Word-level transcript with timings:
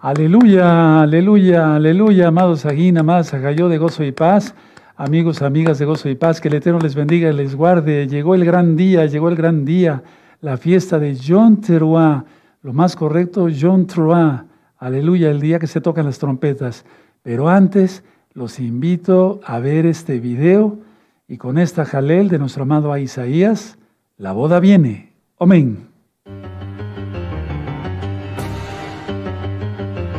Aleluya, 0.00 1.00
aleluya, 1.00 1.74
aleluya, 1.74 2.28
amados 2.28 2.66
Aguín, 2.66 2.98
amadas 2.98 3.32
Agayó 3.32 3.70
de 3.70 3.78
gozo 3.78 4.04
y 4.04 4.12
paz, 4.12 4.54
amigos, 4.94 5.40
amigas 5.40 5.78
de 5.78 5.86
gozo 5.86 6.10
y 6.10 6.14
paz, 6.14 6.38
que 6.38 6.48
el 6.48 6.54
Eterno 6.54 6.78
les 6.80 6.94
bendiga 6.94 7.30
y 7.30 7.32
les 7.32 7.54
guarde. 7.54 8.06
Llegó 8.06 8.34
el 8.34 8.44
gran 8.44 8.76
día, 8.76 9.06
llegó 9.06 9.30
el 9.30 9.36
gran 9.36 9.64
día, 9.64 10.02
la 10.42 10.58
fiesta 10.58 10.98
de 10.98 11.16
John 11.16 11.62
Teruá, 11.62 12.26
lo 12.62 12.74
más 12.74 12.94
correcto, 12.94 13.48
John 13.58 13.86
Teruá. 13.86 14.44
Aleluya, 14.76 15.30
el 15.30 15.40
día 15.40 15.58
que 15.58 15.66
se 15.66 15.80
tocan 15.80 16.04
las 16.04 16.18
trompetas. 16.18 16.84
Pero 17.22 17.48
antes, 17.48 18.04
los 18.34 18.60
invito 18.60 19.40
a 19.44 19.60
ver 19.60 19.86
este 19.86 20.20
video 20.20 20.78
y 21.26 21.38
con 21.38 21.56
esta 21.56 21.86
jalel 21.86 22.28
de 22.28 22.38
nuestro 22.38 22.64
amado 22.64 22.94
Isaías, 22.98 23.78
la 24.18 24.32
boda 24.32 24.60
viene. 24.60 25.14
Amén. 25.38 25.95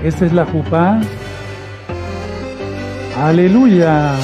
Esta 0.07 0.25
es 0.25 0.31
la 0.31 0.45
jupá. 0.45 1.01
Aleluya. 3.21 4.15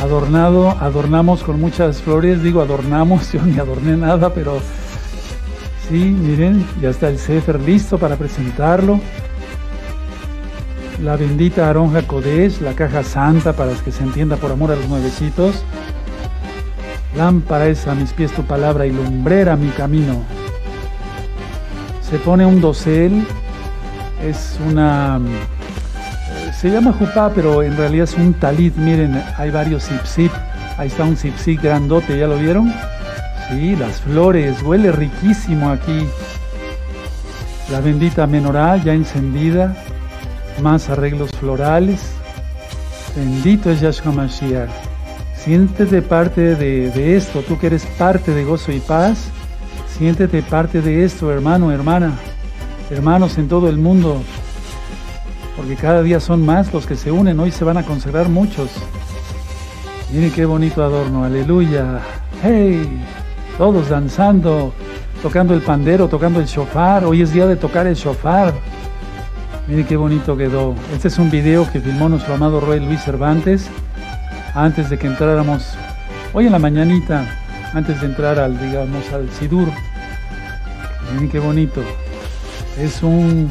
Adornado, 0.00 0.70
adornamos 0.80 1.44
con 1.44 1.60
muchas 1.60 2.02
flores. 2.02 2.42
Digo 2.42 2.60
adornamos, 2.60 3.30
yo 3.32 3.42
ni 3.42 3.60
adorné 3.60 3.96
nada, 3.96 4.34
pero 4.34 4.58
sí, 5.88 5.94
miren, 5.94 6.66
ya 6.82 6.90
está 6.90 7.08
el 7.08 7.20
Sefer 7.20 7.60
listo 7.60 7.96
para 7.96 8.16
presentarlo. 8.16 8.98
La 11.00 11.14
bendita 11.14 11.70
Aronja 11.70 12.02
Kodesh, 12.02 12.60
la 12.60 12.72
caja 12.72 13.04
santa 13.04 13.52
para 13.52 13.72
que 13.72 13.92
se 13.92 14.02
entienda 14.02 14.34
por 14.34 14.50
amor 14.50 14.72
a 14.72 14.74
los 14.76 14.88
nuevecitos. 14.88 15.62
Lámpara 17.16 17.68
es 17.68 17.86
a 17.86 17.94
mis 17.94 18.12
pies 18.12 18.32
tu 18.32 18.42
palabra 18.42 18.84
y 18.84 18.90
lumbrera 18.90 19.54
mi 19.54 19.68
camino. 19.68 20.24
Se 22.00 22.18
pone 22.18 22.44
un 22.44 22.60
dosel 22.60 23.24
es 24.22 24.58
una... 24.66 25.20
Se 26.58 26.70
llama 26.70 26.92
jupá, 26.92 27.30
pero 27.34 27.62
en 27.62 27.76
realidad 27.76 28.04
es 28.04 28.14
un 28.14 28.34
talit. 28.34 28.74
Miren, 28.76 29.22
hay 29.36 29.50
varios 29.50 29.88
zip 30.04 30.32
Ahí 30.78 30.88
está 30.88 31.04
un 31.04 31.16
zip 31.16 31.34
grandote, 31.62 32.18
¿ya 32.18 32.26
lo 32.26 32.38
vieron? 32.38 32.72
Sí, 33.48 33.76
las 33.76 34.00
flores, 34.00 34.62
huele 34.62 34.92
riquísimo 34.92 35.70
aquí. 35.70 36.06
La 37.70 37.80
bendita 37.80 38.26
menorá 38.26 38.76
ya 38.76 38.92
encendida, 38.92 39.74
más 40.62 40.88
arreglos 40.88 41.30
florales. 41.32 42.10
Bendito 43.14 43.70
es 43.70 43.80
Yahshua 43.80 44.12
Mashiach. 44.12 44.70
Siéntete 45.36 46.02
parte 46.02 46.56
de, 46.56 46.90
de 46.90 47.16
esto, 47.16 47.40
tú 47.42 47.58
que 47.58 47.68
eres 47.68 47.86
parte 47.98 48.32
de 48.32 48.44
gozo 48.44 48.72
y 48.72 48.80
paz. 48.80 49.28
Siéntete 49.96 50.42
parte 50.42 50.82
de 50.82 51.04
esto, 51.04 51.32
hermano, 51.32 51.72
hermana 51.72 52.12
hermanos 52.90 53.38
en 53.38 53.48
todo 53.48 53.68
el 53.68 53.78
mundo, 53.78 54.22
porque 55.56 55.76
cada 55.76 56.02
día 56.02 56.20
son 56.20 56.44
más 56.44 56.72
los 56.72 56.86
que 56.86 56.96
se 56.96 57.10
unen, 57.10 57.40
hoy 57.40 57.50
se 57.50 57.64
van 57.64 57.76
a 57.76 57.82
consagrar 57.82 58.28
muchos. 58.28 58.70
Miren 60.12 60.30
qué 60.30 60.44
bonito 60.44 60.84
adorno, 60.84 61.24
aleluya. 61.24 62.00
¡Hey! 62.42 63.02
Todos 63.58 63.88
danzando, 63.88 64.72
tocando 65.20 65.54
el 65.54 65.62
pandero, 65.62 66.08
tocando 66.08 66.38
el 66.40 66.46
shofar. 66.46 67.04
Hoy 67.04 67.22
es 67.22 67.32
día 67.32 67.46
de 67.46 67.56
tocar 67.56 67.86
el 67.86 67.96
shofar. 67.96 68.54
Miren 69.66 69.84
qué 69.84 69.96
bonito 69.96 70.36
quedó. 70.36 70.74
Este 70.94 71.08
es 71.08 71.18
un 71.18 71.30
video 71.30 71.68
que 71.70 71.80
filmó 71.80 72.08
nuestro 72.08 72.34
amado 72.34 72.60
Roy 72.60 72.78
Luis 72.78 73.02
Cervantes 73.02 73.68
antes 74.54 74.88
de 74.88 74.98
que 74.98 75.06
entráramos, 75.06 75.76
hoy 76.32 76.46
en 76.46 76.52
la 76.52 76.58
mañanita, 76.58 77.26
antes 77.74 78.00
de 78.00 78.06
entrar 78.06 78.38
al, 78.38 78.58
digamos, 78.58 79.12
al 79.12 79.28
Sidur. 79.30 79.68
Miren 81.12 81.28
qué 81.28 81.40
bonito. 81.40 81.82
Es 82.78 83.02
un 83.02 83.50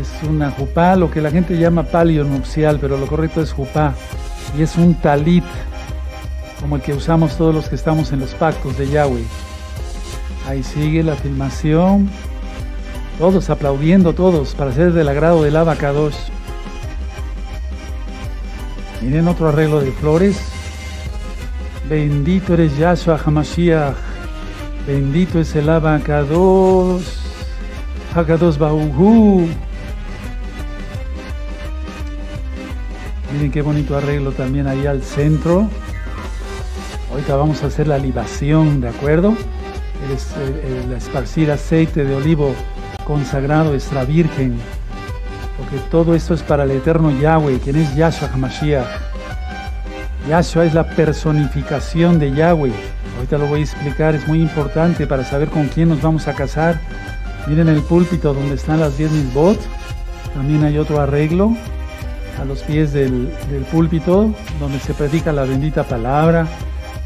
es 0.00 0.28
una 0.28 0.50
jupá, 0.50 0.96
lo 0.96 1.10
que 1.10 1.20
la 1.20 1.30
gente 1.30 1.56
llama 1.56 1.84
palio 1.84 2.24
nupcial, 2.24 2.78
pero 2.80 2.96
lo 2.96 3.06
correcto 3.06 3.40
es 3.40 3.52
jupá. 3.52 3.94
Y 4.58 4.62
es 4.62 4.76
un 4.76 4.94
talit, 4.94 5.44
como 6.60 6.76
el 6.76 6.82
que 6.82 6.94
usamos 6.94 7.36
todos 7.36 7.54
los 7.54 7.68
que 7.68 7.76
estamos 7.76 8.10
en 8.12 8.20
los 8.20 8.34
pactos 8.34 8.76
de 8.76 8.88
Yahweh. 8.88 9.24
Ahí 10.48 10.62
sigue 10.62 11.02
la 11.02 11.14
filmación. 11.14 12.10
Todos 13.18 13.50
aplaudiendo, 13.50 14.12
todos, 14.12 14.54
para 14.54 14.72
ser 14.72 14.92
del 14.92 15.08
agrado 15.08 15.44
del 15.44 15.56
abacados. 15.56 16.16
Miren 19.00 19.28
otro 19.28 19.48
arreglo 19.48 19.80
de 19.80 19.92
flores. 19.92 20.40
Bendito 21.88 22.54
eres 22.54 22.76
Yahshua 22.76 23.20
Hamashiach. 23.24 23.94
Bendito 24.86 25.38
es 25.38 25.54
el 25.54 25.68
abacados. 25.68 27.23
Hakados 28.14 28.58
Bauhu. 28.58 29.48
Miren 33.32 33.50
qué 33.50 33.60
bonito 33.60 33.96
arreglo 33.96 34.30
también 34.30 34.68
ahí 34.68 34.86
al 34.86 35.02
centro. 35.02 35.68
Ahorita 37.10 37.34
vamos 37.34 37.64
a 37.64 37.66
hacer 37.66 37.88
la 37.88 37.98
libación, 37.98 38.80
¿de 38.80 38.88
acuerdo? 38.88 39.34
El, 40.08 40.92
esparcir 40.92 41.50
aceite 41.50 42.04
de 42.04 42.14
olivo 42.14 42.54
consagrado, 43.04 43.74
extra 43.74 44.04
virgen. 44.04 44.58
Porque 45.58 45.78
todo 45.90 46.14
esto 46.14 46.34
es 46.34 46.42
para 46.42 46.62
el 46.62 46.70
eterno 46.70 47.10
Yahweh, 47.10 47.58
quien 47.58 47.76
es 47.76 47.96
Yahshua 47.96 48.30
HaMashiach. 48.32 48.86
Yahshua 50.28 50.66
es 50.66 50.74
la 50.74 50.88
personificación 50.88 52.20
de 52.20 52.32
Yahweh. 52.32 52.72
Ahorita 53.16 53.38
lo 53.38 53.46
voy 53.46 53.60
a 53.60 53.64
explicar, 53.64 54.14
es 54.14 54.28
muy 54.28 54.40
importante 54.40 55.04
para 55.08 55.24
saber 55.24 55.48
con 55.48 55.66
quién 55.66 55.88
nos 55.88 56.00
vamos 56.00 56.28
a 56.28 56.34
casar. 56.34 56.80
Miren 57.46 57.68
el 57.68 57.82
púlpito 57.82 58.32
donde 58.32 58.54
están 58.54 58.80
las 58.80 58.96
10 58.96 59.34
bot. 59.34 59.58
También 60.32 60.64
hay 60.64 60.78
otro 60.78 61.00
arreglo 61.00 61.54
a 62.40 62.44
los 62.44 62.62
pies 62.62 62.92
del, 62.92 63.28
púlpito 63.70 64.34
donde 64.58 64.80
se 64.80 64.94
predica 64.94 65.32
la 65.32 65.44
bendita 65.44 65.84
palabra, 65.84 66.48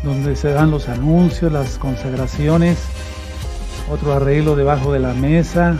donde 0.03 0.37
se 0.37 0.50
dan 0.50 0.71
los 0.71 0.88
anuncios, 0.88 1.53
las 1.53 1.77
consagraciones. 1.77 2.78
Otro 3.91 4.12
arreglo 4.12 4.54
debajo 4.54 4.93
de 4.93 5.00
la 5.00 5.12
mesa. 5.12 5.77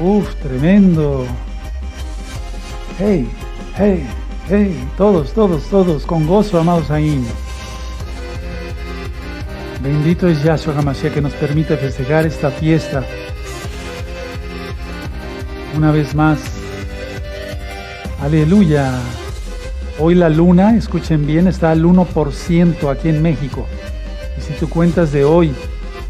Uf, 0.00 0.32
tremendo. 0.36 1.26
Hey, 2.98 3.28
hey, 3.76 4.06
hey, 4.48 4.88
todos, 4.96 5.32
todos, 5.32 5.64
todos, 5.64 6.06
con 6.06 6.26
gozo, 6.26 6.60
amados 6.60 6.90
ahí. 6.90 7.26
Bendito 9.82 10.28
es 10.28 10.42
Yahshua 10.42 10.78
Hamashiach 10.78 11.12
que 11.12 11.20
nos 11.20 11.32
permite 11.34 11.76
festejar 11.76 12.26
esta 12.26 12.50
fiesta 12.50 13.04
una 15.76 15.92
vez 15.92 16.14
más. 16.14 16.38
Aleluya. 18.22 18.92
Hoy 19.98 20.14
la 20.14 20.28
luna, 20.28 20.76
escuchen 20.76 21.26
bien, 21.26 21.46
está 21.46 21.70
al 21.70 21.84
1% 21.84 22.90
aquí 22.90 23.08
en 23.08 23.22
México. 23.22 23.66
Y 24.36 24.40
si 24.40 24.54
tú 24.54 24.68
cuentas 24.68 25.12
de 25.12 25.24
hoy 25.24 25.52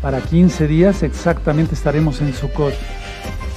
para 0.00 0.20
15 0.20 0.66
días, 0.68 1.02
exactamente 1.02 1.74
estaremos 1.74 2.20
en 2.20 2.32
Sukkot. 2.32 2.74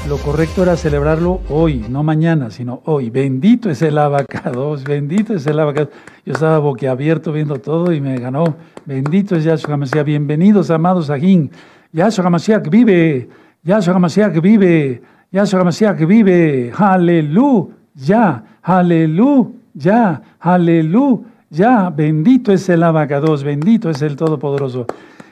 Lo 0.07 0.17
correcto 0.17 0.63
era 0.63 0.77
celebrarlo 0.77 1.41
hoy, 1.49 1.85
no 1.89 2.03
mañana, 2.03 2.49
sino 2.49 2.81
hoy. 2.85 3.09
Bendito 3.09 3.69
es 3.69 3.81
el 3.81 3.97
abacados, 3.97 4.83
bendito 4.83 5.33
es 5.33 5.45
el 5.45 5.59
abacados. 5.59 5.89
Yo 6.25 6.33
estaba 6.33 6.59
boquiabierto 6.59 7.31
viendo 7.31 7.57
todo 7.57 7.91
y 7.91 8.01
me 8.01 8.17
ganó. 8.17 8.55
Bendito 8.85 9.35
es 9.35 9.43
Yahshua 9.43 9.73
HaMashiach. 9.75 10.05
Bienvenidos, 10.05 10.71
amados 10.71 11.09
Ajín. 11.09 11.51
Yahshua 11.91 12.25
HaMashiach 12.25 12.69
vive. 12.69 13.29
Yahshua 13.63 13.95
HaMashiach 13.95 14.39
vive. 14.41 15.01
Yahshua 15.31 15.63
Mashiach 15.63 16.07
vive, 16.07 16.73
aleluya, 16.75 18.43
aleluya, 18.63 20.21
aleluya. 20.39 21.89
Bendito 21.95 22.51
es 22.51 22.67
el 22.67 22.81
abacados, 22.81 23.43
bendito 23.43 23.91
es 23.91 24.01
el 24.01 24.15
Todopoderoso. 24.15 24.87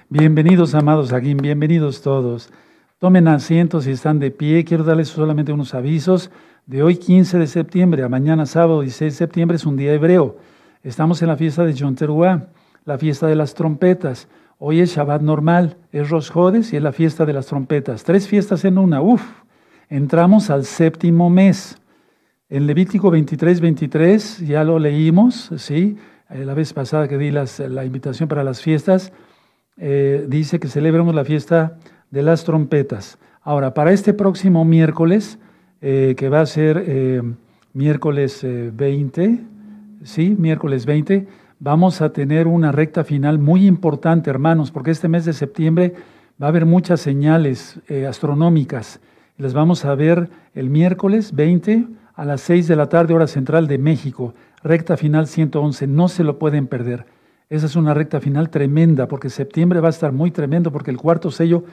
Bienvenidos, 0.08 0.76
amados 0.76 1.14
aquí, 1.14 1.34
bienvenidos 1.34 2.04
todos. 2.04 2.54
Tomen 3.00 3.28
asiento 3.28 3.82
si 3.82 3.90
están 3.90 4.20
de 4.20 4.30
pie. 4.30 4.64
Quiero 4.66 4.84
darles 4.84 5.08
solamente 5.08 5.52
unos 5.52 5.74
avisos. 5.74 6.30
De 6.68 6.84
hoy, 6.84 6.98
15 6.98 7.40
de 7.40 7.48
septiembre, 7.48 8.04
a 8.04 8.10
mañana, 8.10 8.46
sábado, 8.46 8.82
16 8.82 9.14
de 9.14 9.18
septiembre, 9.18 9.56
es 9.56 9.66
un 9.66 9.78
día 9.78 9.94
hebreo. 9.94 10.38
Estamos 10.84 11.24
en 11.24 11.30
la 11.30 11.38
fiesta 11.38 11.66
de 11.66 11.74
Yom 11.74 11.96
la 12.86 12.98
fiesta 13.00 13.26
de 13.26 13.36
las 13.36 13.56
trompetas. 13.56 14.28
Hoy 14.60 14.80
es 14.80 14.96
Shabbat 14.96 15.24
normal, 15.24 15.76
es 15.92 16.08
Rosh 16.12 16.30
Hodes 16.36 16.72
y 16.72 16.78
es 16.78 16.84
la 16.84 16.92
fiesta 16.92 17.26
de 17.26 17.34
las 17.34 17.48
trompetas. 17.48 18.04
Tres 18.04 18.28
fiestas 18.28 18.64
en 18.64 18.78
una, 18.78 19.02
¡Uf! 19.02 19.47
Entramos 19.90 20.50
al 20.50 20.66
séptimo 20.66 21.30
mes. 21.30 21.78
En 22.50 22.68
Levítico 22.68 23.10
23, 23.10 23.62
23, 23.62 24.40
ya 24.46 24.66
lo 24.66 24.80
leímos, 24.80 25.50
¿sí? 25.56 25.96
Eh, 26.30 26.44
la 26.44 26.54
vez 26.54 26.74
pasada 26.74 27.08
que 27.08 27.18
di 27.18 27.32
la 27.32 27.86
invitación 27.86 28.28
para 28.28 28.44
las 28.44 28.62
fiestas, 28.62 29.14
eh, 29.78 30.26
dice 30.28 30.60
que 30.60 30.68
celebramos 30.68 31.16
la 31.16 31.24
fiesta 31.24 31.78
de 32.12 32.22
las 32.22 32.44
trompetas. 32.44 33.18
Ahora, 33.42 33.74
para 33.74 33.94
este 33.94 34.14
próximo 34.14 34.66
miércoles, 34.66 35.40
eh, 35.80 36.16
que 36.18 36.28
va 36.28 36.42
a 36.42 36.46
ser 36.48 37.24
miércoles 37.72 38.46
20, 38.46 39.40
¿sí? 40.04 40.36
Miércoles 40.38 40.86
20, 40.86 41.28
vamos 41.62 42.02
a 42.02 42.12
tener 42.12 42.48
una 42.48 42.74
recta 42.74 43.06
final 43.06 43.40
muy 43.40 43.66
importante, 43.66 44.30
hermanos, 44.30 44.70
porque 44.70 44.92
este 44.92 45.08
mes 45.08 45.24
de 45.24 45.32
septiembre 45.32 45.94
va 46.42 46.48
a 46.48 46.50
haber 46.50 46.66
muchas 46.66 47.00
señales 47.00 47.80
astronómicas 48.06 49.00
las 49.38 49.54
vamos 49.54 49.86
a 49.86 49.94
ver 49.96 50.30
el 50.54 50.70
miércoles 50.70 51.34
20 51.34 51.88
a 52.16 52.26
las 52.26 52.42
6 52.42 52.68
de 52.68 52.76
la 52.76 52.90
tarde, 52.90 53.14
hora 53.14 53.28
central 53.28 53.68
de 53.68 53.78
México. 53.78 54.34
Recta 54.64 54.98
final 54.98 55.28
111. 55.28 55.86
No 55.88 56.08
se 56.08 56.24
lo 56.24 56.40
pueden 56.40 56.68
perder. 56.68 57.06
Esa 57.50 57.68
es 57.68 57.76
una 57.76 57.94
recta 57.94 58.20
final 58.20 58.50
tremenda, 58.50 59.08
porque 59.08 59.30
septiembre 59.30 59.80
va 59.80 59.88
a 59.88 59.92
estar 59.92 60.12
muy 60.12 60.32
tremendo, 60.32 60.72
porque 60.72 60.92
el 60.92 60.98
cuarto 60.98 61.32
sello 61.32 61.64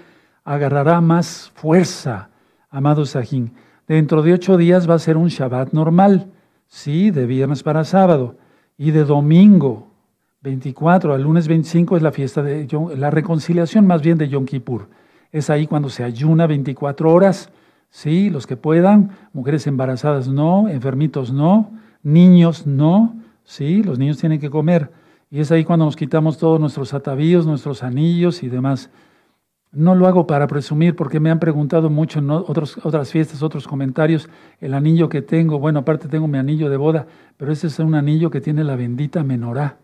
agarrará 0.45 1.01
más 1.01 1.51
fuerza, 1.55 2.29
amado 2.71 3.07
Sajín. 3.07 3.53
Dentro 3.89 4.23
de 4.23 4.35
ocho 4.35 4.57
días 4.57 4.89
va 4.89 4.95
a 4.95 4.99
ser 4.99 5.17
un 5.17 5.29
Shabbat 5.29 5.73
normal, 5.73 6.31
sí, 6.69 7.11
de 7.11 7.27
viernes 7.27 7.63
para 7.63 7.85
sábado, 7.85 8.37
y 8.77 8.91
de 8.91 9.05
domingo 9.05 9.89
24 10.43 11.15
al 11.15 11.23
lunes 11.23 11.49
25 11.49 11.97
es 11.97 12.03
la 12.03 12.13
fiesta 12.13 12.43
de 12.43 12.69
la 12.97 13.11
reconciliación 13.11 13.87
más 13.87 14.03
bien 14.03 14.19
de 14.19 14.29
Yom 14.29 14.45
Kippur. 14.45 14.89
Es 15.35 15.51
ahí 15.51 15.67
cuando 15.67 15.89
se 15.89 16.05
ayuna 16.05 16.47
24 16.47 17.13
horas, 17.13 17.51
sí, 17.91 18.31
los 18.31 18.47
que 18.47 18.57
puedan, 18.57 19.11
mujeres 19.33 19.67
embarazadas 19.67 20.29
no, 20.29 20.69
enfermitos 20.69 21.33
no, 21.33 21.73
niños 22.05 22.69
no, 22.69 23.17
sí, 23.43 23.83
los 23.83 23.99
niños 23.99 24.19
tienen 24.19 24.39
que 24.39 24.49
comer. 24.49 24.93
Y 25.33 25.41
es 25.41 25.51
ahí 25.51 25.65
cuando 25.65 25.87
nos 25.87 25.97
quitamos 25.97 26.39
todos 26.39 26.61
nuestros 26.61 26.95
atavíos, 26.95 27.47
nuestros 27.47 27.83
anillos 27.83 28.45
y 28.45 28.49
demás. 28.49 28.91
No 29.73 29.97
lo 29.97 30.07
hago 30.07 30.25
para 30.25 30.47
presumir 30.47 30.95
porque 30.95 31.19
me 31.19 31.33
han 31.33 31.41
preguntado 31.41 31.91
mucho 31.91 32.21
en 32.21 32.31
otras 32.31 33.11
fiestas, 33.11 33.43
otros 33.43 33.67
comentarios, 33.67 34.29
el 34.61 34.73
anillo 34.73 35.09
que 35.09 35.21
tengo, 35.21 35.59
bueno, 35.59 35.81
aparte 35.81 36.07
tengo 36.07 36.29
mi 36.29 36.39
anillo 36.39 36.71
de 36.71 36.77
boda, 36.77 37.09
pero 37.37 37.51
ese 37.51 37.67
es 37.67 37.81
un 37.81 37.97
anillo 37.97 38.31
que 38.31 38.41
tiene 38.41 38.63
la 38.63 38.77
bendita 38.77 39.25
menorá. 39.25 39.79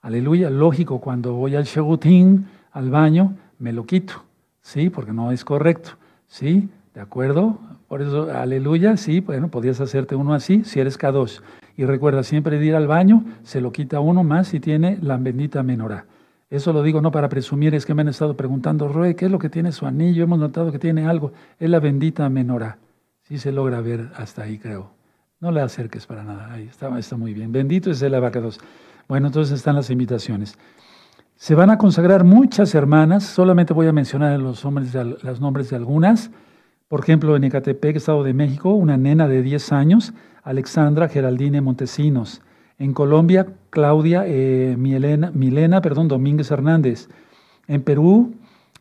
Aleluya, 0.00 0.48
lógico, 0.48 1.02
cuando 1.02 1.34
voy 1.34 1.54
al 1.54 1.64
shegutín, 1.64 2.46
al 2.72 2.88
baño, 2.88 3.34
me 3.58 3.74
lo 3.74 3.84
quito, 3.84 4.25
¿sí? 4.66 4.90
Porque 4.90 5.12
no 5.12 5.30
es 5.30 5.44
correcto, 5.44 5.90
¿sí? 6.26 6.68
¿De 6.92 7.00
acuerdo? 7.00 7.58
Por 7.86 8.02
eso, 8.02 8.32
aleluya, 8.32 8.96
sí, 8.96 9.20
bueno, 9.20 9.48
podías 9.48 9.80
hacerte 9.80 10.16
uno 10.16 10.34
así 10.34 10.64
si 10.64 10.80
eres 10.80 10.98
K2. 10.98 11.40
Y 11.76 11.84
recuerda 11.84 12.24
siempre 12.24 12.58
de 12.58 12.66
ir 12.66 12.74
al 12.74 12.88
baño, 12.88 13.24
se 13.44 13.60
lo 13.60 13.70
quita 13.70 14.00
uno 14.00 14.24
más 14.24 14.48
si 14.48 14.58
tiene 14.58 14.98
la 15.00 15.18
bendita 15.18 15.62
menorá. 15.62 16.06
Eso 16.50 16.72
lo 16.72 16.82
digo 16.82 17.00
no 17.00 17.12
para 17.12 17.28
presumir, 17.28 17.74
es 17.74 17.86
que 17.86 17.94
me 17.94 18.02
han 18.02 18.08
estado 18.08 18.36
preguntando, 18.36 18.88
Roe, 18.88 19.14
¿qué 19.14 19.26
es 19.26 19.30
lo 19.30 19.38
que 19.38 19.50
tiene 19.50 19.70
su 19.70 19.86
anillo? 19.86 20.24
Hemos 20.24 20.38
notado 20.38 20.72
que 20.72 20.78
tiene 20.78 21.06
algo. 21.06 21.32
Es 21.60 21.70
la 21.70 21.78
bendita 21.78 22.28
menorá. 22.28 22.78
Sí 23.22 23.38
se 23.38 23.52
logra 23.52 23.80
ver 23.80 24.10
hasta 24.16 24.42
ahí, 24.42 24.58
creo. 24.58 24.90
No 25.38 25.52
le 25.52 25.60
acerques 25.60 26.06
para 26.06 26.24
nada. 26.24 26.52
Ahí 26.52 26.64
está, 26.64 26.96
está 26.98 27.16
muy 27.16 27.34
bien. 27.34 27.52
Bendito 27.52 27.90
es 27.90 28.02
el 28.02 28.14
abacados. 28.14 28.60
Bueno, 29.08 29.28
entonces 29.28 29.56
están 29.56 29.76
las 29.76 29.90
invitaciones. 29.90 30.56
Se 31.38 31.54
van 31.54 31.68
a 31.68 31.76
consagrar 31.76 32.24
muchas 32.24 32.74
hermanas, 32.74 33.22
solamente 33.22 33.74
voy 33.74 33.86
a 33.86 33.92
mencionar 33.92 34.40
los, 34.40 34.64
nombres 34.64 34.94
de, 34.94 35.04
los 35.04 35.38
nombres 35.38 35.68
de 35.68 35.76
algunas. 35.76 36.30
Por 36.88 37.00
ejemplo, 37.00 37.36
en 37.36 37.44
Ecatepec, 37.44 37.96
Estado 37.96 38.24
de 38.24 38.32
México, 38.32 38.70
una 38.70 38.96
nena 38.96 39.28
de 39.28 39.42
10 39.42 39.72
años, 39.72 40.14
Alexandra 40.42 41.08
Geraldine 41.08 41.60
Montesinos. 41.60 42.40
En 42.78 42.94
Colombia, 42.94 43.48
Claudia 43.68 44.24
eh, 44.26 44.76
Milena, 44.78 45.30
Milena 45.34 45.82
perdón, 45.82 46.08
Domínguez 46.08 46.50
Hernández. 46.50 47.10
En 47.68 47.82
Perú, 47.82 48.34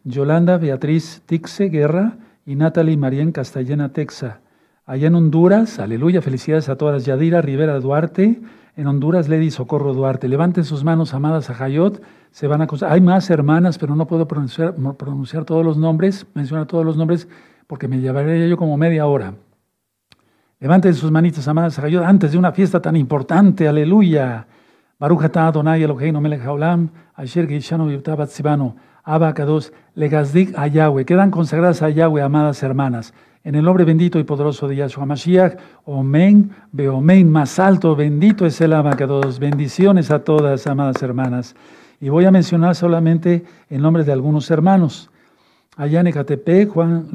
Yolanda 0.05 0.57
Beatriz 0.57 1.23
Tixe 1.25 1.65
Guerra 1.65 2.17
y 2.45 2.55
Natalie 2.55 2.95
Marien 2.95 3.33
Castellana 3.33 3.91
Texa. 3.91 4.39
Allá 4.85 5.07
en 5.07 5.15
Honduras, 5.15 5.79
aleluya, 5.79 6.21
felicidades 6.21 6.69
a 6.69 6.77
todas. 6.77 7.03
Yadira 7.03 7.41
Rivera 7.41 7.79
Duarte. 7.81 8.39
En 8.77 8.87
Honduras, 8.87 9.29
Lady 9.29 9.51
Socorro 9.51 9.93
Duarte. 9.93 10.27
Levanten 10.27 10.65
sus 10.65 10.83
manos, 10.83 11.13
amadas 11.13 11.49
a 11.49 11.53
Jayot. 11.53 12.01
Se 12.31 12.47
van 12.47 12.61
a 12.61 12.67
Hay 12.89 12.99
más 12.99 13.29
hermanas, 13.29 13.77
pero 13.77 13.95
no 13.95 14.05
puedo 14.05 14.27
pronunciar, 14.27 15.45
todos 15.45 15.63
los 15.63 15.77
nombres, 15.77 16.27
mencionar 16.33 16.67
todos 16.67 16.85
los 16.85 16.97
nombres 16.97 17.29
porque 17.67 17.87
me 17.87 17.99
llevaría 17.99 18.47
yo 18.47 18.57
como 18.57 18.75
media 18.75 19.05
hora. 19.05 19.33
Levanten 20.59 20.93
sus 20.93 21.09
manitas, 21.09 21.47
amadas, 21.47 21.79
antes 21.79 22.33
de 22.33 22.37
una 22.37 22.51
fiesta 22.51 22.81
tan 22.81 22.97
importante, 22.97 23.65
aleluya. 23.65 24.45
Baruch 24.99 25.23
Adonai 25.23 25.83
Eloheinu 25.83 26.19
melech 26.19 26.41
haolam, 26.41 26.89
asher 27.15 27.47
geishanu 27.47 27.89
sibano, 28.27 28.75
Abacados, 29.03 29.71
legazdik 29.93 30.57
a 30.57 30.67
Yahweh. 30.67 31.05
Quedan 31.05 31.31
consagradas 31.31 31.81
a 31.81 31.89
Yahweh, 31.89 32.23
amadas 32.23 32.61
hermanas. 32.63 33.13
En 33.45 33.53
el 33.53 33.63
nombre 33.63 33.85
bendito 33.85 34.17
y 34.17 34.23
poderoso 34.23 34.67
de 34.67 34.75
Yahshua 34.75 35.05
Mashiach, 35.05 35.55
Omen, 35.83 36.49
Beomen, 36.71 37.29
más 37.29 37.59
alto, 37.59 37.95
bendito 37.95 38.47
es 38.47 38.59
el 38.59 38.73
Abacados. 38.73 39.37
Bendiciones 39.37 40.09
a 40.09 40.23
todas, 40.23 40.65
amadas 40.65 40.99
hermanas. 41.03 41.55
Y 42.01 42.09
voy 42.09 42.25
a 42.25 42.31
mencionar 42.31 42.73
solamente 42.73 43.45
el 43.69 43.83
nombre 43.83 44.03
de 44.03 44.11
algunos 44.11 44.49
hermanos. 44.49 45.11
Allá 45.77 45.99
en 45.99 46.07
Ecatepec, 46.07 46.69
Juan 46.69 47.05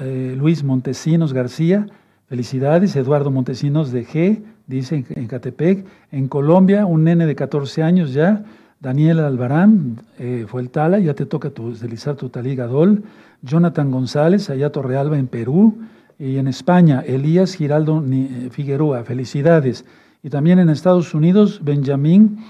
eh, 0.00 0.34
Luis 0.36 0.64
Montesinos 0.64 1.32
García, 1.32 1.86
felicidades. 2.26 2.96
Eduardo 2.96 3.30
Montesinos 3.30 3.92
de 3.92 4.04
G, 4.04 4.42
dice 4.66 5.04
en 5.08 5.22
Ecatepec. 5.22 5.86
En 6.10 6.26
Colombia, 6.26 6.84
un 6.84 7.04
nene 7.04 7.26
de 7.26 7.36
14 7.36 7.80
años 7.84 8.12
ya, 8.12 8.42
Daniel 8.84 9.20
Albarán, 9.20 10.02
eh, 10.18 10.44
fue 10.46 10.60
el 10.60 10.68
tala, 10.68 10.98
ya 10.98 11.14
te 11.14 11.24
toca 11.24 11.48
tu, 11.48 11.70
deslizar 11.70 12.16
tu 12.16 12.28
talí 12.28 12.54
gadol. 12.54 13.02
Jonathan 13.40 13.90
González, 13.90 14.50
allá 14.50 14.70
Torrealba 14.72 15.18
en 15.18 15.26
Perú. 15.26 15.78
Y 16.18 16.36
en 16.36 16.48
España, 16.48 17.00
Elías 17.00 17.54
Giraldo 17.54 18.04
eh, 18.06 18.50
Figueroa, 18.50 19.02
felicidades. 19.04 19.86
Y 20.22 20.28
también 20.28 20.58
en 20.58 20.68
Estados 20.68 21.14
Unidos, 21.14 21.62
Benjamín 21.64 22.44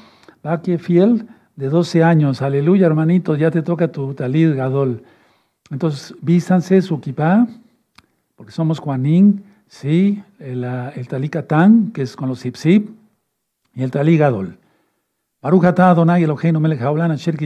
Fiel, 0.81 1.25
de 1.55 1.69
12 1.69 2.03
años. 2.03 2.43
Aleluya, 2.43 2.87
hermanito, 2.87 3.37
ya 3.37 3.53
te 3.53 3.63
toca 3.63 3.93
tu 3.93 4.15
talid 4.15 4.57
gadol. 4.57 5.05
Entonces, 5.71 6.17
vístanse 6.21 6.83
su 6.83 7.01
kipá, 7.01 7.47
porque 8.35 8.51
somos 8.51 8.81
Juanín, 8.81 9.45
sí, 9.69 10.21
el, 10.41 10.65
el 10.65 11.07
talicatán, 11.07 11.93
que 11.93 12.03
es 12.03 12.17
con 12.17 12.29
los 12.29 12.41
zip 12.41 12.57
y 13.73 13.85
el. 13.85 13.91
Baruch 13.93 13.93
atah 13.93 14.64
Asher 17.13 17.37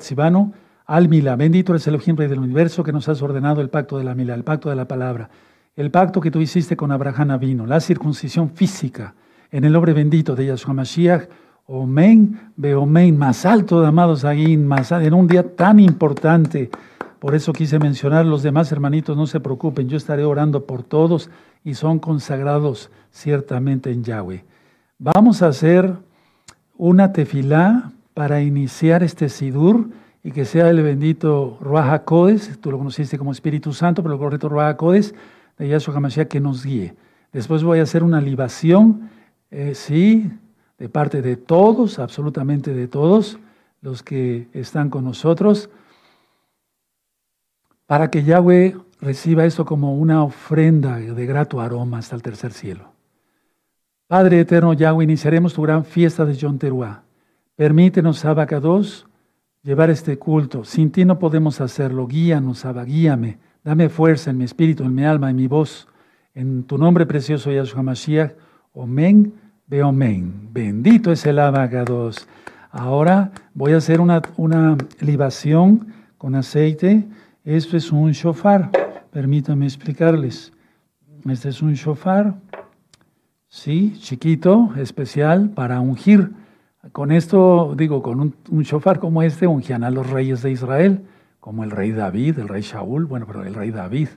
sibano 0.00 0.52
al 0.86 1.08
mila. 1.08 1.36
Bendito 1.36 1.74
es 1.74 1.86
el 1.86 2.00
Rey 2.00 2.28
del 2.28 2.38
universo 2.38 2.82
que 2.82 2.92
nos 2.92 3.08
has 3.08 3.22
ordenado 3.22 3.60
el 3.60 3.70
pacto 3.70 3.98
de 3.98 4.04
la 4.04 4.14
mila, 4.14 4.34
el 4.34 4.44
pacto 4.44 4.68
de 4.68 4.76
la 4.76 4.88
palabra, 4.88 5.30
el 5.76 5.90
pacto 5.90 6.20
que 6.20 6.30
tú 6.30 6.40
hiciste 6.40 6.76
con 6.76 6.90
Abraham 6.92 7.38
vino, 7.38 7.66
la 7.66 7.80
circuncisión 7.80 8.50
física, 8.50 9.14
en 9.50 9.64
el 9.64 9.72
nombre 9.72 9.92
bendito 9.92 10.34
de 10.34 10.46
Yahshua 10.46 10.74
Mashiach, 10.74 11.28
Omen, 11.66 12.52
Beomen, 12.56 13.16
más 13.16 13.46
alto 13.46 13.80
de 13.80 13.86
amados 13.86 14.24
Aguín, 14.24 14.66
más 14.66 14.90
en 14.90 15.14
un 15.14 15.28
día 15.28 15.54
tan 15.54 15.78
importante 15.78 16.70
por 17.20 17.34
eso 17.34 17.52
quise 17.52 17.78
mencionar, 17.78 18.24
los 18.24 18.42
demás 18.42 18.72
hermanitos, 18.72 19.14
no 19.14 19.26
se 19.26 19.40
preocupen, 19.40 19.90
yo 19.90 19.98
estaré 19.98 20.24
orando 20.24 20.64
por 20.64 20.82
todos 20.82 21.28
y 21.62 21.74
son 21.74 21.98
consagrados 21.98 22.90
ciertamente 23.10 23.92
en 23.92 24.02
Yahweh. 24.02 24.42
Vamos 24.98 25.42
a 25.42 25.48
hacer 25.48 25.96
una 26.80 27.12
tefilá 27.12 27.92
para 28.14 28.40
iniciar 28.40 29.02
este 29.02 29.28
Sidur 29.28 29.90
y 30.24 30.32
que 30.32 30.46
sea 30.46 30.70
el 30.70 30.82
bendito 30.82 31.58
Ruach 31.60 32.04
Codes, 32.04 32.58
tú 32.58 32.70
lo 32.70 32.78
conociste 32.78 33.18
como 33.18 33.32
Espíritu 33.32 33.74
Santo, 33.74 34.02
pero 34.02 34.14
el 34.14 34.18
correcto 34.18 34.48
Ruach 34.48 34.76
Codes 34.76 35.14
de 35.58 35.68
Yahshua 35.68 35.94
HaMashiach 35.94 36.28
que 36.28 36.40
nos 36.40 36.64
guíe. 36.64 36.94
Después 37.34 37.62
voy 37.62 37.80
a 37.80 37.82
hacer 37.82 38.02
una 38.02 38.22
libación, 38.22 39.10
eh, 39.50 39.74
sí, 39.74 40.30
de 40.78 40.88
parte 40.88 41.20
de 41.20 41.36
todos, 41.36 41.98
absolutamente 41.98 42.72
de 42.72 42.88
todos 42.88 43.38
los 43.82 44.02
que 44.02 44.48
están 44.54 44.88
con 44.88 45.04
nosotros 45.04 45.68
para 47.84 48.10
que 48.10 48.24
Yahweh 48.24 48.74
reciba 49.02 49.44
esto 49.44 49.66
como 49.66 49.96
una 49.96 50.24
ofrenda 50.24 50.96
de 50.96 51.26
grato 51.26 51.60
aroma 51.60 51.98
hasta 51.98 52.16
el 52.16 52.22
tercer 52.22 52.54
cielo. 52.54 52.89
Padre 54.10 54.40
eterno 54.40 54.72
Yahweh, 54.72 55.04
iniciaremos 55.04 55.54
tu 55.54 55.62
gran 55.62 55.84
fiesta 55.84 56.24
de 56.24 56.34
Yom 56.34 56.58
Teruah. 56.58 57.04
Permítenos, 57.54 58.24
Abacados, 58.24 59.06
llevar 59.62 59.88
este 59.88 60.18
culto. 60.18 60.64
Sin 60.64 60.90
ti 60.90 61.04
no 61.04 61.20
podemos 61.20 61.60
hacerlo. 61.60 62.08
Guíanos, 62.08 62.64
Abba, 62.64 62.84
guíame. 62.84 63.38
Dame 63.62 63.88
fuerza 63.88 64.30
en 64.30 64.38
mi 64.38 64.42
espíritu, 64.42 64.82
en 64.82 64.96
mi 64.96 65.04
alma, 65.04 65.30
en 65.30 65.36
mi 65.36 65.46
voz. 65.46 65.86
En 66.34 66.64
tu 66.64 66.76
nombre 66.76 67.06
precioso, 67.06 67.52
Yahshua 67.52 67.84
Mashiach. 67.84 68.32
Omen, 68.72 69.32
ve 69.68 69.84
omen. 69.84 70.48
Bendito 70.52 71.12
es 71.12 71.24
el 71.24 71.38
Abacados. 71.38 72.26
Ahora 72.72 73.30
voy 73.54 73.74
a 73.74 73.76
hacer 73.76 74.00
una, 74.00 74.22
una 74.36 74.76
libación 74.98 75.86
con 76.18 76.34
aceite 76.34 77.06
esto 77.44 77.76
es 77.76 77.92
un 77.92 78.10
shofar. 78.10 78.72
Permítanme 79.12 79.66
explicarles. 79.66 80.52
Este 81.28 81.50
es 81.50 81.62
un 81.62 81.74
shofar, 81.74 82.34
sí, 83.50 83.94
chiquito, 83.98 84.70
especial 84.78 85.50
para 85.50 85.80
ungir. 85.80 86.30
Con 86.92 87.12
esto, 87.12 87.74
digo, 87.76 88.00
con 88.00 88.20
un, 88.20 88.34
un 88.48 88.62
shofar 88.62 88.98
como 88.98 89.22
este, 89.22 89.46
ungían 89.46 89.84
a 89.84 89.90
los 89.90 90.08
reyes 90.08 90.40
de 90.40 90.50
Israel, 90.50 91.02
como 91.40 91.64
el 91.64 91.70
rey 91.70 91.90
David, 91.90 92.38
el 92.38 92.48
rey 92.48 92.62
Shaul, 92.62 93.04
bueno, 93.04 93.26
pero 93.26 93.44
el 93.44 93.52
rey 93.52 93.70
David. 93.70 94.08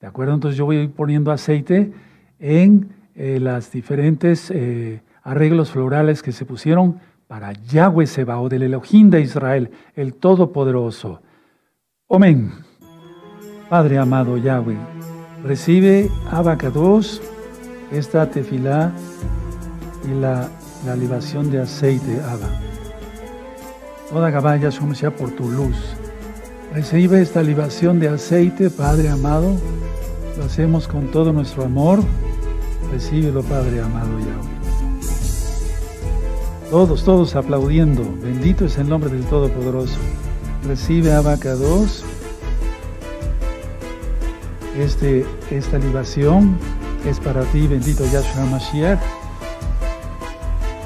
¿De 0.00 0.06
acuerdo? 0.06 0.34
Entonces 0.34 0.58
yo 0.58 0.66
voy 0.66 0.88
poniendo 0.88 1.30
aceite 1.30 1.92
en 2.38 2.90
eh, 3.14 3.38
las 3.40 3.70
diferentes 3.70 4.50
eh, 4.50 5.02
arreglos 5.22 5.70
florales 5.70 6.22
que 6.22 6.32
se 6.32 6.44
pusieron 6.44 7.00
para 7.26 7.52
Yahweh 7.52 8.06
Sebao, 8.06 8.48
del 8.48 8.64
Elohim 8.64 9.10
de 9.10 9.20
Israel, 9.20 9.70
el 9.94 10.14
Todopoderoso. 10.14 11.22
Amén. 12.08 12.50
Padre 13.68 13.98
amado 13.98 14.36
Yahweh, 14.36 14.76
Recibe 15.44 16.10
Abacados 16.30 17.22
esta 17.92 18.30
tefilá 18.30 18.92
y 20.04 20.14
la, 20.20 20.48
la 20.86 20.96
libación 20.96 21.50
de 21.50 21.60
aceite, 21.60 22.20
Abba. 22.22 22.48
Toda 24.10 24.30
Gabaya 24.30 24.70
sea 24.70 25.14
por 25.14 25.30
tu 25.30 25.48
luz. 25.48 25.76
Recibe 26.74 27.20
esta 27.20 27.42
libación 27.42 28.00
de 28.00 28.08
aceite, 28.08 28.70
Padre 28.70 29.08
amado. 29.08 29.56
Lo 30.36 30.44
hacemos 30.44 30.88
con 30.88 31.10
todo 31.10 31.32
nuestro 31.32 31.64
amor. 31.64 32.00
Recíbelo, 32.92 33.42
Padre 33.42 33.80
amado 33.80 34.18
Yahweh. 34.18 34.50
Todos, 36.70 37.04
todos 37.04 37.36
aplaudiendo. 37.36 38.02
Bendito 38.22 38.64
es 38.64 38.78
el 38.78 38.88
nombre 38.88 39.10
del 39.10 39.24
Todopoderoso. 39.24 39.98
Recibe 40.66 41.12
Abacados 41.12 42.04
este, 44.78 45.26
esta 45.50 45.78
libación 45.78 46.56
es 47.04 47.18
para 47.20 47.42
ti, 47.42 47.66
bendito 47.66 48.04
Yahshua 48.04 48.44
Mashiach. 48.46 49.00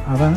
Abba. 0.07 0.35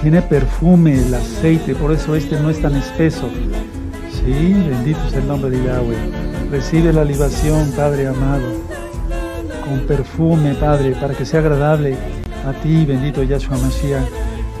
Tiene 0.00 0.22
perfume 0.22 0.94
el 0.94 1.14
aceite, 1.14 1.74
por 1.74 1.92
eso 1.92 2.16
este 2.16 2.40
no 2.40 2.50
es 2.50 2.60
tan 2.60 2.74
espeso. 2.74 3.28
Sí, 4.10 4.54
bendito 4.68 5.00
es 5.06 5.14
el 5.14 5.26
nombre 5.26 5.50
de 5.50 5.64
Yahweh. 5.64 6.50
Recibe 6.50 6.92
la 6.92 7.04
libación, 7.04 7.70
Padre 7.72 8.08
amado, 8.08 8.48
con 9.64 9.80
perfume, 9.86 10.54
Padre, 10.54 10.96
para 11.00 11.14
que 11.14 11.24
sea 11.24 11.40
agradable 11.40 11.96
a 12.46 12.52
ti, 12.62 12.84
bendito 12.84 13.22
Yahshua 13.22 13.56
Mashiach, 13.58 14.06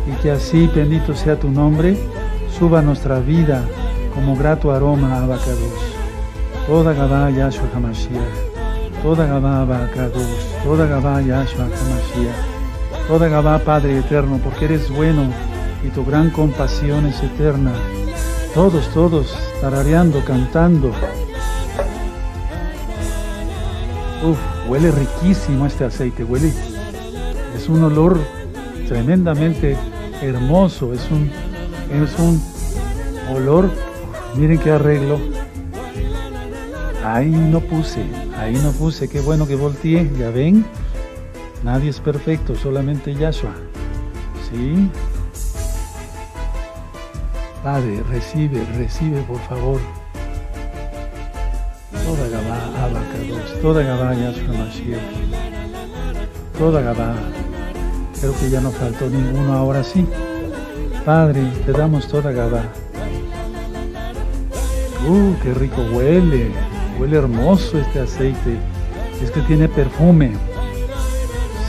y 0.06 0.22
que 0.22 0.30
así, 0.30 0.70
bendito 0.74 1.14
sea 1.14 1.38
tu 1.38 1.50
nombre, 1.50 1.96
suba 2.58 2.82
nuestra 2.82 3.18
vida 3.18 3.64
como 4.14 4.36
grato 4.36 4.72
aroma 4.72 5.14
a 5.14 5.22
Abacados. 5.24 5.92
Toda 6.66 6.92
Gabá 6.92 7.30
Yahshua 7.30 7.68
HaMashiach. 7.74 8.51
Toda 9.02 9.26
Gabá 9.26 9.62
Abacados. 9.62 10.46
Toda 10.62 10.86
Gabá 10.86 11.20
Yahshua 11.20 11.64
HaMashiach. 11.64 13.08
Toda 13.08 13.28
Gabá 13.28 13.58
Padre 13.58 13.98
Eterno, 13.98 14.38
porque 14.42 14.66
eres 14.66 14.88
bueno 14.90 15.24
y 15.84 15.88
tu 15.88 16.04
gran 16.04 16.30
compasión 16.30 17.06
es 17.06 17.20
eterna. 17.22 17.72
Todos, 18.54 18.88
todos, 18.94 19.36
tarareando, 19.60 20.24
cantando. 20.24 20.92
Uf, 24.22 24.38
huele 24.68 24.92
riquísimo 24.92 25.66
este 25.66 25.84
aceite, 25.84 26.22
huele. 26.22 26.52
Es 27.56 27.68
un 27.68 27.82
olor 27.82 28.20
tremendamente 28.86 29.76
hermoso, 30.20 30.92
es 30.92 31.10
un, 31.10 31.28
es 31.90 32.18
un 32.18 32.40
olor, 33.34 33.68
miren 34.36 34.58
qué 34.58 34.70
arreglo, 34.70 35.18
Ahí 37.04 37.30
no 37.30 37.58
puse, 37.58 38.04
ahí 38.42 38.54
no 38.62 38.72
puse, 38.72 39.08
qué 39.08 39.20
bueno 39.20 39.46
que 39.46 39.54
volteé, 39.54 40.10
ya 40.18 40.30
ven. 40.30 40.64
Nadie 41.62 41.90
es 41.90 42.00
perfecto, 42.00 42.56
solamente 42.56 43.14
Yahshua. 43.14 43.54
¿Sí? 44.50 44.90
Padre, 47.62 48.02
recibe, 48.10 48.64
recibe 48.76 49.22
por 49.22 49.38
favor. 49.42 49.80
Toda 52.04 52.28
Gabá, 52.28 52.84
Abacados, 52.84 53.60
toda 53.62 53.82
Gabá, 53.82 54.14
Yahshua 54.14 54.54
Mashiach. 54.54 55.00
Toda 56.58 56.80
Gabá. 56.80 57.14
Creo 58.20 58.34
que 58.38 58.50
ya 58.50 58.60
no 58.60 58.70
faltó 58.70 59.08
ninguno 59.08 59.52
ahora 59.52 59.84
sí. 59.84 60.06
Padre, 61.04 61.42
te 61.64 61.72
damos 61.72 62.08
toda 62.08 62.32
Gabá. 62.32 62.64
Uh, 65.08 65.34
qué 65.42 65.54
rico 65.54 65.82
huele. 65.92 66.52
Huele 66.98 67.18
hermoso 67.18 67.78
este 67.78 68.00
aceite. 68.00 68.58
Es 69.22 69.30
que 69.30 69.40
tiene 69.42 69.68
perfume. 69.68 70.32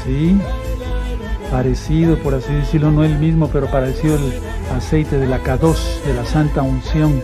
¿Sí? 0.03 0.37
Parecido, 1.51 2.17
por 2.17 2.33
así 2.33 2.53
decirlo, 2.53 2.91
no 2.91 3.03
el 3.03 3.17
mismo, 3.19 3.47
pero 3.47 3.67
parecido 3.67 4.17
al 4.17 4.77
aceite 4.77 5.17
de 5.17 5.27
la 5.27 5.41
K2, 5.43 6.03
de 6.05 6.13
la 6.13 6.25
Santa 6.25 6.61
Unción. 6.61 7.21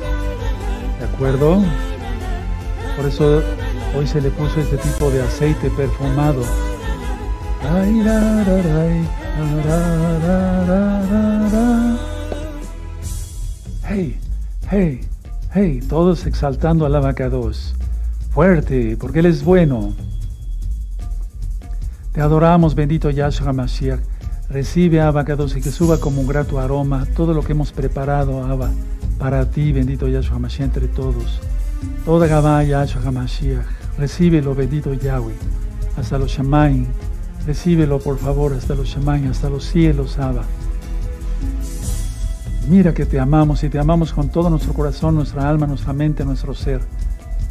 ¿De 1.00 1.06
acuerdo? 1.14 1.62
Por 2.96 3.08
eso 3.08 3.42
hoy 3.98 4.06
se 4.06 4.22
le 4.22 4.30
puso 4.30 4.60
este 4.60 4.78
tipo 4.78 5.10
de 5.10 5.22
aceite 5.22 5.70
perfumado. 5.72 6.44
Hey, 13.88 14.18
hey, 14.70 15.09
hey, 15.54 15.80
todos 15.88 16.26
exaltando 16.26 16.86
al 16.86 16.96
abacados 16.96 17.74
fuerte, 18.32 18.96
porque 19.00 19.20
Él 19.20 19.26
es 19.26 19.44
bueno. 19.44 19.94
Te 22.14 22.22
adoramos, 22.22 22.76
bendito 22.76 23.10
Yahshua 23.10 23.54
Mashiach. 23.54 24.00
Recibe, 24.50 25.02
Abba, 25.02 25.24
y 25.24 25.62
que 25.62 25.72
suba 25.72 26.00
como 26.00 26.22
un 26.22 26.28
grato 26.28 26.60
aroma 26.60 27.06
todo 27.16 27.34
lo 27.34 27.44
que 27.44 27.52
hemos 27.52 27.72
preparado, 27.72 28.44
Abba, 28.44 28.72
para 29.18 29.46
ti, 29.50 29.72
bendito 29.72 30.08
Yahshua 30.08 30.40
Mashiach, 30.40 30.68
entre 30.68 30.88
todos. 30.88 31.40
Toda 32.06 32.28
Gabá, 32.28 32.64
Yahshua 32.64 33.12
Mashiach. 33.12 33.66
Recíbelo, 33.98 34.56
bendito 34.56 34.94
Yahweh, 34.94 35.36
hasta 35.98 36.18
los 36.18 36.32
Shemaim. 36.32 36.86
Recíbelo, 37.46 38.00
por 38.00 38.18
favor, 38.18 38.54
hasta 38.54 38.76
los 38.76 38.88
Shemaim, 38.88 39.30
hasta 39.30 39.50
los 39.50 39.66
cielos, 39.66 40.18
Abba. 40.20 40.44
Mira 42.70 42.94
que 42.94 43.08
te 43.08 43.20
amamos 43.20 43.64
y 43.64 43.70
te 43.70 43.80
amamos 43.80 44.14
con 44.14 44.30
todo 44.30 44.48
nuestro 44.48 44.74
corazón, 44.74 45.16
nuestra 45.16 45.50
alma, 45.50 45.66
nuestra 45.66 45.92
mente, 45.92 46.24
nuestro 46.24 46.54
ser. 46.54 46.82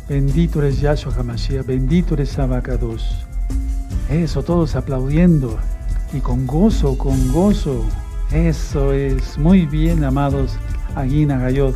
Bendito 0.08 0.60
eres 0.62 0.80
Yahshua 0.80 1.12
HaMashiach, 1.12 1.66
bendito 1.66 2.14
eres 2.14 2.38
Abacados. 2.38 3.26
Eso, 4.08 4.44
todos 4.44 4.76
aplaudiendo 4.76 5.58
y 6.12 6.20
con 6.20 6.46
gozo, 6.46 6.96
con 6.96 7.32
gozo. 7.32 7.84
Eso 8.30 8.92
es, 8.92 9.36
muy 9.38 9.66
bien, 9.66 10.04
amados 10.04 10.52
Aguina 10.94 11.36
Gayot. 11.38 11.74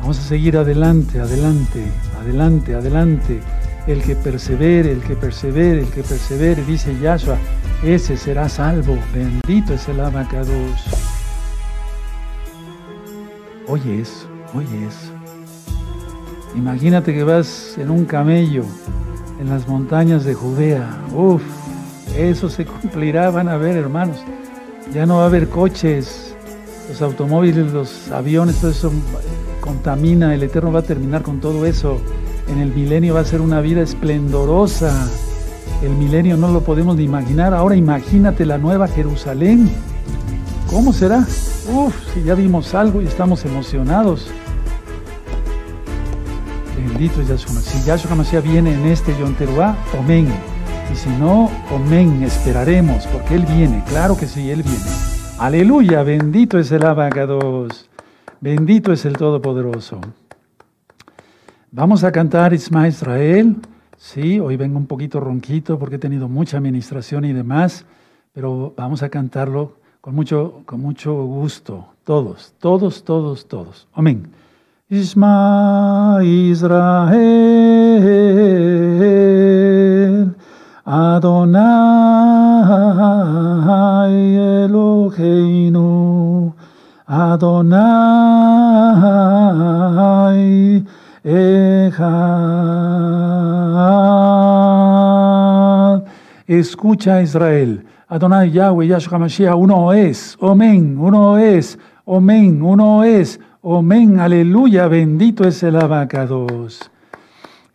Vamos 0.00 0.18
a 0.18 0.22
seguir 0.22 0.58
adelante, 0.58 1.18
adelante, 1.18 1.86
adelante, 2.20 2.74
adelante. 2.74 3.40
El 3.86 4.02
que 4.02 4.16
persevere, 4.16 4.92
el 4.92 5.00
que 5.00 5.16
persevere, 5.16 5.80
el 5.80 5.88
que 5.88 6.02
persevere, 6.02 6.62
dice 6.66 6.94
Yahshua, 7.00 7.38
ese 7.82 8.18
será 8.18 8.50
salvo. 8.50 8.98
Bendito 9.14 9.72
es 9.72 9.88
el 9.88 9.98
Abacados. 9.98 11.11
Oye 13.68 14.00
eso, 14.00 14.26
oye 14.54 14.86
eso. 14.86 15.12
Imagínate 16.56 17.14
que 17.14 17.22
vas 17.22 17.76
en 17.78 17.90
un 17.90 18.04
camello 18.04 18.64
en 19.40 19.48
las 19.48 19.68
montañas 19.68 20.24
de 20.24 20.34
Judea. 20.34 20.90
Uf, 21.14 21.42
eso 22.16 22.48
se 22.48 22.66
cumplirá, 22.66 23.30
van 23.30 23.48
a 23.48 23.56
ver 23.56 23.76
hermanos. 23.76 24.16
Ya 24.92 25.06
no 25.06 25.18
va 25.18 25.24
a 25.24 25.26
haber 25.26 25.48
coches, 25.48 26.34
los 26.88 27.00
automóviles, 27.02 27.72
los 27.72 28.10
aviones, 28.10 28.56
todo 28.56 28.72
eso 28.72 28.92
contamina, 29.60 30.34
el 30.34 30.42
Eterno 30.42 30.72
va 30.72 30.80
a 30.80 30.82
terminar 30.82 31.22
con 31.22 31.40
todo 31.40 31.64
eso. 31.64 32.00
En 32.48 32.58
el 32.58 32.74
milenio 32.74 33.14
va 33.14 33.20
a 33.20 33.24
ser 33.24 33.40
una 33.40 33.60
vida 33.60 33.80
esplendorosa. 33.80 35.08
El 35.82 35.90
milenio 35.90 36.36
no 36.36 36.50
lo 36.50 36.62
podemos 36.62 36.96
ni 36.96 37.04
imaginar. 37.04 37.54
Ahora 37.54 37.76
imagínate 37.76 38.44
la 38.44 38.58
nueva 38.58 38.88
Jerusalén. 38.88 39.70
¿Cómo 40.72 40.94
será? 40.94 41.18
Uf, 41.70 41.94
si 42.14 42.22
ya 42.22 42.34
vimos 42.34 42.74
algo 42.74 43.02
y 43.02 43.04
estamos 43.04 43.44
emocionados. 43.44 44.26
Bendito 46.74 47.20
es 47.20 47.28
Yahshua 47.28 47.60
Si 47.60 47.86
Yahshua 47.86 48.14
Mashiach 48.14 48.42
viene 48.42 48.72
en 48.72 48.86
este 48.86 49.14
Yom 49.18 49.34
Teruah. 49.34 49.76
Y 50.90 50.96
si 50.96 51.10
no, 51.10 51.50
amén, 51.70 52.22
esperaremos, 52.22 53.06
porque 53.08 53.34
Él 53.34 53.44
viene. 53.44 53.84
Claro 53.86 54.16
que 54.16 54.26
sí, 54.26 54.48
Él 54.48 54.62
viene. 54.62 54.78
Aleluya, 55.38 56.02
bendito 56.04 56.58
es 56.58 56.72
el 56.72 56.86
Abacados. 56.86 57.90
Bendito 58.40 58.94
es 58.94 59.04
el 59.04 59.12
Todopoderoso. 59.18 60.00
Vamos 61.70 62.02
a 62.02 62.10
cantar 62.10 62.54
Isma 62.54 62.88
Israel. 62.88 63.56
Sí, 63.98 64.40
hoy 64.40 64.56
vengo 64.56 64.78
un 64.78 64.86
poquito 64.86 65.20
ronquito 65.20 65.78
porque 65.78 65.96
he 65.96 65.98
tenido 65.98 66.28
mucha 66.28 66.56
administración 66.56 67.26
y 67.26 67.34
demás, 67.34 67.84
pero 68.32 68.72
vamos 68.74 69.02
a 69.02 69.10
cantarlo 69.10 69.81
con 70.02 70.14
mucho, 70.16 70.62
con 70.66 70.80
mucho 70.82 71.14
gusto. 71.14 71.86
Todos, 72.04 72.52
todos, 72.58 73.04
todos, 73.04 73.46
todos. 73.46 73.86
Amén. 73.94 74.28
Isma 74.90 76.18
Israel, 76.22 77.14
Adonai 80.84 81.62
Eloheinu, 84.64 86.52
Adonai 87.06 88.02
Echad. 91.24 92.42
Escucha 96.58 97.22
Israel, 97.22 97.82
Adonai 98.08 98.50
Yahweh 98.50 98.86
Yahshua 98.86 99.18
Mashiach, 99.18 99.56
uno 99.56 99.90
es, 99.94 100.36
Omen, 100.38 100.98
uno 100.98 101.38
es, 101.38 101.78
Omen, 102.04 102.60
uno 102.62 103.04
es. 103.04 103.40
Amén, 103.64 104.20
aleluya, 104.20 104.86
bendito 104.86 105.44
es 105.44 105.62
el 105.62 105.76
abacados. 105.76 106.90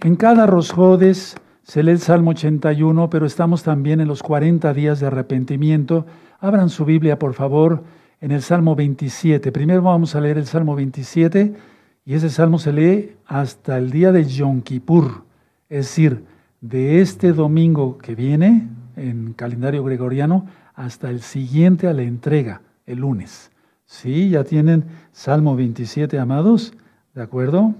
En 0.01 0.15
cada 0.15 0.45
Rosjodes 0.45 1.37
se 1.63 1.81
lee 1.81 1.93
el 1.93 1.99
Salmo 1.99 2.31
81, 2.31 3.09
pero 3.09 3.25
estamos 3.25 3.63
también 3.63 3.99
en 3.99 4.07
los 4.07 4.21
40 4.21 4.71
días 4.75 4.99
de 4.99 5.07
arrepentimiento. 5.07 6.05
Abran 6.39 6.69
su 6.69 6.85
Biblia, 6.85 7.17
por 7.17 7.33
favor, 7.33 7.83
en 8.21 8.31
el 8.31 8.43
Salmo 8.43 8.75
27. 8.75 9.51
Primero 9.51 9.81
vamos 9.81 10.13
a 10.13 10.21
leer 10.21 10.37
el 10.37 10.45
Salmo 10.45 10.75
27 10.75 11.55
y 12.05 12.13
ese 12.13 12.29
salmo 12.29 12.59
se 12.59 12.73
lee 12.73 13.15
hasta 13.25 13.79
el 13.79 13.89
día 13.89 14.11
de 14.11 14.23
Yom 14.23 14.61
Kippur, 14.61 15.23
es 15.67 15.87
decir, 15.87 16.36
de 16.61 17.01
este 17.01 17.33
domingo 17.33 17.97
que 17.97 18.15
viene 18.15 18.67
en 18.95 19.33
calendario 19.33 19.83
gregoriano 19.83 20.47
hasta 20.73 21.09
el 21.09 21.21
siguiente 21.21 21.87
a 21.87 21.93
la 21.93 22.03
entrega, 22.03 22.61
el 22.85 22.99
lunes. 22.99 23.51
¿Sí? 23.85 24.29
¿Ya 24.29 24.43
tienen 24.43 24.85
Salmo 25.11 25.55
27, 25.55 26.19
amados? 26.19 26.73
¿De 27.13 27.21
acuerdo? 27.21 27.73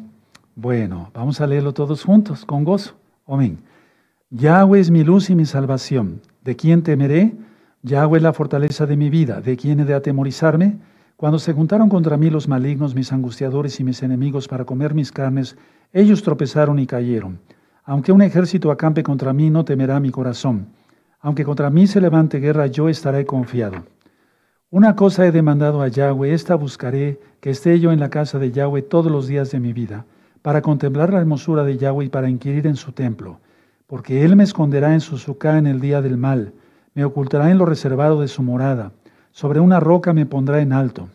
Bueno, 0.56 1.12
vamos 1.14 1.42
a 1.42 1.48
leerlo 1.48 1.74
todos 1.74 2.04
juntos, 2.04 2.46
con 2.46 2.64
gozo. 2.64 2.96
Amén. 3.28 3.60
Yahweh 4.30 4.80
es 4.80 4.90
mi 4.90 5.04
luz 5.04 5.30
y 5.30 5.36
mi 5.36 5.46
salvación. 5.46 6.22
¿De 6.44 6.56
quién 6.56 6.82
temeré? 6.82 7.36
Yahweh 7.84 8.18
es 8.18 8.24
la 8.24 8.34
fortaleza 8.34 8.86
de 8.86 8.98
mi 8.98 9.10
vida. 9.10 9.42
¿De 9.42 9.58
quién 9.58 9.80
he 9.80 9.86
de 9.86 9.94
atemorizarme? 9.94 10.78
Cuando 11.16 11.40
se 11.40 11.54
juntaron 11.54 11.90
contra 11.90 12.18
mí 12.18 12.30
los 12.30 12.48
malignos, 12.48 12.96
mis 12.96 13.12
angustiadores 13.12 13.80
y 13.80 13.84
mis 13.84 14.04
enemigos 14.04 14.48
para 14.48 14.66
comer 14.66 14.94
mis 14.94 15.12
carnes, 15.12 15.58
ellos 15.94 16.24
tropezaron 16.24 16.80
y 16.80 16.88
cayeron. 16.88 17.40
Aunque 17.88 18.12
un 18.12 18.22
ejército 18.22 18.70
acampe 18.70 19.02
contra 19.02 19.32
mí, 19.32 19.50
no 19.50 19.64
temerá 19.64 20.02
mi 20.02 20.12
corazón. 20.12 20.68
Aunque 21.22 21.46
contra 21.46 21.70
mí 21.70 21.88
se 21.88 22.02
levante 22.02 22.40
guerra, 22.40 22.68
yo 22.68 22.90
estaré 22.90 23.26
confiado. 23.26 23.78
Una 24.70 24.98
cosa 24.98 25.26
he 25.26 25.32
demandado 25.32 25.82
a 25.82 25.88
Yahweh, 25.88 26.34
esta 26.34 26.56
buscaré, 26.56 27.22
que 27.40 27.50
esté 27.50 27.80
yo 27.80 27.94
en 27.94 28.02
la 28.02 28.10
casa 28.10 28.40
de 28.40 28.52
Yahweh 28.52 28.82
todos 28.82 29.10
los 29.10 29.26
días 29.28 29.52
de 29.52 29.62
mi 29.62 29.72
vida 29.72 30.06
para 30.42 30.62
contemplar 30.62 31.14
la 31.14 31.20
hermosura 31.20 31.64
de 31.64 31.78
Yahweh 31.78 32.06
y 32.06 32.10
para 32.10 32.30
inquirir 32.30 32.68
en 32.68 32.76
su 32.76 32.92
templo, 32.92 33.40
porque 33.86 34.26
Él 34.26 34.36
me 34.36 34.44
esconderá 34.44 34.94
en 34.94 35.00
su 35.00 35.18
sucá 35.18 35.58
en 35.58 35.66
el 35.66 35.80
día 35.80 36.02
del 36.02 36.18
mal, 36.18 36.54
me 36.94 37.06
ocultará 37.06 37.52
en 37.52 37.58
lo 37.58 37.66
reservado 37.66 38.20
de 38.20 38.28
su 38.28 38.44
morada, 38.44 38.92
sobre 39.32 39.62
una 39.62 39.80
roca 39.80 40.12
me 40.12 40.26
pondrá 40.26 40.60
en 40.60 40.74
alto. 40.74 41.08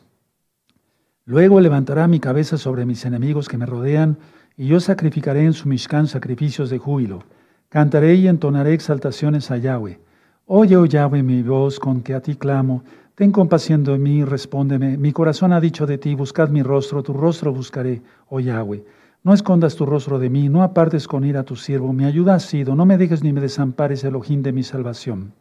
Luego 1.24 1.60
levantará 1.60 2.08
mi 2.08 2.18
cabeza 2.18 2.56
sobre 2.56 2.84
mis 2.84 3.04
enemigos 3.04 3.48
que 3.48 3.58
me 3.58 3.66
rodean, 3.66 4.16
y 4.56 4.66
yo 4.66 4.80
sacrificaré 4.80 5.44
en 5.44 5.52
su 5.52 5.68
Mishkan 5.68 6.06
sacrificios 6.06 6.70
de 6.70 6.78
júbilo. 6.78 7.24
Cantaré 7.68 8.14
y 8.14 8.28
entonaré 8.28 8.74
exaltaciones 8.74 9.50
a 9.50 9.56
Yahweh. 9.56 9.98
Oye, 10.46 10.76
oh 10.76 10.84
Yahweh, 10.84 11.22
mi 11.22 11.42
voz 11.42 11.78
con 11.80 12.02
que 12.02 12.14
a 12.14 12.20
ti 12.20 12.34
clamo. 12.34 12.84
Ten 13.14 13.30
compasión 13.30 13.84
de 13.84 13.98
mí, 13.98 14.24
respóndeme. 14.24 14.96
Mi 14.96 15.12
corazón 15.12 15.52
ha 15.52 15.60
dicho 15.60 15.86
de 15.86 15.98
ti, 15.98 16.14
buscad 16.14 16.48
mi 16.48 16.62
rostro, 16.62 17.02
tu 17.02 17.12
rostro 17.12 17.52
buscaré, 17.52 18.02
oh 18.28 18.40
Yahweh. 18.40 18.84
No 19.24 19.32
escondas 19.32 19.76
tu 19.76 19.86
rostro 19.86 20.18
de 20.18 20.28
mí, 20.28 20.48
no 20.48 20.62
apartes 20.62 21.06
con 21.06 21.24
ira 21.24 21.40
a 21.40 21.44
tu 21.44 21.56
siervo. 21.56 21.92
Mi 21.92 22.04
ayuda 22.04 22.34
ha 22.34 22.40
sido, 22.40 22.74
no 22.74 22.84
me 22.84 22.98
dejes 22.98 23.22
ni 23.22 23.32
me 23.32 23.40
desampares, 23.40 24.02
Elohim 24.02 24.42
de 24.42 24.52
mi 24.52 24.62
salvación. 24.64 25.32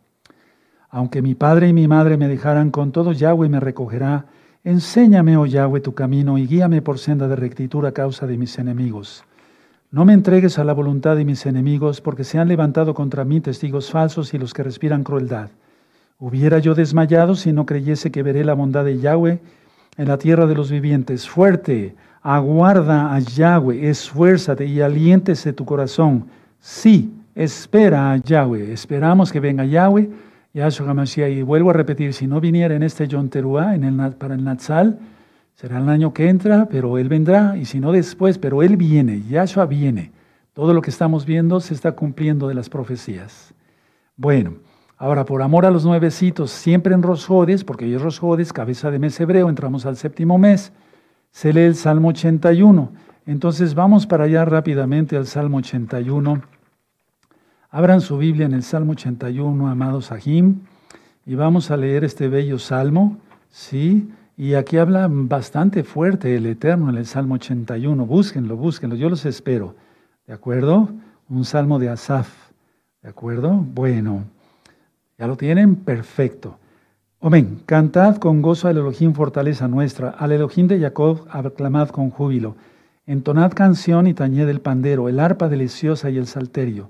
Aunque 0.90 1.22
mi 1.22 1.36
padre 1.36 1.70
y 1.70 1.74
mi 1.74 1.88
madre 1.88 2.18
me 2.18 2.28
dejaran, 2.28 2.70
con 2.70 2.92
todo 2.92 3.12
Yahweh 3.12 3.50
me 3.50 3.60
recogerá. 3.60 4.26
Enséñame, 4.64 5.38
oh 5.38 5.48
Yahweh, 5.48 5.82
tu 5.82 5.96
camino 5.96 6.38
y 6.38 6.46
guíame 6.46 6.84
por 6.84 7.00
senda 7.00 7.28
de 7.28 7.36
rectitud 7.36 7.84
a 7.84 7.94
causa 7.94 8.28
de 8.28 8.38
mis 8.38 8.60
enemigos. 8.60 9.24
No 9.90 10.06
me 10.06 10.14
entregues 10.14 10.60
a 10.60 10.64
la 10.64 10.74
voluntad 10.74 11.16
de 11.16 11.26
mis 11.26 11.48
enemigos, 11.48 12.00
porque 12.00 12.24
se 12.24 12.38
han 12.38 12.48
levantado 12.48 12.94
contra 12.94 13.26
mí 13.26 13.42
testigos 13.42 13.90
falsos 13.90 14.36
y 14.36 14.38
los 14.38 14.54
que 14.54 14.62
respiran 14.62 15.04
crueldad. 15.04 15.50
Hubiera 16.20 16.60
yo 16.60 16.76
desmayado 16.76 17.34
si 17.34 17.52
no 17.52 17.66
creyese 17.66 18.12
que 18.12 18.22
veré 18.22 18.44
la 18.44 18.54
bondad 18.54 18.86
de 18.86 19.00
Yahweh 19.00 19.40
en 19.98 20.08
la 20.08 20.20
tierra 20.20 20.46
de 20.46 20.54
los 20.54 20.70
vivientes. 20.70 21.28
Fuerte, 21.28 21.96
aguarda 22.22 23.16
a 23.16 23.20
Yahweh, 23.20 23.90
esfuérzate 23.90 24.66
y 24.68 24.80
aliéntese 24.80 25.54
tu 25.54 25.66
corazón. 25.66 26.28
Sí, 26.60 27.12
espera 27.34 28.12
a 28.12 28.18
Yahweh. 28.18 28.72
Esperamos 28.72 29.32
que 29.32 29.40
venga 29.40 29.66
Yahweh, 29.66 30.08
Yahshua 30.54 30.90
HaMashiach. 30.90 31.32
Y 31.32 31.42
vuelvo 31.42 31.70
a 31.70 31.74
repetir, 31.74 32.14
si 32.14 32.28
no 32.28 32.40
viniera 32.40 32.76
en 32.76 32.84
este 32.84 33.08
Yom 33.08 33.30
en 33.34 33.84
el, 33.84 34.14
para 34.14 34.36
el 34.36 34.44
Natsal, 34.44 35.00
será 35.56 35.80
el 35.80 35.90
año 35.90 36.14
que 36.14 36.30
entra, 36.30 36.68
pero 36.70 36.98
Él 36.98 37.10
vendrá. 37.10 37.58
Y 37.58 37.66
si 37.66 37.80
no 37.80 37.92
después, 37.92 38.38
pero 38.38 38.64
Él 38.64 38.78
viene, 38.78 39.22
Yahshua 39.22 39.66
viene. 39.66 40.12
Todo 40.54 40.74
lo 40.74 40.82
que 40.82 40.90
estamos 40.90 41.26
viendo 41.26 41.60
se 41.60 41.74
está 41.74 41.94
cumpliendo 41.94 42.48
de 42.48 42.56
las 42.56 42.70
profecías. 42.70 43.54
Bueno, 44.18 44.56
ahora 44.98 45.26
por 45.26 45.42
amor 45.42 45.66
a 45.66 45.72
los 45.72 45.86
nuevecitos, 45.86 46.52
siempre 46.52 46.94
en 46.94 47.04
Rosjodes, 47.04 47.64
porque 47.64 47.86
hoy 47.86 47.94
es 47.94 48.02
Rosjodes, 48.02 48.52
cabeza 48.52 48.92
de 48.92 49.00
mes 49.00 49.20
hebreo, 49.20 49.50
entramos 49.50 49.86
al 49.86 49.98
séptimo 49.98 50.38
mes 50.38 50.74
se 51.32 51.54
lee 51.54 51.62
el 51.62 51.76
Salmo 51.76 52.10
81. 52.10 52.92
Entonces 53.26 53.74
vamos 53.74 54.06
para 54.06 54.26
allá 54.26 54.46
rápidamente 54.46 55.16
al 55.18 55.26
Salmo 55.26 55.58
81. 55.58 56.42
Abran 57.74 58.02
su 58.02 58.18
Biblia 58.18 58.46
en 58.46 58.54
el 58.54 58.64
Salmo 58.64 58.92
81, 58.92 59.70
amados 59.70 60.08
Sahim, 60.08 60.60
y 61.26 61.36
vamos 61.36 61.72
a 61.72 61.78
leer 61.78 62.04
este 62.04 62.28
bello 62.28 62.60
salmo, 62.60 63.18
¿sí? 63.50 64.12
Y 64.36 64.56
aquí 64.56 64.76
habla 64.76 65.08
bastante 65.10 65.86
fuerte 65.86 66.36
el 66.36 66.48
Eterno 66.48 66.90
en 66.90 66.98
el 66.98 67.06
Salmo 67.06 67.36
81. 67.36 68.06
Búsquenlo, 68.06 68.58
búsquenlo, 68.58 68.98
yo 68.98 69.10
los 69.10 69.26
espero. 69.26 69.76
¿De 70.28 70.34
acuerdo? 70.34 70.90
Un 71.30 71.46
salmo 71.46 71.80
de 71.80 71.88
Asaf. 71.88 72.28
¿De 73.02 73.08
acuerdo? 73.08 73.52
Bueno, 73.54 74.26
¿ya 75.18 75.28
lo 75.28 75.38
tienen? 75.38 75.78
Perfecto. 75.78 76.58
Amén. 77.22 77.62
Cantad 77.66 78.18
con 78.18 78.42
gozo 78.42 78.68
al 78.68 78.76
Elohim 78.76 79.14
fortaleza 79.14 79.70
nuestra, 79.70 80.10
al 80.10 80.34
Elohim 80.34 80.68
de 80.68 80.78
Jacob 80.78 81.26
aclamad 81.30 81.88
con 81.88 82.10
júbilo. 82.10 82.58
Entonad 83.06 83.54
canción 83.54 84.08
y 84.08 84.14
tañed 84.14 84.50
el 84.50 84.60
pandero, 84.60 85.08
el 85.08 85.22
arpa 85.22 85.48
deliciosa 85.48 86.10
y 86.10 86.18
el 86.18 86.28
salterio. 86.28 86.90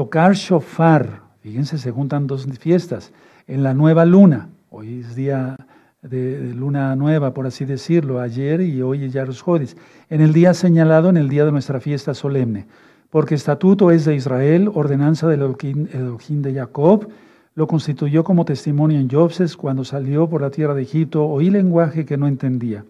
Tocar 0.00 0.32
shofar, 0.32 1.20
fíjense, 1.42 1.76
se 1.76 1.90
juntan 1.90 2.26
dos 2.26 2.46
fiestas. 2.58 3.12
En 3.46 3.62
la 3.62 3.74
nueva 3.74 4.06
luna, 4.06 4.48
hoy 4.70 5.00
es 5.00 5.14
día 5.14 5.58
de, 6.00 6.54
luna 6.54 6.96
nueva, 6.96 7.34
por 7.34 7.46
así 7.46 7.66
decirlo, 7.66 8.18
ayer 8.18 8.62
y 8.62 8.80
hoy 8.80 9.10
ya 9.10 9.26
los 9.26 9.42
jueves. 9.42 9.76
En 10.08 10.22
el 10.22 10.32
día 10.32 10.54
señalado, 10.54 11.10
en 11.10 11.18
el 11.18 11.28
día 11.28 11.44
de 11.44 11.52
nuestra 11.52 11.80
fiesta 11.80 12.14
solemne. 12.14 12.64
Porque 13.10 13.34
estatuto 13.34 13.90
es 13.90 14.06
de 14.06 14.14
Israel, 14.14 14.70
ordenanza 14.72 15.28
del 15.28 15.42
Elohim 15.42 16.40
de 16.40 16.54
Jacob, 16.54 17.08
lo 17.54 17.66
constituyó 17.66 18.24
como 18.24 18.46
testimonio 18.46 18.98
en 18.98 19.10
Jobses 19.10 19.54
cuando 19.54 19.84
salió 19.84 20.30
por 20.30 20.40
la 20.40 20.50
tierra 20.50 20.72
de 20.72 20.80
Egipto, 20.80 21.26
oí 21.26 21.50
lenguaje 21.50 22.06
que 22.06 22.16
no 22.16 22.26
entendía. 22.26 22.86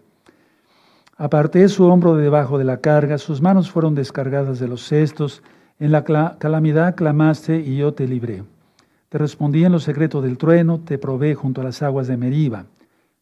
Aparté 1.17 1.67
su 1.67 1.87
hombro 1.87 2.15
de 2.15 2.23
debajo 2.23 2.57
de 2.57 2.63
la 2.63 2.77
carga, 2.77 3.17
sus 3.17 3.41
manos 3.41 3.69
fueron 3.69 3.95
descargadas 3.95 4.59
de 4.59 4.69
los 4.69 4.87
cestos, 4.87 5.43
en 5.81 5.91
la 5.91 6.03
calamidad 6.37 6.93
clamaste 6.93 7.59
y 7.59 7.77
yo 7.77 7.95
te 7.95 8.07
libré. 8.07 8.43
Te 9.09 9.17
respondí 9.17 9.65
en 9.65 9.71
lo 9.71 9.79
secreto 9.79 10.21
del 10.21 10.37
trueno, 10.37 10.79
te 10.79 10.99
probé 10.99 11.33
junto 11.33 11.61
a 11.61 11.63
las 11.63 11.81
aguas 11.81 12.07
de 12.07 12.17
Meriba. 12.17 12.65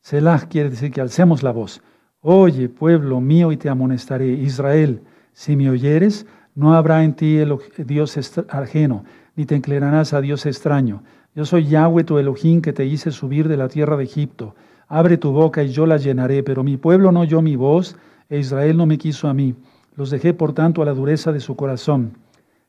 Selah 0.02 0.40
quiere 0.50 0.70
decir 0.70 0.92
que 0.92 1.00
alcemos 1.00 1.42
la 1.42 1.52
voz. 1.52 1.82
Oye, 2.20 2.68
pueblo 2.68 3.22
mío, 3.22 3.54
y 3.54 3.58
te 3.58 3.70
amonestaré. 3.70 4.28
Israel, 4.28 5.02
si 5.32 5.56
me 5.56 5.70
oyeres, 5.70 6.26
no 6.54 6.74
habrá 6.74 7.06
en 7.06 7.14
ti 7.14 7.38
el 7.38 7.58
Dios 7.78 8.18
ajeno, 8.50 9.06
ni 9.38 9.46
te 9.46 9.56
inclinarás 9.56 10.12
a 10.12 10.20
Dios 10.20 10.46
extraño. 10.46 11.02
Yo 11.34 11.46
soy 11.46 11.66
Yahweh 11.66 12.04
tu 12.04 12.18
Elohim 12.18 12.62
que 12.62 12.74
te 12.74 12.86
hice 12.86 13.12
subir 13.12 13.48
de 13.48 13.56
la 13.56 13.70
tierra 13.70 13.96
de 13.96 14.04
Egipto. 14.04 14.54
Abre 14.90 15.16
tu 15.16 15.32
boca 15.32 15.64
y 15.64 15.70
yo 15.70 15.86
la 15.86 15.96
llenaré, 15.96 16.44
pero 16.44 16.66
mi 16.66 16.76
pueblo 16.76 17.14
no 17.14 17.22
oyó 17.22 17.42
mi 17.42 17.56
voz, 17.56 17.96
e 18.30 18.38
Israel 18.38 18.76
no 18.76 18.86
me 18.86 18.98
quiso 18.98 19.30
a 19.30 19.34
mí. 19.34 19.56
Los 19.96 20.10
dejé 20.10 20.34
por 20.34 20.52
tanto 20.52 20.82
a 20.82 20.86
la 20.86 20.94
dureza 20.94 21.32
de 21.32 21.40
su 21.40 21.56
corazón. 21.56 22.18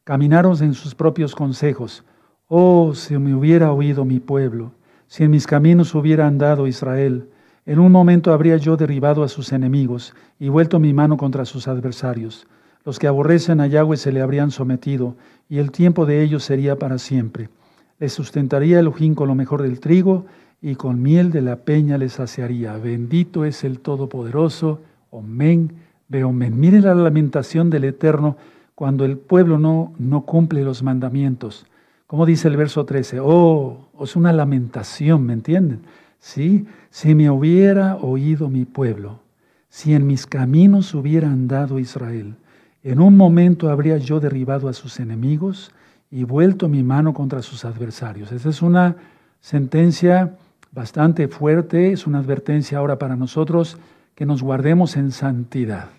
Caminaron 0.05 0.57
en 0.63 0.75
sus 0.75 0.95
propios 0.95 1.35
consejos. 1.35 2.05
Oh, 2.49 2.95
si 2.95 3.17
me 3.19 3.35
hubiera 3.35 3.73
oído 3.73 4.05
mi 4.05 4.19
pueblo, 4.19 4.73
si 5.07 5.25
en 5.25 5.31
mis 5.31 5.47
caminos 5.47 5.95
hubiera 5.95 6.27
andado 6.27 6.67
Israel, 6.67 7.29
en 7.67 7.79
un 7.79 7.93
momento 7.93 8.33
habría 8.33 8.57
yo 8.57 8.77
derribado 8.77 9.23
a 9.23 9.29
sus 9.29 9.53
enemigos 9.53 10.15
y 10.39 10.49
vuelto 10.49 10.81
mi 10.81 10.95
mano 10.95 11.17
contra 11.17 11.45
sus 11.45 11.69
adversarios. 11.69 12.47
Los 12.85 12.99
que 12.99 13.07
aborrecen 13.07 13.61
a 13.61 13.67
Yahweh 13.67 13.99
se 13.99 14.11
le 14.11 14.23
habrían 14.23 14.51
sometido, 14.51 15.17
y 15.49 15.59
el 15.59 15.71
tiempo 15.71 16.07
de 16.07 16.23
ellos 16.23 16.43
sería 16.43 16.77
para 16.79 16.99
siempre. 16.99 17.51
Les 17.99 18.13
sustentaría 18.13 18.81
el 18.81 18.89
ojín 18.89 19.15
con 19.15 19.29
lo 19.29 19.35
mejor 19.35 19.63
del 19.63 19.79
trigo 19.79 20.25
y 20.63 20.77
con 20.77 21.03
miel 21.03 21.31
de 21.31 21.43
la 21.43 21.57
peña 21.57 21.99
les 21.99 22.15
saciaría. 22.15 22.77
Bendito 22.79 23.45
es 23.45 23.63
el 23.65 23.81
Todopoderoso. 23.81 24.81
Amén. 25.13 25.73
Beomen. 26.09 26.59
Miren 26.59 26.85
la 26.85 26.95
lamentación 26.95 27.69
del 27.69 27.85
Eterno 27.85 28.37
cuando 28.81 29.05
el 29.05 29.19
pueblo 29.19 29.59
no, 29.59 29.93
no 29.99 30.23
cumple 30.23 30.65
los 30.65 30.83
mandamientos. 30.83 31.67
Como 32.07 32.25
dice 32.25 32.49
el 32.49 32.57
verso 32.57 32.87
13, 32.87 33.19
oh, 33.21 33.91
es 34.01 34.17
una 34.17 34.33
lamentación, 34.33 35.27
¿me 35.27 35.35
entienden? 35.35 35.83
¿Sí? 36.19 36.67
Si 36.89 37.15
me 37.15 37.29
hubiera 37.29 37.97
oído 37.97 38.49
mi 38.49 38.65
pueblo, 38.65 39.21
si 39.69 39.93
en 39.93 40.07
mis 40.07 40.27
caminos 40.27 40.95
hubiera 40.95 41.31
andado 41.31 41.79
Israel, 41.79 42.37
en 42.83 43.01
un 43.01 43.19
momento 43.19 43.69
habría 43.69 43.99
yo 43.99 44.19
derribado 44.19 44.67
a 44.67 44.73
sus 44.73 44.99
enemigos 44.99 45.73
y 46.11 46.25
vuelto 46.25 46.67
mi 46.67 46.83
mano 46.83 47.13
contra 47.13 47.43
sus 47.43 47.67
adversarios. 47.67 48.33
Esa 48.33 48.49
es 48.49 48.63
una 48.63 48.97
sentencia 49.43 50.39
bastante 50.73 51.29
fuerte, 51.29 51.93
es 51.93 52.07
una 52.07 52.21
advertencia 52.21 52.79
ahora 52.79 52.99
para 52.99 53.15
nosotros 53.15 53.77
que 54.15 54.25
nos 54.25 54.43
guardemos 54.43 54.97
en 54.97 55.13
santidad, 55.13 55.91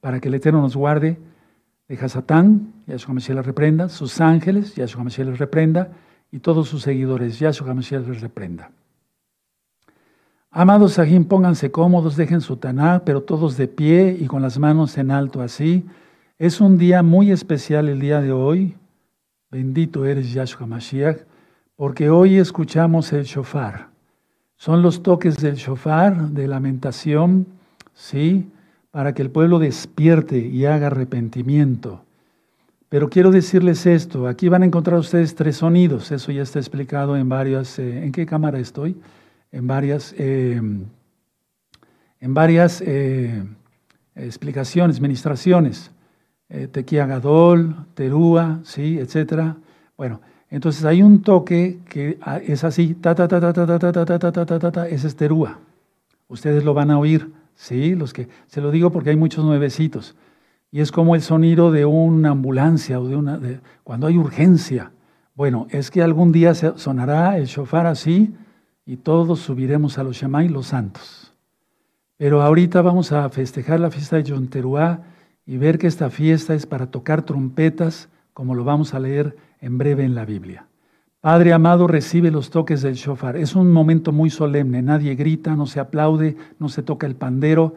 para 0.00 0.18
que 0.18 0.28
el 0.28 0.34
Eterno 0.36 0.62
nos 0.62 0.74
guarde 0.76 1.18
deja 1.90 2.08
Satán, 2.08 2.72
Yahshua 2.86 3.14
Mashiach 3.14 3.34
les 3.38 3.46
reprenda, 3.46 3.88
sus 3.88 4.20
ángeles, 4.20 4.76
Yahshua 4.76 5.02
Mashiach 5.02 5.26
les 5.26 5.38
reprenda, 5.40 5.90
y 6.30 6.38
todos 6.38 6.68
sus 6.68 6.82
seguidores, 6.82 7.40
Yahshua 7.40 7.74
Mashiach 7.74 8.06
les 8.06 8.20
reprenda. 8.20 8.70
Amados 10.52 10.92
Sahim, 10.92 11.24
pónganse 11.24 11.72
cómodos, 11.72 12.14
dejen 12.14 12.42
su 12.42 12.58
taná, 12.58 13.02
pero 13.04 13.24
todos 13.24 13.56
de 13.56 13.66
pie 13.66 14.16
y 14.20 14.26
con 14.26 14.40
las 14.40 14.56
manos 14.56 14.98
en 14.98 15.10
alto 15.10 15.42
así. 15.42 15.84
Es 16.38 16.60
un 16.60 16.78
día 16.78 17.02
muy 17.02 17.32
especial 17.32 17.88
el 17.88 17.98
día 17.98 18.20
de 18.20 18.30
hoy. 18.30 18.76
Bendito 19.50 20.06
eres 20.06 20.32
Yahshua 20.32 20.68
Mashiach, 20.68 21.18
porque 21.74 22.08
hoy 22.08 22.36
escuchamos 22.36 23.12
el 23.12 23.24
shofar. 23.24 23.88
Son 24.56 24.80
los 24.80 25.02
toques 25.02 25.38
del 25.38 25.56
shofar, 25.56 26.28
de 26.28 26.46
lamentación, 26.46 27.48
¿sí? 27.94 28.48
Para 28.90 29.14
que 29.14 29.22
el 29.22 29.30
pueblo 29.30 29.58
despierte 29.58 30.38
y 30.38 30.64
haga 30.66 30.88
arrepentimiento. 30.88 32.02
Pero 32.88 33.08
quiero 33.08 33.30
decirles 33.30 33.86
esto, 33.86 34.26
aquí 34.26 34.48
van 34.48 34.62
a 34.62 34.66
encontrar 34.66 34.98
ustedes 34.98 35.36
tres 35.36 35.58
sonidos, 35.58 36.10
eso 36.10 36.32
ya 36.32 36.42
está 36.42 36.58
explicado 36.58 37.16
en 37.16 37.28
varias, 37.28 37.78
eh, 37.78 38.04
¿en 38.04 38.10
qué 38.10 38.26
cámara 38.26 38.58
estoy? 38.58 38.96
en 39.52 39.66
varias, 39.66 40.14
eh, 40.16 40.60
en 42.20 42.34
varias 42.34 42.82
eh, 42.86 43.44
explicaciones, 44.14 45.00
ministraciones. 45.00 45.90
Eh, 46.48 46.66
Tequía 46.66 47.06
Gadol, 47.06 47.86
Terúa, 47.94 48.60
¿sí? 48.64 48.98
etcétera. 48.98 49.56
Bueno, 49.96 50.20
entonces 50.50 50.84
hay 50.84 51.02
un 51.02 51.22
toque 51.22 51.78
que 51.88 52.18
es 52.46 52.64
así, 52.64 52.94
ta 52.94 53.14
ta 53.14 53.28
ta 53.28 53.40
ta 53.40 53.52
ta 53.52 53.66
ta 53.66 53.78
ta 53.78 53.92
ta 53.92 54.18
ta 54.18 54.32
ta 54.32 54.46
ta 54.46 54.58
ta 54.58 54.72
ta, 54.72 54.88
ese 54.88 55.06
es 55.06 55.16
Terúa. 55.16 55.58
Ustedes 56.28 56.64
lo 56.64 56.74
van 56.74 56.90
a 56.90 56.98
oír, 56.98 57.30
¿sí? 57.60 57.94
Los 57.94 58.12
que, 58.14 58.28
se 58.46 58.60
lo 58.60 58.70
digo 58.70 58.90
porque 58.90 59.10
hay 59.10 59.16
muchos 59.16 59.44
nuevecitos. 59.44 60.16
Y 60.72 60.80
es 60.80 60.90
como 60.90 61.14
el 61.14 61.20
sonido 61.20 61.70
de 61.70 61.84
una 61.84 62.30
ambulancia 62.30 62.98
o 62.98 63.06
de 63.06 63.16
una, 63.16 63.36
de, 63.36 63.60
cuando 63.84 64.06
hay 64.06 64.16
urgencia. 64.16 64.92
Bueno, 65.34 65.66
es 65.70 65.90
que 65.90 66.02
algún 66.02 66.32
día 66.32 66.54
sonará 66.54 67.36
el 67.36 67.46
shofar 67.46 67.86
así, 67.86 68.34
y 68.86 68.96
todos 68.96 69.40
subiremos 69.40 69.98
a 69.98 70.02
los 70.02 70.16
Shamay, 70.16 70.48
los 70.48 70.68
santos. 70.68 71.32
Pero 72.16 72.42
ahorita 72.42 72.82
vamos 72.82 73.12
a 73.12 73.28
festejar 73.28 73.78
la 73.78 73.90
fiesta 73.90 74.16
de 74.16 74.24
Yonteruá 74.24 75.02
y 75.46 75.58
ver 75.58 75.78
que 75.78 75.86
esta 75.86 76.10
fiesta 76.10 76.54
es 76.54 76.66
para 76.66 76.90
tocar 76.90 77.22
trompetas, 77.22 78.08
como 78.32 78.54
lo 78.54 78.64
vamos 78.64 78.94
a 78.94 79.00
leer 79.00 79.36
en 79.60 79.78
breve 79.78 80.04
en 80.04 80.14
la 80.14 80.24
Biblia. 80.24 80.66
Padre 81.20 81.52
amado, 81.52 81.86
recibe 81.86 82.30
los 82.30 82.48
toques 82.50 82.80
del 82.80 82.94
shofar. 82.94 83.36
Es 83.36 83.54
un 83.54 83.70
momento 83.70 84.10
muy 84.10 84.30
solemne, 84.30 84.80
nadie 84.80 85.14
grita, 85.14 85.54
no 85.54 85.66
se 85.66 85.78
aplaude, 85.78 86.36
no 86.58 86.70
se 86.70 86.82
toca 86.82 87.06
el 87.06 87.14
pandero. 87.14 87.74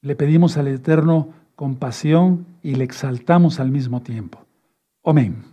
Le 0.00 0.16
pedimos 0.16 0.56
al 0.56 0.68
Eterno 0.68 1.28
compasión 1.56 2.46
y 2.62 2.76
le 2.76 2.84
exaltamos 2.84 3.60
al 3.60 3.70
mismo 3.70 4.00
tiempo. 4.00 4.38
Amén. 5.04 5.47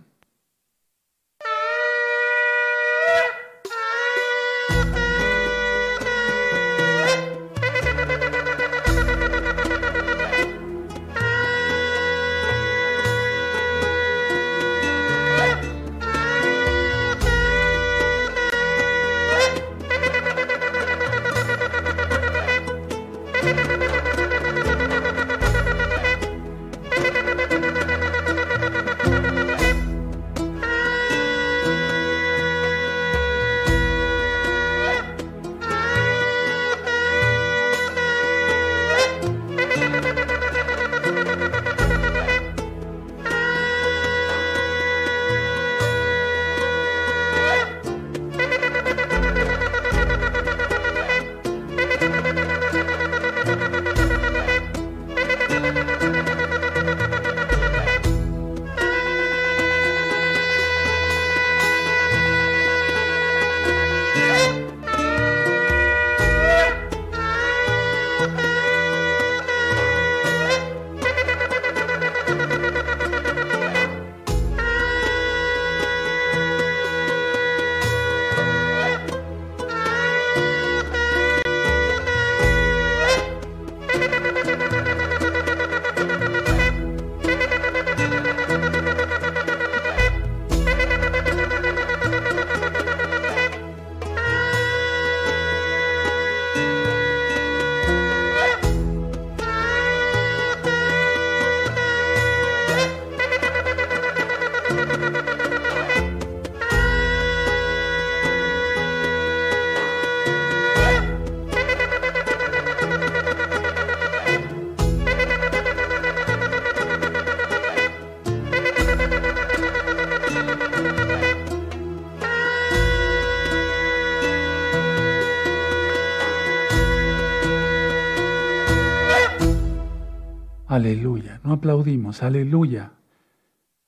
Aleluya. 130.76 131.40
No 131.42 131.54
aplaudimos. 131.54 132.22
Aleluya. 132.22 132.90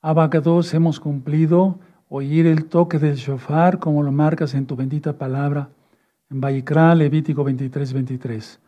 Abacados 0.01 0.73
hemos 0.73 0.99
cumplido 0.99 1.77
oír 2.07 2.47
el 2.47 2.65
toque 2.65 2.97
del 2.97 3.15
shofar 3.15 3.77
como 3.77 4.01
lo 4.01 4.11
marcas 4.11 4.55
en 4.55 4.65
tu 4.65 4.75
bendita 4.75 5.13
palabra 5.13 5.69
en 6.31 6.41
Bayikra, 6.41 6.95
Levítico 6.95 7.43
23, 7.43 7.93
23. 7.93 8.59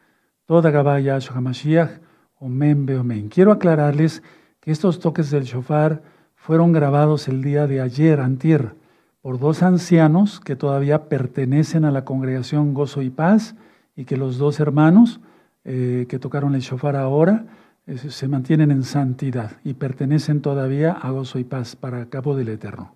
Toda 0.46 0.70
Gabaya 0.70 1.18
Hamashiach, 1.18 2.00
Omen 2.38 2.86
Beomen. 2.86 3.28
Quiero 3.28 3.52
aclararles 3.52 4.22
que 4.60 4.70
estos 4.70 5.00
toques 5.00 5.32
del 5.32 5.46
shofar 5.46 6.04
fueron 6.36 6.74
grabados 6.74 7.28
el 7.28 7.42
día 7.42 7.66
de 7.66 7.82
ayer, 7.82 8.20
antier, 8.20 8.76
por 9.24 9.40
dos 9.40 9.64
ancianos 9.64 10.40
que 10.40 10.56
todavía 10.56 11.10
pertenecen 11.10 11.86
a 11.86 11.92
la 11.92 12.06
congregación 12.06 12.76
Gozo 12.76 13.02
y 13.02 13.10
Paz 13.10 13.56
y 13.96 14.06
que 14.06 14.16
los 14.16 14.38
dos 14.38 14.60
hermanos 14.60 15.22
eh, 15.64 16.06
que 16.08 16.20
tocaron 16.20 16.54
el 16.54 16.62
shofar 16.62 16.96
ahora 16.96 17.46
se 17.98 18.28
mantienen 18.28 18.72
en 18.72 18.84
santidad 18.84 19.52
y 19.64 19.74
pertenecen 19.74 20.42
todavía 20.42 20.92
a 20.94 21.12
gozo 21.12 21.40
y 21.40 21.44
paz 21.44 21.76
para 21.76 22.06
cabo 22.08 22.36
del 22.36 22.50
Eterno. 22.50 22.96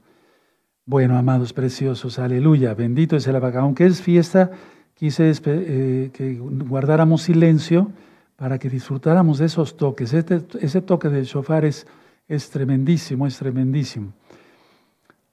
Bueno, 0.85 1.17
amados 1.17 1.51
preciosos, 1.51 2.19
aleluya, 2.19 2.73
bendito 2.75 3.15
es 3.15 3.25
el 3.27 3.35
abaca. 3.35 3.61
Aunque 3.61 3.85
es 3.85 4.01
fiesta, 4.01 4.51
quise 4.93 5.31
eh, 5.45 6.11
que 6.13 6.35
guardáramos 6.35 7.23
silencio 7.23 7.91
para 8.35 8.59
que 8.59 8.69
disfrutáramos 8.69 9.39
de 9.39 9.45
esos 9.45 9.77
toques. 9.77 10.13
Este, 10.13 10.43
ese 10.61 10.81
toque 10.81 11.09
del 11.09 11.25
shofar 11.25 11.65
es, 11.65 11.87
es 12.27 12.49
tremendísimo, 12.49 13.25
es 13.25 13.37
tremendísimo. 13.37 14.13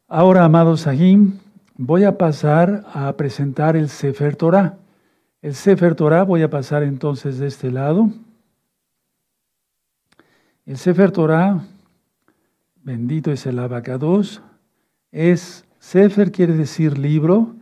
Ahora, 0.08 0.44
amados 0.44 0.82
Sahim, 0.82 1.38
voy 1.76 2.04
a 2.04 2.16
pasar 2.16 2.84
a 2.92 3.12
presentar 3.16 3.76
el 3.76 3.88
Sefer 3.88 4.36
Torah. 4.36 4.78
El 5.42 5.54
Sefer 5.54 5.94
Torah 5.94 6.22
voy 6.22 6.42
a 6.42 6.50
pasar 6.50 6.82
entonces 6.82 7.38
de 7.38 7.46
este 7.46 7.70
lado. 7.70 8.10
El 10.64 10.76
Sefer 10.76 11.10
Torah, 11.10 11.64
bendito 12.84 13.32
es 13.32 13.46
el 13.46 13.58
abacados, 13.58 14.42
es, 15.10 15.64
Sefer 15.80 16.30
quiere 16.30 16.54
decir 16.54 16.98
libro 16.98 17.56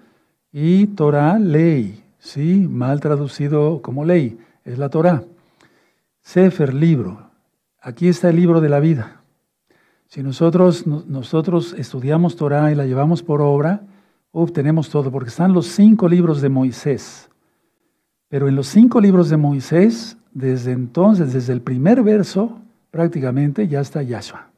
y 0.52 0.86
Torah 0.88 1.38
ley, 1.38 2.04
¿sí? 2.18 2.66
Mal 2.68 3.00
traducido 3.00 3.80
como 3.80 4.04
ley, 4.04 4.38
es 4.66 4.76
la 4.76 4.90
Torah. 4.90 5.24
Sefer, 6.20 6.74
libro. 6.74 7.30
aquí 7.80 8.06
está 8.06 8.28
el 8.28 8.36
libro 8.36 8.60
de 8.60 8.68
la 8.68 8.80
vida. 8.80 9.22
Si 10.06 10.22
nosotros, 10.22 10.86
nosotros 10.86 11.74
estudiamos 11.78 12.36
Torah 12.36 12.70
y 12.70 12.74
la 12.74 12.84
llevamos 12.84 13.22
por 13.22 13.40
obra, 13.40 13.80
obtenemos 14.30 14.90
todo, 14.90 15.10
porque 15.10 15.30
están 15.30 15.54
los 15.54 15.68
cinco 15.68 16.06
libros 16.06 16.42
de 16.42 16.50
Moisés. 16.50 17.30
Pero 18.28 18.46
en 18.46 18.56
los 18.56 18.66
cinco 18.66 19.00
libros 19.00 19.30
de 19.30 19.38
Moisés, 19.38 20.18
desde 20.32 20.72
entonces, 20.72 21.32
desde 21.32 21.54
el 21.54 21.62
primer 21.62 22.02
verso, 22.02 22.60
prácticamente 22.90 23.68
ya 23.68 23.80
está 23.80 24.02
Yahshua. 24.02 24.48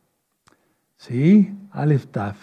¿Sí? 0.96 1.52
Aleph 1.70 2.06
Taf. 2.06 2.36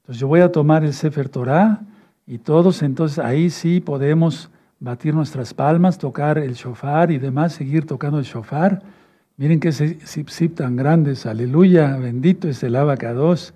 Entonces 0.00 0.20
yo 0.20 0.28
voy 0.28 0.40
a 0.40 0.52
tomar 0.52 0.84
el 0.84 0.94
Sefer 0.94 1.28
Torah 1.28 1.80
y 2.26 2.38
todos, 2.38 2.82
entonces 2.82 3.18
ahí 3.18 3.50
sí 3.50 3.80
podemos 3.80 4.50
batir 4.80 5.14
nuestras 5.14 5.54
palmas, 5.54 5.98
tocar 5.98 6.38
el 6.38 6.54
shofar 6.54 7.10
y 7.10 7.18
demás, 7.18 7.52
seguir 7.52 7.86
tocando 7.86 8.18
el 8.18 8.24
shofar. 8.24 8.82
Miren 9.36 9.60
qué 9.60 9.72
zip 9.72 10.54
tan 10.54 10.76
grandes, 10.76 11.26
aleluya, 11.26 11.96
bendito 11.96 12.48
es 12.48 12.62
el 12.62 12.76
abacados. 12.76 13.54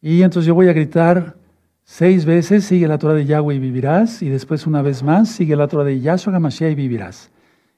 Y 0.00 0.22
entonces 0.22 0.46
yo 0.46 0.54
voy 0.54 0.68
a 0.68 0.72
gritar 0.72 1.36
seis 1.84 2.24
veces, 2.24 2.64
sigue 2.64 2.88
la 2.88 2.98
Torah 2.98 3.14
de 3.14 3.24
Yahweh 3.24 3.54
y 3.54 3.58
vivirás, 3.58 4.22
y 4.22 4.28
después 4.28 4.66
una 4.66 4.82
vez 4.82 5.02
más, 5.02 5.28
sigue 5.28 5.56
la 5.56 5.68
Torah 5.68 5.84
de 5.84 6.00
Yahshua 6.00 6.36
Hamashiach 6.36 6.72
y 6.72 6.74
vivirás. 6.74 7.30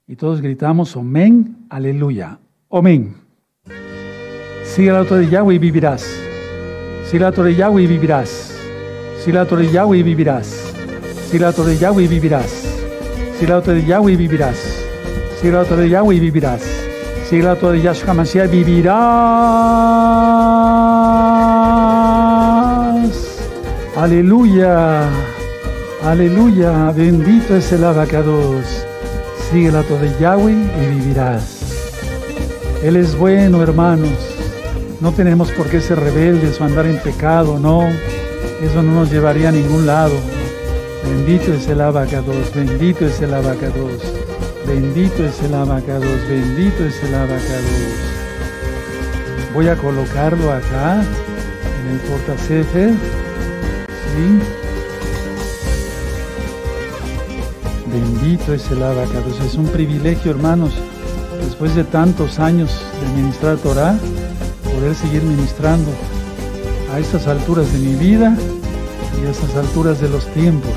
Y 0.07 0.17
todos 0.17 0.41
gritamos, 0.41 0.97
Omen, 0.97 1.67
aleluya, 1.69 2.39
Omen. 2.71 3.17
Sigue 4.63 4.93
la 4.93 5.03
Torah 5.05 5.21
de 5.21 5.31
Yahweh 5.31 5.55
y 5.55 5.59
vivirás. 5.59 6.07
Sigue 7.07 7.21
la 7.21 7.33
Torah 7.33 7.49
de 7.49 7.55
Yahweh 7.55 7.85
y 7.85 7.87
vivirás. 7.87 8.53
Sigue 9.25 9.33
la 9.33 9.47
Torah 9.47 9.63
de 9.63 9.73
Yahweh 9.73 9.99
y 10.01 10.03
vivirás. 10.03 10.75
Sigue 11.31 11.41
la 11.41 11.53
Torah 11.53 11.69
de 11.69 11.79
Yahweh 11.79 12.05
y 12.05 12.07
vivirás. 12.07 12.51
Sigue 13.39 13.49
la 13.49 13.63
Torah 13.63 13.77
de 13.79 13.87
Yahweh 13.87 14.13
y 14.13 14.17
vivirás. 14.17 14.59
Sigue 15.41 15.53
la 15.53 15.65
Torah 15.65 15.81
de 15.81 15.89
Yahweh 15.89 16.17
y 16.17 16.21
vivirás. 16.21 16.63
Sigue 17.27 17.43
la 17.43 17.57
Torah 17.57 17.73
de 17.73 17.81
Yahshua 17.81 18.11
Hamashiach 18.11 18.53
y 18.53 18.65
vivirás. 18.65 18.99
Aleluya. 23.97 25.09
Aleluya. 26.05 26.93
Bendito 26.93 27.57
es 27.57 27.73
el 27.73 27.85
abacados. 27.85 28.85
Sigue 29.51 29.73
la 29.73 29.83
Torah 29.85 30.03
de 30.03 30.21
Yahweh 30.21 30.53
y 30.53 30.87
vivirás. 30.97 31.58
Él 32.83 32.97
es 32.97 33.17
bueno, 33.17 33.63
hermanos. 33.63 34.11
No 35.01 35.13
tenemos 35.13 35.51
por 35.53 35.69
qué 35.69 35.81
ser 35.81 35.99
rebeldes 35.99 36.61
o 36.61 36.65
andar 36.65 36.87
en 36.87 36.99
pecado, 36.99 37.59
no. 37.59 37.83
Eso 38.63 38.83
no 38.83 38.95
nos 38.95 39.11
llevaría 39.11 39.49
a 39.49 39.53
ningún 39.53 39.87
lado. 39.87 40.15
Bendito 41.05 41.53
es 41.53 41.67
el 41.69 41.81
abacados, 41.81 42.53
bendito 42.55 43.07
es 43.07 43.21
el 43.21 43.33
abacados, 43.33 44.03
bendito 44.67 45.25
es 45.25 45.41
el 45.43 45.55
abacados, 45.55 46.29
bendito 46.29 46.85
es 46.85 47.03
el 47.03 47.15
abacados. 47.15 48.09
Voy 49.55 49.69
a 49.69 49.77
colocarlo 49.77 50.53
acá 50.53 51.03
en 51.81 51.93
el 51.93 52.01
portacefer. 52.01 52.91
¿sí? 52.91 54.41
Bendito 57.91 58.55
es 58.55 58.71
el 58.71 58.83
abacados. 58.83 59.41
Es 59.41 59.55
un 59.55 59.67
privilegio, 59.67 60.31
hermanos, 60.31 60.75
después 61.59 61.75
de 61.75 61.91
tantos 61.91 62.39
años 62.39 62.71
de 63.01 63.21
ministrar 63.21 63.57
Torah, 63.57 63.99
poder 64.63 64.95
seguir 64.95 65.25
ministrando 65.25 65.91
a 66.95 67.01
estas 67.01 67.27
alturas 67.27 67.73
de 67.73 67.81
mi 67.81 67.97
vida 67.97 68.37
y 69.21 69.27
a 69.27 69.31
estas 69.31 69.57
alturas 69.57 70.01
de 70.01 70.09
los 70.09 70.25
tiempos. 70.35 70.71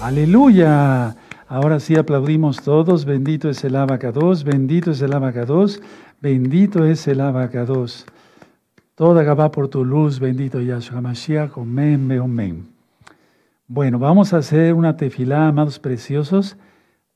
Aleluya. 0.00 1.14
Ahora 1.46 1.78
sí 1.78 1.94
aplaudimos 1.96 2.62
todos. 2.62 3.04
Bendito 3.04 3.50
es 3.50 3.62
el 3.64 3.76
abacados, 3.76 4.44
bendito 4.44 4.92
es 4.92 5.02
el 5.02 5.12
abacados, 5.12 5.82
bendito 6.22 6.86
es 6.86 7.06
el 7.06 7.20
abacados. 7.20 8.06
Toda 8.94 9.24
Gabá 9.24 9.50
por 9.50 9.68
tu 9.68 9.84
luz, 9.84 10.20
bendito 10.20 10.62
Yahshua 10.62 11.02
Mashiach, 11.02 11.50
amén, 11.58 12.10
amén. 12.18 12.66
Bueno, 13.66 13.98
vamos 13.98 14.32
a 14.32 14.38
hacer 14.38 14.72
una 14.72 14.96
tefilá, 14.96 15.48
amados 15.48 15.78
preciosos, 15.78 16.56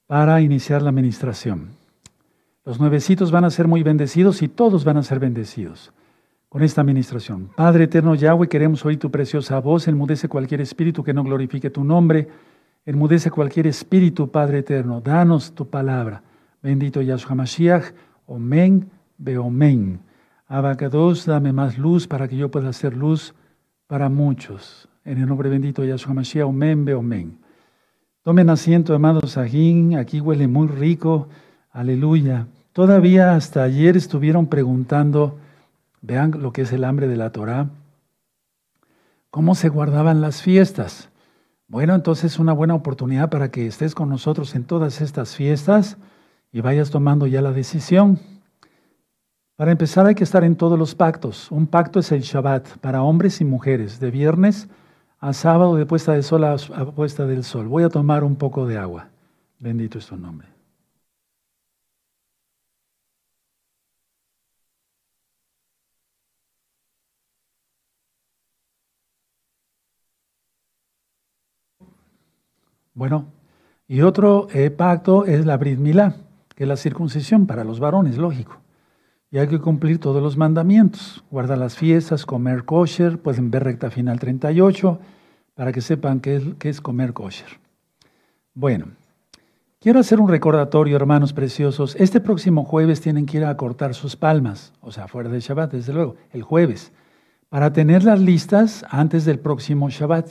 para 0.07 0.43
iniciar 0.43 0.83
la 0.83 0.91
administración. 0.91 1.81
Los 2.65 2.79
nuevecitos 2.79 3.33
van 3.33 3.45
a 3.45 3.51
ser 3.51 3.67
muy 3.67 3.83
bendecidos 3.83 4.41
y 4.43 4.49
todos 4.49 4.85
van 4.85 4.97
a 4.97 5.03
ser 5.03 5.19
bendecidos 5.19 5.93
con 6.49 6.63
esta 6.63 6.81
administración. 6.83 7.49
Padre 7.57 7.85
eterno 7.85 8.15
Yahweh, 8.15 8.47
queremos 8.47 8.85
oír 8.85 8.99
tu 8.99 9.11
preciosa 9.11 9.59
voz, 9.59 9.89
enmudece 9.89 10.29
cualquier 10.29 10.61
espíritu 10.61 11.03
que 11.03 11.15
no 11.15 11.25
glorifique 11.25 11.71
tu 11.71 11.83
nombre, 11.83 12.29
enmudece 12.85 13.31
cualquier 13.31 13.67
espíritu, 13.67 14.31
Padre 14.31 14.59
eterno, 14.59 15.01
danos 15.01 15.55
tu 15.55 15.69
palabra. 15.69 16.23
Bendito 16.63 17.03
Yahshua 17.03 17.35
Mashiach, 17.35 17.95
Omen, 18.27 18.91
Beomen. 19.19 20.01
Abacados, 20.47 21.27
dame 21.27 21.53
más 21.53 21.79
luz 21.79 22.07
para 22.07 22.29
que 22.29 22.37
yo 22.37 22.51
pueda 22.51 22.69
hacer 22.69 22.97
luz 22.97 23.35
para 23.89 24.09
muchos. 24.09 24.89
En 25.05 25.19
el 25.19 25.27
nombre 25.27 25.49
bendito 25.49 25.83
de 25.83 25.89
Yahshua 25.89 26.15
Mashiach, 26.15 26.47
Omen, 26.47 26.85
Beomen. 26.85 27.39
Tomen 28.23 28.51
asiento, 28.51 28.95
amados 28.95 29.33
Sajín, 29.33 29.97
aquí 29.97 30.21
huele 30.21 30.47
muy 30.47 30.69
rico. 30.69 31.29
Aleluya. 31.73 32.49
Todavía 32.75 33.35
hasta 33.35 33.63
ayer 33.63 33.97
estuvieron 33.97 34.47
preguntando, 34.47 35.39
vean 36.03 36.33
lo 36.43 36.53
que 36.53 36.63
es 36.63 36.73
el 36.73 36.85
hambre 36.85 37.09
de 37.09 37.17
la 37.17 37.33
Torah, 37.33 37.71
cómo 39.31 39.55
se 39.55 39.71
guardaban 39.71 40.21
las 40.21 40.43
fiestas. 40.43 41.09
Bueno, 41.69 41.95
entonces 41.95 42.35
es 42.35 42.39
una 42.39 42.53
buena 42.53 42.75
oportunidad 42.75 43.31
para 43.31 43.51
que 43.51 43.67
estés 43.67 43.95
con 43.95 44.11
nosotros 44.11 44.55
en 44.55 44.65
todas 44.65 45.01
estas 45.01 45.35
fiestas 45.35 45.97
y 46.53 46.61
vayas 46.61 46.91
tomando 46.91 47.27
ya 47.27 47.41
la 47.41 47.53
decisión. 47.53 48.21
Para 49.57 49.73
empezar 49.73 50.05
hay 50.05 50.15
que 50.15 50.25
estar 50.25 50.45
en 50.45 50.57
todos 50.57 50.79
los 50.79 50.95
pactos. 50.95 51.51
Un 51.51 51.67
pacto 51.67 52.01
es 52.01 52.13
el 52.13 52.21
Shabbat 52.21 52.69
para 52.79 53.03
hombres 53.03 53.41
y 53.41 53.47
mujeres, 53.47 53.99
de 53.99 54.11
viernes 54.11 54.69
a 55.21 55.33
sábado, 55.33 55.77
de 55.77 55.87
puesta 55.87 56.13
de 56.13 56.23
sol 56.23 56.45
a 56.45 56.57
puesta 56.95 57.27
del 57.27 57.45
sol. 57.45 57.69
Voy 57.69 57.85
a 57.85 57.89
tomar 57.89 58.25
un 58.25 58.37
poco 58.37 58.67
de 58.67 58.77
agua. 58.77 59.09
Bendito 59.59 59.99
es 59.99 60.07
tu 60.07 60.17
nombre. 60.17 60.52
Bueno, 72.95 73.27
y 73.89 74.03
otro 74.03 74.49
eh, 74.53 74.71
pacto 74.71 75.25
es 75.25 75.47
la 75.47 75.57
Brit 75.57 75.79
Milá, 75.79 76.17
que 76.55 76.65
es 76.65 76.69
la 76.69 76.77
circuncisión 76.77 77.47
para 77.47 77.65
los 77.65 77.81
varones, 77.81 78.19
lógico. 78.19 78.59
Y 79.31 79.39
hay 79.39 79.49
que 79.49 79.61
cumplir 79.61 79.99
todos 79.99 80.23
los 80.23 80.37
mandamientos, 80.37 81.25
guardar 81.31 81.57
las 81.57 81.77
fiestas, 81.77 82.27
comer 82.27 82.65
kosher, 82.65 83.19
pueden 83.19 83.51
ver 83.51 83.65
recta 83.65 83.91
final 83.91 84.19
38 84.21 85.01
para 85.55 85.73
que 85.73 85.81
sepan 85.81 86.21
qué 86.21 86.37
es, 86.37 86.43
qué 86.59 86.69
es 86.69 86.81
comer 86.83 87.15
kosher. 87.15 87.49
Bueno, 88.53 88.89
quiero 89.81 90.01
hacer 90.01 90.21
un 90.21 90.29
recordatorio, 90.29 90.97
hermanos 90.97 91.33
preciosos. 91.33 91.97
Este 91.97 92.21
próximo 92.21 92.65
jueves 92.65 93.01
tienen 93.01 93.25
que 93.25 93.39
ir 93.39 93.45
a 93.47 93.57
cortar 93.57 93.95
sus 93.95 94.17
palmas, 94.17 94.75
o 94.83 94.93
sea, 94.93 95.09
fuera 95.09 95.31
de 95.31 95.41
Shabbat, 95.41 95.73
desde 95.73 95.95
luego, 95.95 96.17
el 96.33 96.43
jueves, 96.43 96.93
para 97.49 97.73
tenerlas 97.73 98.21
listas 98.21 98.85
antes 98.91 99.25
del 99.25 99.39
próximo 99.39 99.89
Shabbat. 99.89 100.29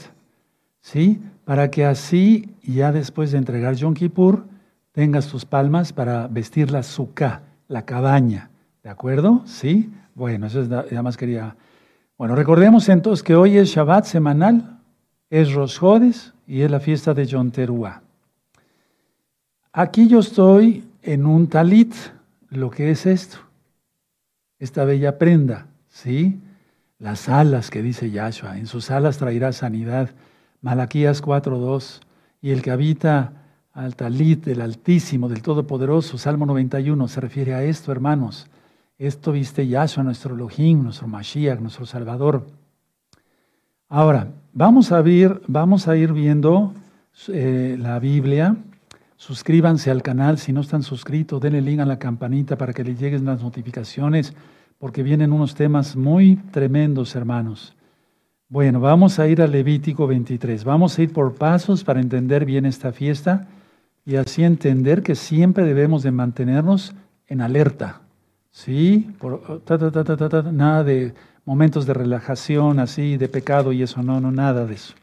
¿Sí? 0.81 1.21
Para 1.51 1.69
que 1.69 1.83
así, 1.83 2.49
ya 2.63 2.93
después 2.93 3.33
de 3.33 3.37
entregar 3.37 3.75
Yom 3.75 3.93
Kippur, 3.93 4.45
tengas 4.93 5.27
tus 5.27 5.43
palmas 5.43 5.91
para 5.91 6.27
vestir 6.27 6.71
la 6.71 6.81
suka, 6.81 7.41
la 7.67 7.83
cabaña. 7.83 8.49
¿De 8.81 8.89
acuerdo? 8.89 9.41
¿Sí? 9.45 9.91
Bueno, 10.15 10.47
eso 10.47 10.61
es 10.61 10.69
nada 10.69 11.01
más 11.03 11.17
quería. 11.17 11.57
Bueno, 12.17 12.35
recordemos 12.35 12.87
entonces 12.87 13.21
que 13.21 13.35
hoy 13.35 13.57
es 13.57 13.67
Shabbat 13.67 14.05
semanal, 14.05 14.79
es 15.29 15.51
Rosh 15.51 15.77
y 16.47 16.61
es 16.61 16.71
la 16.71 16.79
fiesta 16.79 17.13
de 17.13 17.25
Yom 17.25 17.51
Teruah. 17.51 17.99
Aquí 19.73 20.07
yo 20.07 20.19
estoy 20.19 20.85
en 21.01 21.25
un 21.25 21.47
talit, 21.47 21.93
lo 22.49 22.69
que 22.69 22.91
es 22.91 23.05
esto, 23.05 23.39
esta 24.57 24.85
bella 24.85 25.17
prenda, 25.17 25.67
¿sí? 25.89 26.39
Las 26.97 27.27
alas 27.27 27.69
que 27.69 27.81
dice 27.81 28.09
Yahshua, 28.09 28.57
en 28.57 28.67
sus 28.67 28.89
alas 28.89 29.17
traerá 29.17 29.51
sanidad. 29.51 30.11
Malaquías 30.61 31.23
4.2, 31.23 32.01
y 32.41 32.51
el 32.51 32.61
que 32.61 32.71
habita 32.71 33.33
al 33.73 33.95
talit 33.95 34.45
del 34.45 34.61
Altísimo, 34.61 35.27
del 35.27 35.41
Todopoderoso, 35.41 36.17
Salmo 36.17 36.45
91, 36.45 37.07
se 37.07 37.19
refiere 37.21 37.53
a 37.53 37.63
esto, 37.63 37.91
hermanos. 37.91 38.47
Esto 38.99 39.31
viste 39.31 39.67
Yahshua, 39.67 40.03
nuestro 40.03 40.35
Elohim, 40.35 40.83
nuestro 40.83 41.07
Mashiach, 41.07 41.59
nuestro 41.59 41.87
Salvador. 41.87 42.45
Ahora, 43.89 44.27
vamos 44.53 44.91
a, 44.91 45.01
ver, 45.01 45.41
vamos 45.47 45.87
a 45.87 45.97
ir 45.97 46.13
viendo 46.13 46.73
eh, 47.29 47.75
la 47.79 47.97
Biblia. 47.97 48.55
Suscríbanse 49.17 49.89
al 49.89 50.03
canal 50.03 50.37
si 50.37 50.53
no 50.53 50.61
están 50.61 50.83
suscritos, 50.83 51.41
denle 51.41 51.61
link 51.61 51.79
a 51.79 51.85
la 51.85 51.97
campanita 51.97 52.57
para 52.57 52.73
que 52.73 52.83
les 52.83 52.99
lleguen 52.99 53.25
las 53.25 53.41
notificaciones, 53.41 54.33
porque 54.77 55.01
vienen 55.01 55.33
unos 55.33 55.55
temas 55.55 55.95
muy 55.95 56.35
tremendos, 56.51 57.15
hermanos. 57.15 57.75
Bueno, 58.51 58.81
vamos 58.81 59.17
a 59.17 59.29
ir 59.29 59.41
a 59.41 59.47
Levítico 59.47 60.07
23. 60.07 60.65
Vamos 60.65 60.99
a 60.99 61.03
ir 61.03 61.13
por 61.13 61.35
pasos 61.35 61.85
para 61.85 62.01
entender 62.01 62.43
bien 62.43 62.65
esta 62.65 62.91
fiesta 62.91 63.47
y 64.05 64.17
así 64.17 64.43
entender 64.43 65.03
que 65.03 65.15
siempre 65.15 65.63
debemos 65.63 66.03
de 66.03 66.11
mantenernos 66.11 66.93
en 67.27 67.39
alerta. 67.39 68.01
¿Sí? 68.51 69.09
Por, 69.19 69.61
nada 70.51 70.83
de 70.83 71.13
momentos 71.45 71.85
de 71.85 71.93
relajación 71.93 72.79
así, 72.79 73.15
de 73.15 73.29
pecado 73.29 73.71
y 73.71 73.83
eso, 73.83 74.03
no, 74.03 74.19
no, 74.19 74.33
nada 74.33 74.65
de 74.65 74.73
eso. 74.73 74.95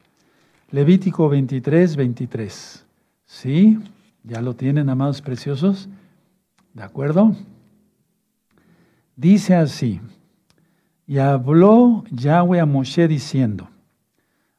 Levítico 0.71 1.31
23, 1.31 1.97
23. 1.97 2.85
¿Sí? 3.25 3.79
¿Ya 4.25 4.43
lo 4.43 4.57
tienen, 4.57 4.91
amados 4.91 5.23
preciosos? 5.23 5.89
¿De 6.75 6.83
acuerdo? 6.83 7.35
Dice 9.17 9.55
así, 9.55 10.03
y 11.09 11.19
habló 11.19 12.05
Yahweh 12.11 12.61
a 12.61 12.67
Moshe 12.67 13.09
diciendo, 13.09 13.71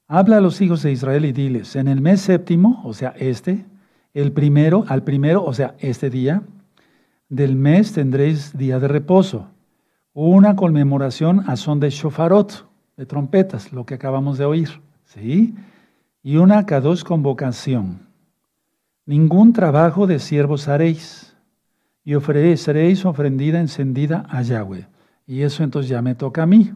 habla 0.07 0.37
a 0.37 0.41
los 0.41 0.59
hijos 0.61 0.81
de 0.81 0.91
Israel 0.91 1.25
y 1.25 1.31
diles, 1.31 1.75
en 1.75 1.87
el 1.87 2.01
mes 2.01 2.21
séptimo, 2.21 2.81
o 2.83 2.95
sea, 2.95 3.13
este, 3.19 3.67
el 4.15 4.31
primero, 4.31 4.83
al 4.87 5.03
primero, 5.03 5.45
o 5.45 5.53
sea, 5.53 5.75
este 5.77 6.09
día, 6.09 6.41
del 7.29 7.55
mes 7.55 7.93
tendréis 7.93 8.57
día 8.57 8.79
de 8.79 8.87
reposo, 8.87 9.45
una 10.13 10.55
conmemoración 10.55 11.43
a 11.47 11.55
son 11.55 11.79
de 11.79 11.91
shofarot, 11.91 12.67
de 12.97 13.05
trompetas, 13.05 13.71
lo 13.71 13.85
que 13.85 13.93
acabamos 13.93 14.39
de 14.39 14.45
oír, 14.45 14.81
¿sí? 15.05 15.53
Y 16.23 16.37
una 16.37 16.65
kadosh 16.65 17.03
convocación. 17.03 18.07
Ningún 19.05 19.53
trabajo 19.53 20.07
de 20.07 20.17
siervos 20.17 20.67
haréis, 20.67 21.37
y 22.03 22.15
ofreceréis 22.15 23.05
ofrendida 23.05 23.59
encendida 23.59 24.25
a 24.29 24.41
Yahweh. 24.41 24.87
Y 25.29 25.43
eso 25.43 25.63
entonces 25.63 25.87
ya 25.87 26.01
me 26.01 26.15
toca 26.15 26.41
a 26.41 26.45
mí, 26.47 26.71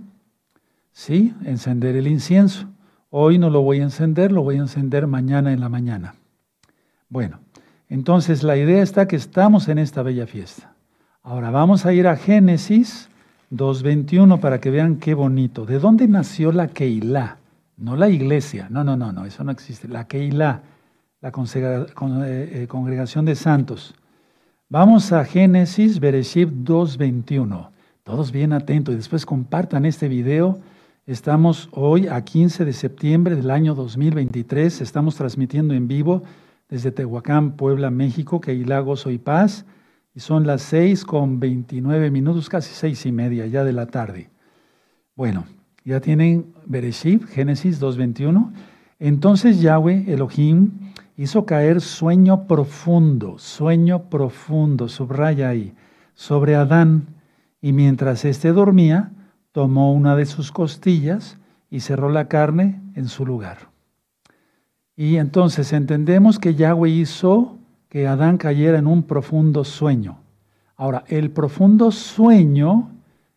¿sí? 0.91 1.33
Encender 1.43 1.95
el 1.95 2.05
incienso. 2.05 2.67
Hoy 3.09 3.39
no 3.39 3.49
lo 3.49 3.63
voy 3.63 3.79
a 3.79 3.83
encender, 3.83 4.31
lo 4.31 4.43
voy 4.43 4.57
a 4.57 4.59
encender 4.59 5.07
mañana 5.07 5.51
en 5.51 5.59
la 5.59 5.69
mañana. 5.69 6.13
Bueno, 7.09 7.39
entonces 7.89 8.43
la 8.43 8.55
idea 8.55 8.83
está 8.83 9.07
que 9.07 9.15
estamos 9.15 9.69
en 9.69 9.79
esta 9.79 10.03
bella 10.03 10.27
fiesta. 10.27 10.75
Ahora 11.23 11.49
vamos 11.49 11.87
a 11.87 11.93
ir 11.93 12.05
a 12.05 12.15
Génesis 12.15 13.09
2.21 13.49 14.39
para 14.39 14.59
que 14.59 14.69
vean 14.69 14.97
qué 14.97 15.15
bonito. 15.15 15.65
¿De 15.65 15.79
dónde 15.79 16.07
nació 16.07 16.51
la 16.51 16.67
Keilah? 16.67 17.39
No 17.77 17.95
la 17.95 18.07
iglesia, 18.07 18.67
no, 18.69 18.83
no, 18.83 18.95
no, 18.95 19.11
no, 19.11 19.25
eso 19.25 19.43
no 19.43 19.51
existe. 19.51 19.87
La 19.87 20.05
Keilah, 20.05 20.61
la 21.21 21.29
eh, 21.31 21.85
eh, 22.53 22.67
congregación 22.67 23.25
de 23.25 23.33
santos. 23.33 23.95
Vamos 24.69 25.11
a 25.11 25.25
Génesis, 25.25 25.99
Bereshit 25.99 26.49
2.21. 26.49 27.72
Todos 28.03 28.33
bien 28.33 28.51
atentos 28.51 28.93
y 28.93 28.97
después 28.97 29.25
compartan 29.25 29.85
este 29.85 30.09
video. 30.09 30.59
Estamos 31.07 31.69
hoy 31.71 32.07
a 32.07 32.21
15 32.21 32.65
de 32.65 32.73
septiembre 32.73 33.37
del 33.37 33.49
año 33.49 33.75
2023. 33.75 34.81
Estamos 34.81 35.15
transmitiendo 35.15 35.73
en 35.73 35.87
vivo 35.87 36.21
desde 36.67 36.91
Tehuacán, 36.91 37.53
Puebla, 37.53 37.91
México, 37.91 38.41
hay 38.45 38.65
lagos 38.65 39.05
y 39.09 39.17
paz, 39.19 39.65
y 40.13 40.19
son 40.19 40.45
las 40.45 40.63
seis 40.63 41.05
con 41.05 41.39
29 41.39 42.11
minutos, 42.11 42.49
casi 42.49 42.73
seis 42.73 43.05
y 43.05 43.13
media 43.13 43.47
ya 43.47 43.63
de 43.63 43.71
la 43.71 43.85
tarde. 43.85 44.29
Bueno, 45.15 45.45
ya 45.85 46.01
tienen 46.01 46.47
Bereshit, 46.65 47.25
Génesis 47.27 47.81
2.21. 47.81 48.51
Entonces 48.99 49.61
Yahweh, 49.61 50.11
Elohim, 50.11 50.71
hizo 51.15 51.45
caer 51.45 51.79
sueño 51.79 52.47
profundo, 52.47 53.39
sueño 53.39 54.09
profundo, 54.09 54.89
subraya 54.89 55.47
ahí, 55.47 55.73
sobre 56.15 56.55
Adán, 56.55 57.07
y 57.63 57.71
mientras 57.71 58.25
éste 58.25 58.51
dormía, 58.51 59.13
tomó 59.53 59.93
una 59.93 60.17
de 60.17 60.25
sus 60.25 60.51
costillas 60.51 61.37
y 61.69 61.79
cerró 61.79 62.09
la 62.09 62.27
carne 62.27 62.81
en 62.93 63.07
su 63.07 63.25
lugar. 63.25 63.69
Y 64.97 65.15
entonces 65.15 65.71
entendemos 65.71 66.39
que 66.39 66.55
Yahweh 66.55 66.89
hizo 66.89 67.57
que 67.87 68.05
Adán 68.05 68.37
cayera 68.37 68.79
en 68.79 68.85
un 68.85 69.03
profundo 69.03 69.63
sueño. 69.63 70.17
Ahora, 70.75 71.05
el 71.07 71.31
profundo 71.31 71.91
sueño 71.91 72.91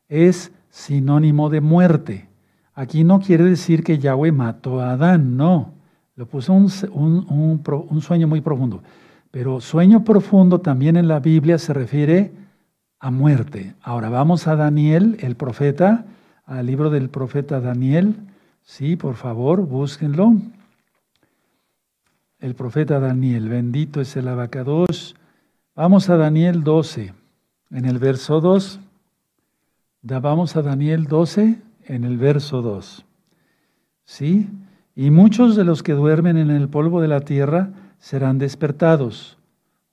es 0.08 0.50
sinónimo 0.70 1.48
de 1.48 1.60
muerte. 1.60 2.28
Aquí 2.74 3.04
no 3.04 3.20
quiere 3.20 3.44
decir 3.44 3.84
que 3.84 4.00
Yahweh 4.00 4.32
mató 4.32 4.80
a 4.80 4.90
Adán, 4.90 5.36
no. 5.36 5.72
Lo 6.16 6.26
puso 6.26 6.52
un, 6.52 6.68
un, 6.90 8.00
sueño 8.00 8.26
muy 8.26 8.40
profundo. 8.40 8.82
Pero 9.30 9.60
sueño 9.60 10.02
profundo 10.02 10.60
también 10.60 10.96
en 10.96 11.06
la 11.06 11.20
Biblia 11.20 11.58
se 11.58 11.72
refiere 11.72 12.45
a 12.98 13.10
muerte. 13.10 13.74
Ahora 13.82 14.08
vamos 14.08 14.46
a 14.46 14.56
Daniel, 14.56 15.16
el 15.20 15.36
profeta, 15.36 16.04
al 16.44 16.66
libro 16.66 16.90
del 16.90 17.10
profeta 17.10 17.60
Daniel. 17.60 18.16
Sí, 18.62 18.96
por 18.96 19.14
favor, 19.14 19.66
búsquenlo 19.66 20.34
el 22.38 22.54
profeta 22.54 23.00
Daniel. 23.00 23.48
Bendito 23.48 24.00
es 24.00 24.16
el 24.16 24.28
abacados. 24.28 25.16
Vamos 25.74 26.08
a 26.10 26.16
Daniel 26.16 26.62
12, 26.64 27.12
en 27.70 27.84
el 27.84 27.98
verso 27.98 28.40
2. 28.40 28.80
Vamos 30.02 30.56
a 30.56 30.62
Daniel 30.62 31.04
12, 31.04 31.58
en 31.84 32.04
el 32.04 32.16
verso 32.18 32.62
2. 32.62 33.04
¿Sí? 34.04 34.48
Y 34.94 35.10
muchos 35.10 35.56
de 35.56 35.64
los 35.64 35.82
que 35.82 35.92
duermen 35.92 36.36
en 36.36 36.50
el 36.50 36.68
polvo 36.68 37.00
de 37.00 37.08
la 37.08 37.20
tierra 37.20 37.70
serán 37.98 38.38
despertados, 38.38 39.35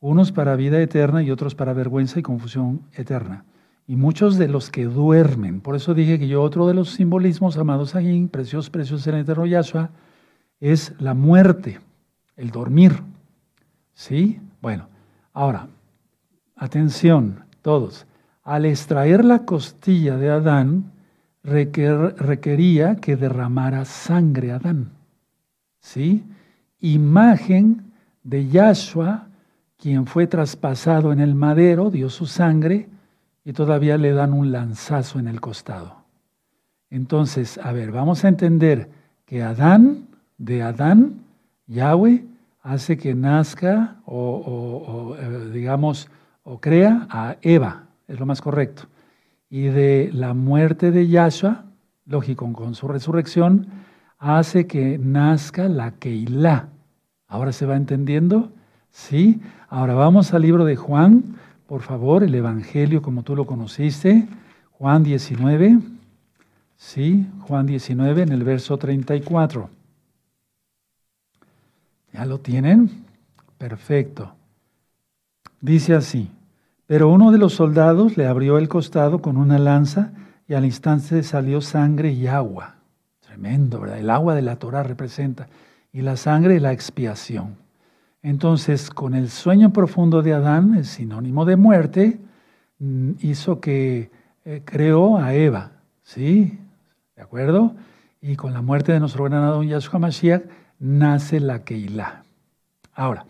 unos 0.04 0.34
para 0.34 0.58
vida 0.58 0.82
eterna 0.82 1.24
y 1.24 1.32
otros 1.32 1.56
para 1.56 1.72
vergüenza 1.72 2.20
y 2.20 2.24
confusión 2.24 2.82
eterna. 2.94 3.46
Y 3.88 3.96
muchos 3.96 4.38
de 4.38 4.50
los 4.50 4.70
que 4.70 4.84
duermen, 4.84 5.62
por 5.62 5.78
eso 5.78 5.94
dije 5.94 6.20
que 6.20 6.28
yo 6.28 6.42
otro 6.42 6.68
de 6.68 6.74
los 6.74 6.90
simbolismos, 6.90 7.56
amados 7.58 7.96
aquí, 7.96 8.28
preciosos, 8.30 8.70
preciosos 8.70 9.08
en 9.08 9.16
el 9.16 9.22
eterno 9.22 9.46
Yahshua, 9.46 9.92
es 10.60 10.94
la 11.00 11.14
muerte 11.14 11.80
el 12.36 12.52
dormir. 12.52 13.02
¿Sí? 13.94 14.42
Bueno, 14.62 14.90
ahora, 15.32 15.70
atención, 16.58 17.46
todos. 17.62 18.06
Al 18.44 18.66
extraer 18.66 19.24
la 19.24 19.46
costilla 19.46 20.18
de 20.18 20.30
Adán, 20.30 20.92
requería 21.44 22.98
que 22.98 23.16
derramara 23.16 23.86
sangre 23.86 24.52
Adán. 24.52 24.92
¿Sí? 25.80 26.26
Imagen 26.82 27.94
de 28.24 28.50
Yahshua, 28.50 29.30
quien 29.84 30.06
fue 30.06 30.28
traspasado 30.28 31.12
en 31.12 31.20
el 31.20 31.36
madero, 31.36 31.92
dio 31.92 32.10
su 32.10 32.26
sangre 32.26 32.88
y 33.44 33.52
todavía 33.52 33.98
le 33.98 34.14
dan 34.14 34.32
un 34.32 34.50
lanzazo 34.50 35.20
en 35.20 35.28
el 35.28 35.42
costado. 35.42 35.98
Entonces, 36.90 37.58
a 37.58 37.74
ver, 37.74 37.92
vamos 37.92 38.24
a 38.24 38.30
entender 38.30 38.88
que 39.26 39.44
Adán, 39.44 40.08
de 40.38 40.62
Adán, 40.62 41.26
Yahweh 41.68 42.24
hace 42.62 42.96
que 42.96 43.14
nazca 43.14 43.98
o, 44.06 45.18
eh, 45.20 45.50
digamos, 45.52 46.10
o 46.44 46.62
crea 46.62 47.06
a 47.10 47.36
Eva, 47.42 47.84
es 48.08 48.18
lo 48.18 48.26
más 48.26 48.40
correcto. 48.40 48.84
Y 49.50 49.64
de 49.64 50.12
la 50.14 50.34
muerte 50.34 50.92
de 50.92 51.10
Yahshua, 51.10 51.66
lógico, 52.06 52.50
con 52.54 52.74
su 52.74 52.88
resurrección, 52.88 53.68
hace 54.18 54.66
que 54.66 54.98
nazca 54.98 55.68
la 55.68 55.92
Keilah. 55.92 56.70
¿Ahora 57.28 57.52
se 57.52 57.66
va 57.66 57.76
entendiendo? 57.76 58.54
Sí. 58.94 59.42
Ahora 59.70 59.96
vamos 59.96 60.34
al 60.34 60.44
libro 60.44 60.64
de 60.66 60.76
Juan, 60.76 61.36
por 61.68 61.82
favor, 61.82 62.24
el 62.24 62.34
Evangelio 62.36 63.02
como 63.02 63.24
tú 63.24 63.36
lo 63.36 63.46
conociste. 63.46 64.28
Juan 64.74 65.04
19. 65.04 65.80
Sí, 66.78 67.28
Juan 67.42 67.66
19 67.66 68.22
en 68.22 68.32
el 68.32 68.44
verso 68.44 68.78
34. 68.78 69.70
¿Ya 72.14 72.26
lo 72.26 72.40
tienen? 72.40 73.04
Perfecto. 73.58 74.36
Dice 75.60 75.96
así, 75.96 76.30
pero 76.86 77.10
uno 77.10 77.32
de 77.32 77.40
los 77.40 77.54
soldados 77.54 78.16
le 78.16 78.28
abrió 78.28 78.60
el 78.60 78.68
costado 78.68 79.22
con 79.22 79.38
una 79.38 79.58
lanza 79.58 80.12
y 80.48 80.54
al 80.54 80.66
instante 80.66 81.24
salió 81.24 81.62
sangre 81.62 82.12
y 82.12 82.28
agua. 82.28 82.76
Tremendo, 83.22 83.80
¿verdad? 83.80 83.98
El 83.98 84.12
agua 84.12 84.36
de 84.36 84.44
la 84.44 84.58
Torah 84.58 84.84
representa 84.84 85.48
y 85.92 86.02
la 86.02 86.16
sangre 86.16 86.60
la 86.60 86.74
expiación. 86.74 87.63
Entonces, 88.24 88.90
con 88.90 89.16
el 89.16 89.30
sueño 89.30 89.74
profundo 89.74 90.22
de 90.22 90.34
Adán, 90.34 90.76
el 90.76 90.86
sinónimo 90.86 91.44
de 91.44 91.58
muerte, 91.58 92.20
mm, 92.80 93.12
hizo 93.20 93.60
que 93.60 94.10
eh, 94.46 94.62
creó 94.64 95.18
a 95.18 95.34
Eva, 95.34 95.72
¿sí? 96.04 96.58
¿De 97.18 97.22
acuerdo? 97.22 97.76
Y 98.22 98.38
con 98.38 98.54
la 98.54 98.62
muerte 98.62 98.94
de 98.94 99.02
nuestro 99.02 99.26
gran 99.26 99.44
Adón 99.44 99.68
Yahshua 99.68 100.00
Mashiach, 100.00 100.44
nace 100.80 101.42
la 101.42 101.66
Keilah. 101.66 102.24
Ahora, 102.94 103.26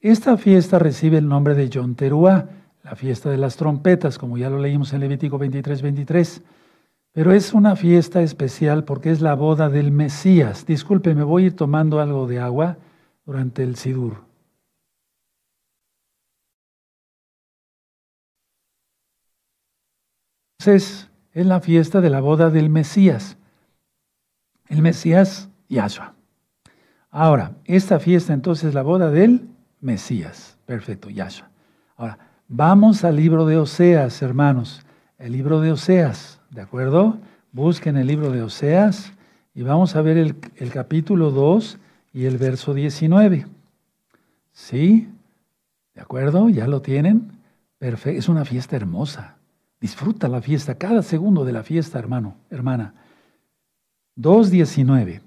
esta 0.00 0.36
fiesta 0.36 0.80
recibe 0.80 1.18
el 1.18 1.28
nombre 1.28 1.54
de 1.54 1.68
Yom 1.68 1.94
Teruah, 1.94 2.46
la 2.82 2.96
fiesta 2.96 3.30
de 3.30 3.38
las 3.38 3.56
trompetas, 3.56 4.18
como 4.18 4.36
ya 4.36 4.50
lo 4.50 4.58
leímos 4.58 4.92
en 4.92 5.00
Levítico 5.00 5.38
23, 5.38 5.80
23. 5.80 6.42
Pero 7.12 7.32
es 7.32 7.54
una 7.54 7.76
fiesta 7.76 8.20
especial 8.20 8.82
porque 8.82 9.10
es 9.12 9.20
la 9.20 9.34
boda 9.34 9.68
del 9.68 9.92
Mesías. 9.92 10.66
Disculpe, 10.66 11.14
me 11.14 11.22
voy 11.22 11.44
a 11.44 11.46
ir 11.46 11.56
tomando 11.56 12.00
algo 12.00 12.26
de 12.26 12.40
agua 12.40 12.76
durante 13.24 13.62
el 13.62 13.76
Sidur. 13.76 14.24
Entonces, 20.58 21.10
es 21.32 21.46
la 21.46 21.60
fiesta 21.60 22.00
de 22.00 22.10
la 22.10 22.20
boda 22.20 22.50
del 22.50 22.70
Mesías. 22.70 23.36
El 24.68 24.80
Mesías, 24.82 25.50
Yahshua. 25.68 26.14
Ahora, 27.10 27.56
esta 27.64 28.00
fiesta 28.00 28.32
entonces 28.32 28.68
es 28.70 28.74
la 28.74 28.82
boda 28.82 29.10
del 29.10 29.48
Mesías. 29.80 30.58
Perfecto, 30.64 31.10
Yahshua. 31.10 31.50
Ahora, 31.96 32.18
Vamos 32.48 33.04
al 33.04 33.16
libro 33.16 33.46
de 33.46 33.56
Oseas, 33.56 34.20
hermanos. 34.20 34.84
El 35.18 35.32
libro 35.32 35.62
de 35.62 35.72
Oseas, 35.72 36.40
¿de 36.50 36.60
acuerdo? 36.60 37.16
Busquen 37.52 37.96
el 37.96 38.06
libro 38.06 38.30
de 38.30 38.42
Oseas 38.42 39.14
y 39.54 39.62
vamos 39.62 39.96
a 39.96 40.02
ver 40.02 40.18
el, 40.18 40.70
capítulo 40.70 41.30
2 41.30 41.78
y 42.14 42.26
el 42.26 42.38
verso 42.38 42.72
19. 42.72 43.46
¿Sí? 44.52 45.08
¿De 45.94 46.00
acuerdo? 46.00 46.48
¿Ya 46.48 46.68
lo 46.68 46.80
tienen? 46.80 47.32
Perfecto. 47.78 48.18
Es 48.18 48.28
una 48.28 48.44
fiesta 48.44 48.76
hermosa. 48.76 49.36
Disfruta 49.80 50.28
la 50.28 50.40
fiesta, 50.40 50.76
cada 50.78 51.02
segundo 51.02 51.44
de 51.44 51.52
la 51.52 51.64
fiesta, 51.64 51.98
hermano, 51.98 52.36
hermana. 52.48 52.94
2.19. 54.16 55.20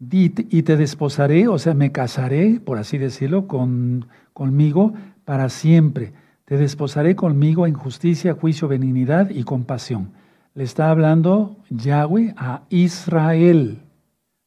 Y 0.00 0.62
te 0.62 0.76
desposaré, 0.76 1.46
o 1.46 1.58
sea, 1.58 1.74
me 1.74 1.92
casaré, 1.92 2.60
por 2.64 2.78
así 2.78 2.98
decirlo, 2.98 3.46
con, 3.46 4.06
conmigo 4.32 4.94
para 5.24 5.50
siempre. 5.50 6.14
Te 6.46 6.56
desposaré 6.56 7.14
conmigo 7.16 7.66
en 7.66 7.74
justicia, 7.74 8.34
juicio, 8.34 8.66
benignidad 8.66 9.28
y 9.28 9.42
compasión. 9.42 10.12
Le 10.54 10.64
está 10.64 10.90
hablando 10.90 11.58
Yahweh 11.68 12.34
a 12.38 12.62
Israel. 12.70 13.82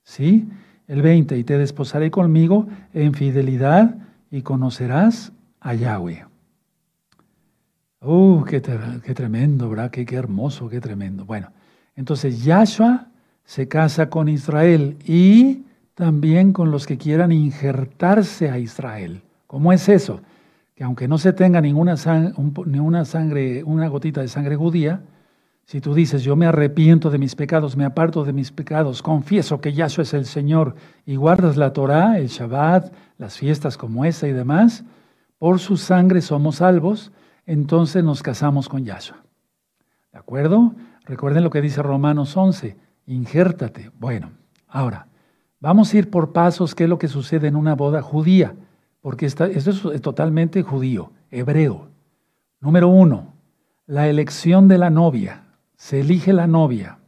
¿Sí? 0.04 0.50
El 0.92 1.02
20. 1.02 1.38
Y 1.38 1.46
te 1.46 1.58
desposaré 1.58 2.12
conmigo 2.12 2.68
en 2.94 3.14
fidelidad 3.14 3.96
y 4.30 4.42
conocerás 4.42 5.32
a 5.62 5.74
Yahweh. 5.74 6.26
¡Uh, 8.02 8.44
qué, 8.44 8.62
qué 8.62 9.14
tremendo, 9.14 9.70
¿verdad? 9.70 9.90
Qué, 9.90 10.06
qué 10.06 10.18
hermoso, 10.18 10.68
qué 10.68 10.82
tremendo! 10.82 11.24
Bueno, 11.24 11.48
entonces 11.96 12.44
Yahshua 12.44 13.08
se 13.46 13.70
casa 13.70 14.10
con 14.10 14.28
Israel 14.28 14.98
y 15.06 15.64
también 15.96 16.52
con 16.52 16.72
los 16.72 16.86
que 16.86 16.98
quieran 16.98 17.32
injertarse 17.32 18.50
a 18.50 18.60
Israel. 18.60 19.22
¿Cómo 19.48 19.72
es 19.72 19.88
eso? 19.88 20.20
Que 20.76 20.84
aunque 20.84 21.08
no 21.08 21.18
se 21.20 21.32
tenga 21.32 21.62
ninguna, 21.62 21.96
ninguna 22.66 23.06
sangre, 23.06 23.64
una 23.64 23.88
gotita 23.88 24.20
de 24.20 24.28
sangre 24.28 24.58
judía, 24.58 25.00
si 25.66 25.80
tú 25.80 25.94
dices, 25.94 26.24
yo 26.24 26.36
me 26.36 26.46
arrepiento 26.46 27.10
de 27.10 27.18
mis 27.18 27.36
pecados, 27.36 27.78
me 27.78 27.86
aparto 27.86 28.24
de 28.26 28.34
mis 28.34 28.52
pecados, 28.52 29.02
confieso 29.02 29.62
que 29.62 29.74
Yahshua 29.74 30.04
es 30.04 30.14
el 30.14 30.26
Señor 30.26 30.76
y 31.06 31.16
guardas 31.16 31.56
la 31.56 31.72
Torah, 31.72 32.18
el 32.20 32.28
Shabbat, 32.28 32.92
las 33.18 33.38
fiestas 33.38 33.78
como 33.78 34.04
esa 34.04 34.28
y 34.28 34.34
demás, 34.34 34.84
por 35.38 35.60
su 35.60 35.78
sangre 35.78 36.22
somos 36.22 36.58
salvos, 36.58 37.12
entonces 37.46 38.04
nos 38.04 38.22
casamos 38.22 38.68
con 38.68 38.84
Yahshua. 38.84 39.24
¿De 40.12 40.20
acuerdo? 40.20 40.74
Recuerden 41.06 41.44
lo 41.44 41.50
que 41.50 41.62
dice 41.62 41.82
Romanos 41.82 42.36
11, 42.36 42.78
injértate. 43.06 43.92
Bueno, 43.98 44.32
ahora, 44.68 45.08
vamos 45.60 45.94
a 45.94 45.98
ir 45.98 46.10
por 46.10 46.34
pasos, 46.34 46.76
qué 46.76 46.84
es 46.84 46.90
lo 46.90 47.00
que 47.00 47.08
sucede 47.08 47.48
en 47.48 47.56
una 47.56 47.76
boda 47.76 48.02
judía, 48.02 48.56
porque 49.02 49.26
esto 49.26 49.46
es 49.46 50.02
totalmente 50.02 50.62
judío, 50.64 51.12
hebreo. 51.32 51.88
Número 52.60 52.90
uno, 52.90 53.34
la 53.88 54.08
elección 54.08 54.68
de 54.68 54.78
la 54.78 54.90
novia. 54.90 55.44
Se 55.82 56.02
elige 56.02 56.32
la 56.32 56.46
novia. 56.46 57.00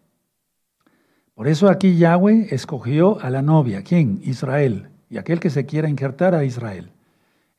Por 1.35 1.47
eso 1.47 1.69
aquí 1.69 1.95
Yahweh 1.95 2.47
escogió 2.49 3.21
a 3.21 3.29
la 3.29 3.43
novia. 3.43 3.83
¿Quién? 3.83 4.19
Israel. 4.23 4.89
Y 5.11 5.19
aquel 5.19 5.39
que 5.39 5.51
se 5.51 5.67
quiera 5.67 5.87
injertar 5.87 6.33
a 6.33 6.43
Israel. 6.43 6.89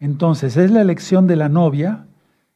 Entonces, 0.01 0.57
es 0.57 0.73
la 0.73 0.81
elección 0.81 1.29
de 1.29 1.37
la 1.37 1.49
novia 1.49 2.07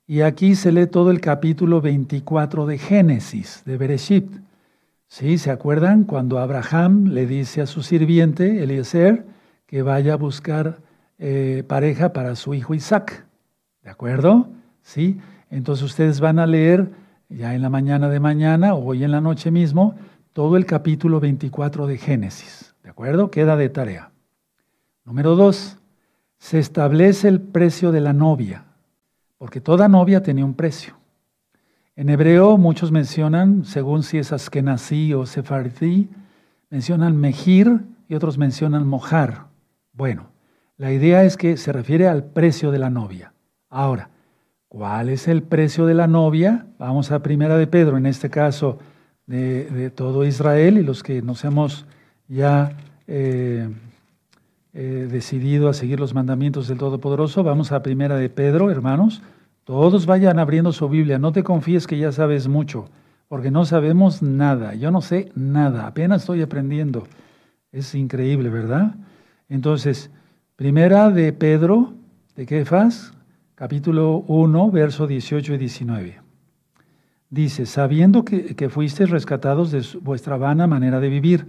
y 0.09 0.23
aquí 0.23 0.57
se 0.57 0.73
lee 0.73 0.89
todo 0.89 1.13
el 1.13 1.21
capítulo 1.21 1.81
24 1.81 2.67
de 2.67 2.79
Génesis, 2.79 3.63
de 3.65 3.77
Bereshit. 3.77 4.29
¿Sí? 5.07 5.39
¿Se 5.39 5.53
acuerdan 5.53 6.03
cuando 6.03 6.41
Abraham 6.41 7.11
le 7.13 7.27
dice 7.27 7.63
a 7.63 7.67
su 7.67 7.85
sirviente, 7.85 8.65
Eliezer, 8.65 9.25
que 9.67 9.83
vaya 9.83 10.15
a 10.15 10.17
buscar 10.17 10.79
eh, 11.21 11.63
pareja 11.69 12.13
para 12.13 12.35
su 12.35 12.55
hijo 12.55 12.75
Isaac? 12.75 13.25
¿De 13.85 13.91
acuerdo? 13.91 14.49
¿Sí? 14.83 15.21
Entonces 15.49 15.85
ustedes 15.85 16.19
van 16.19 16.41
a 16.41 16.47
leer 16.49 16.91
ya 17.29 17.55
en 17.55 17.63
la 17.63 17.71
mañana 17.71 18.09
de 18.09 18.21
mañana 18.21 18.75
o 18.75 18.85
hoy 18.85 19.05
en 19.05 19.11
la 19.11 19.21
noche 19.21 19.51
mismo 19.51 19.95
todo 20.33 20.57
el 20.57 20.67
capítulo 20.67 21.21
24 21.21 21.87
de 21.87 21.99
Génesis. 21.99 22.75
¿De 22.83 22.91
acuerdo? 22.91 23.31
Queda 23.31 23.57
de 23.57 23.69
tarea. 23.69 24.11
Número 25.05 25.37
dos, 25.37 25.79
se 26.39 26.59
establece 26.59 27.29
el 27.29 27.41
precio 27.41 27.93
de 27.93 28.01
la 28.01 28.13
novia 28.13 28.65
porque 29.39 29.61
toda 29.61 29.89
novia 29.89 30.23
tenía 30.23 30.45
un 30.45 30.55
precio. 30.55 30.95
En 31.97 32.11
hebreo 32.11 32.59
muchos 32.59 32.93
mencionan, 32.93 33.65
según 33.65 34.03
si 34.03 34.19
es 34.19 34.33
askenazí 34.33 35.15
o 35.15 35.27
sefardí, 35.27 36.09
mencionan 36.71 37.17
mejir 37.17 37.81
y 38.09 38.15
otros 38.15 38.37
mencionan 38.37 38.87
mojar. 38.87 39.47
Bueno, 39.93 40.31
la 40.77 40.93
idea 40.93 41.25
es 41.25 41.37
que 41.37 41.57
se 41.57 41.73
refiere 41.73 42.09
al 42.09 42.25
precio 42.25 42.71
de 42.71 42.79
la 42.79 42.91
novia. 42.91 43.33
Ahora, 43.69 44.11
¿cuál 44.69 45.09
es 45.09 45.29
el 45.29 45.43
precio 45.43 45.87
de 45.87 45.95
la 45.95 46.07
novia? 46.07 46.67
Vamos 46.79 47.11
a 47.11 47.23
Primera 47.23 47.57
de 47.57 47.67
Pedro, 47.67 47.97
en 47.97 48.07
este 48.07 48.31
caso 48.31 48.79
de, 49.27 49.91
todo 49.95 50.25
Israel 50.25 50.79
y 50.79 50.83
los 50.83 51.03
que 51.03 51.23
nos 51.23 51.45
hemos 51.45 51.87
ya 52.29 52.77
eh, 53.07 53.69
eh, 54.75 55.09
decidido 55.11 55.69
a 55.69 55.75
seguir 55.75 55.99
los 55.99 56.15
mandamientos 56.15 56.69
del 56.69 56.79
Todopoderoso, 56.79 57.43
vamos 57.43 57.73
a 57.73 57.83
Primera 57.83 58.17
de 58.17 58.29
Pedro, 58.29 58.71
hermanos. 58.71 59.23
Todos 59.65 60.07
vayan 60.07 60.39
abriendo 60.39 60.73
su 60.73 60.89
Biblia. 60.89 61.19
No 61.19 61.33
te 61.33 61.43
confíes 61.43 61.87
que 61.87 61.99
ya 61.99 62.13
sabes 62.13 62.49
mucho, 62.49 62.89
porque 63.29 63.51
no 63.51 63.67
sabemos 63.67 64.23
nada. 64.23 64.75
Yo 64.75 64.91
no 64.91 65.03
sé 65.03 65.31
nada, 65.35 65.87
apenas 65.87 66.23
estoy 66.23 66.43
aprendiendo. 66.43 67.07
Es 67.71 67.95
increíble, 67.95 68.49
¿verdad? 68.49 68.95
Entonces, 69.49 70.11
Primera 70.57 71.11
de 71.11 71.33
Pedro, 71.33 71.93
de 72.35 72.47
Kefas, 72.47 73.13
capítulo 73.59 74.19
1, 74.29 74.71
verso 74.71 75.09
18 75.09 75.55
y 75.55 75.59
19. 75.59 76.21
Dice, 77.29 77.67
sabiendo 77.67 78.25
que, 78.25 78.69
fuisteis 78.71 79.11
rescatados 79.11 79.73
de 79.73 79.85
vuestra 80.01 80.37
vana 80.37 80.69
manera 80.69 81.01
de 81.01 81.09
vivir, 81.09 81.49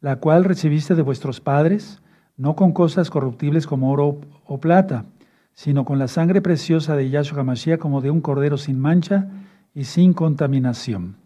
la 0.00 0.20
cual 0.20 0.44
recibiste 0.44 0.94
de 0.94 1.02
vuestros 1.02 1.40
padres, 1.40 2.02
no 2.36 2.54
con 2.54 2.70
cosas 2.70 3.10
corruptibles 3.10 3.66
como 3.66 3.90
oro 3.90 4.20
o 4.46 4.60
plata, 4.60 5.06
sino 5.52 5.84
con 5.84 5.98
la 5.98 6.06
sangre 6.06 6.40
preciosa 6.40 6.94
de 6.94 7.10
Yahshua 7.10 7.40
HaMashiach 7.40 7.80
como 7.80 8.00
de 8.00 8.12
un 8.12 8.20
cordero 8.20 8.56
sin 8.56 8.78
mancha 8.78 9.26
y 9.74 9.86
sin 9.86 10.12
contaminación. 10.12 11.16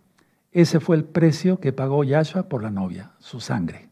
Ese 0.53 0.81
fue 0.81 0.97
el 0.97 1.05
precio 1.05 1.61
que 1.61 1.75
pagó 1.75 2.03
Yahshua 2.03 2.49
por 2.49 2.63
la 2.63 2.71
novia, 2.71 3.13
su 3.19 3.41
sangre. 3.41 3.91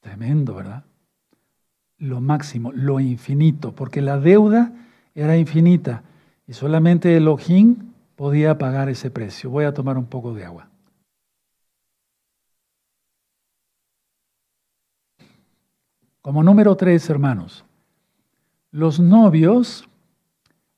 Tremendo, 0.00 0.54
¿verdad? 0.54 0.84
Lo 1.96 2.20
máximo, 2.20 2.72
lo 2.72 3.00
infinito, 3.00 3.74
porque 3.74 4.02
la 4.02 4.20
deuda 4.20 4.83
era 5.14 5.36
infinita 5.36 6.02
y 6.46 6.52
solamente 6.52 7.16
Elohim 7.16 7.92
podía 8.16 8.58
pagar 8.58 8.88
ese 8.88 9.10
precio. 9.10 9.50
Voy 9.50 9.64
a 9.64 9.74
tomar 9.74 9.96
un 9.96 10.06
poco 10.06 10.34
de 10.34 10.44
agua. 10.44 10.68
Como 16.20 16.42
número 16.42 16.74
tres, 16.76 17.08
hermanos, 17.10 17.64
los 18.70 18.98
novios 18.98 19.86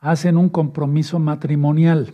hacen 0.01 0.37
un 0.37 0.49
compromiso 0.49 1.18
matrimonial. 1.18 2.12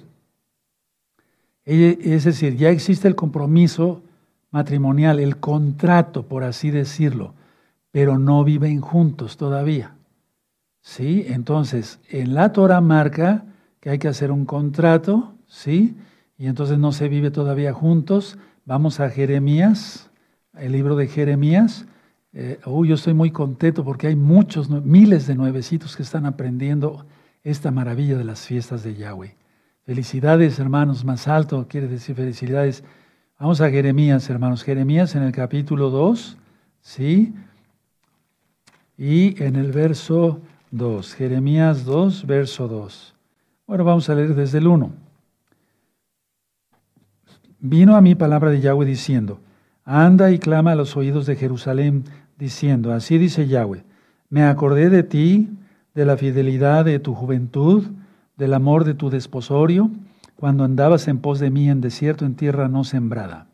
Es 1.65 2.25
decir, 2.25 2.57
ya 2.57 2.71
existe 2.71 3.09
el 3.09 3.15
compromiso 3.15 4.03
matrimonial, 4.51 5.19
el 5.19 5.39
contrato, 5.39 6.25
por 6.25 6.45
así 6.45 6.71
decirlo, 6.71 7.35
pero 7.91 8.19
no 8.19 8.45
viven 8.45 8.81
juntos 8.81 9.37
todavía. 9.37 9.95
¿Sí? 10.83 11.25
Entonces, 11.29 12.01
en 12.11 12.35
la 12.35 12.53
Torah 12.53 12.81
marca 12.81 13.45
que 13.81 13.91
hay 13.91 13.99
que 13.99 14.09
hacer 14.09 14.31
un 14.31 14.45
contrato, 14.45 15.35
¿sí? 15.47 15.97
Y 16.37 16.47
entonces 16.47 16.79
no 16.79 16.93
se 16.93 17.09
vive 17.09 17.31
todavía 17.31 17.73
juntos. 17.73 18.37
Vamos 18.65 19.01
a 19.01 19.09
Jeremías, 19.09 20.11
el 20.55 20.73
libro 20.73 20.97
de 20.97 21.07
Jeremías, 21.07 21.87
eh, 22.35 22.59
yo 22.65 22.95
estoy 22.95 23.13
muy 23.13 23.31
contento 23.31 23.85
porque 23.85 24.07
hay 24.07 24.17
muchos, 24.17 24.71
miles 24.71 25.27
de 25.27 25.35
nuevecitos 25.35 25.97
que 25.97 26.03
están 26.03 26.25
aprendiendo 26.25 27.05
esta 27.43 27.71
maravilla 27.71 28.17
de 28.17 28.25
las 28.25 28.47
fiestas 28.47 28.83
de 28.83 28.95
Yahweh. 28.95 29.37
Felicidades, 29.85 30.59
hermanos, 30.59 31.05
más 31.05 31.29
alto 31.29 31.67
quiere 31.69 31.89
decir 31.89 32.17
felicidades. 32.17 32.85
Vamos 33.39 33.61
a 33.61 33.69
Jeremías, 33.69 34.31
hermanos. 34.31 34.63
Jeremías 34.63 35.15
en 35.15 35.25
el 35.25 35.33
capítulo 35.33 35.91
2, 35.91 36.39
¿sí? 36.81 37.35
Y 38.97 39.43
en 39.43 39.57
el 39.57 39.73
verso 39.73 40.41
2. 40.73 41.15
Jeremías 41.15 41.85
2, 41.85 42.27
verso 42.27 42.67
2. 42.67 43.15
Bueno, 43.67 43.85
vamos 43.85 44.09
a 44.09 44.15
leer 44.15 44.35
desde 44.35 44.59
el 44.59 44.67
1. 44.67 44.91
Vino 47.61 47.95
a 47.95 48.01
mí 48.01 48.15
palabra 48.15 48.51
de 48.51 48.61
Yahweh 48.61 48.87
diciendo, 48.87 49.39
anda 49.85 50.31
y 50.31 50.39
clama 50.39 50.73
a 50.73 50.75
los 50.75 50.97
oídos 50.97 51.27
de 51.27 51.37
Jerusalén 51.37 52.05
diciendo, 52.39 52.93
así 52.93 53.19
dice 53.19 53.47
Yahweh, 53.47 53.85
me 54.31 54.45
acordé 54.45 54.89
de 54.89 55.03
ti, 55.03 55.51
de 55.95 56.07
la 56.07 56.17
fidelidad 56.17 56.87
de 56.87 56.99
tu 56.99 57.15
juventud, 57.15 57.85
del 58.37 58.55
amor 58.55 58.85
de 58.85 58.95
tu 58.95 59.11
desposorio, 59.11 59.91
cuando 60.37 60.65
andabas 60.65 61.07
en 61.07 61.19
pos 61.19 61.39
de 61.39 61.51
mí 61.51 61.69
en 61.69 61.83
desierto, 61.83 62.25
en 62.25 62.35
tierra 62.35 62.69
no 62.69 62.83
sembrada. 62.83 63.47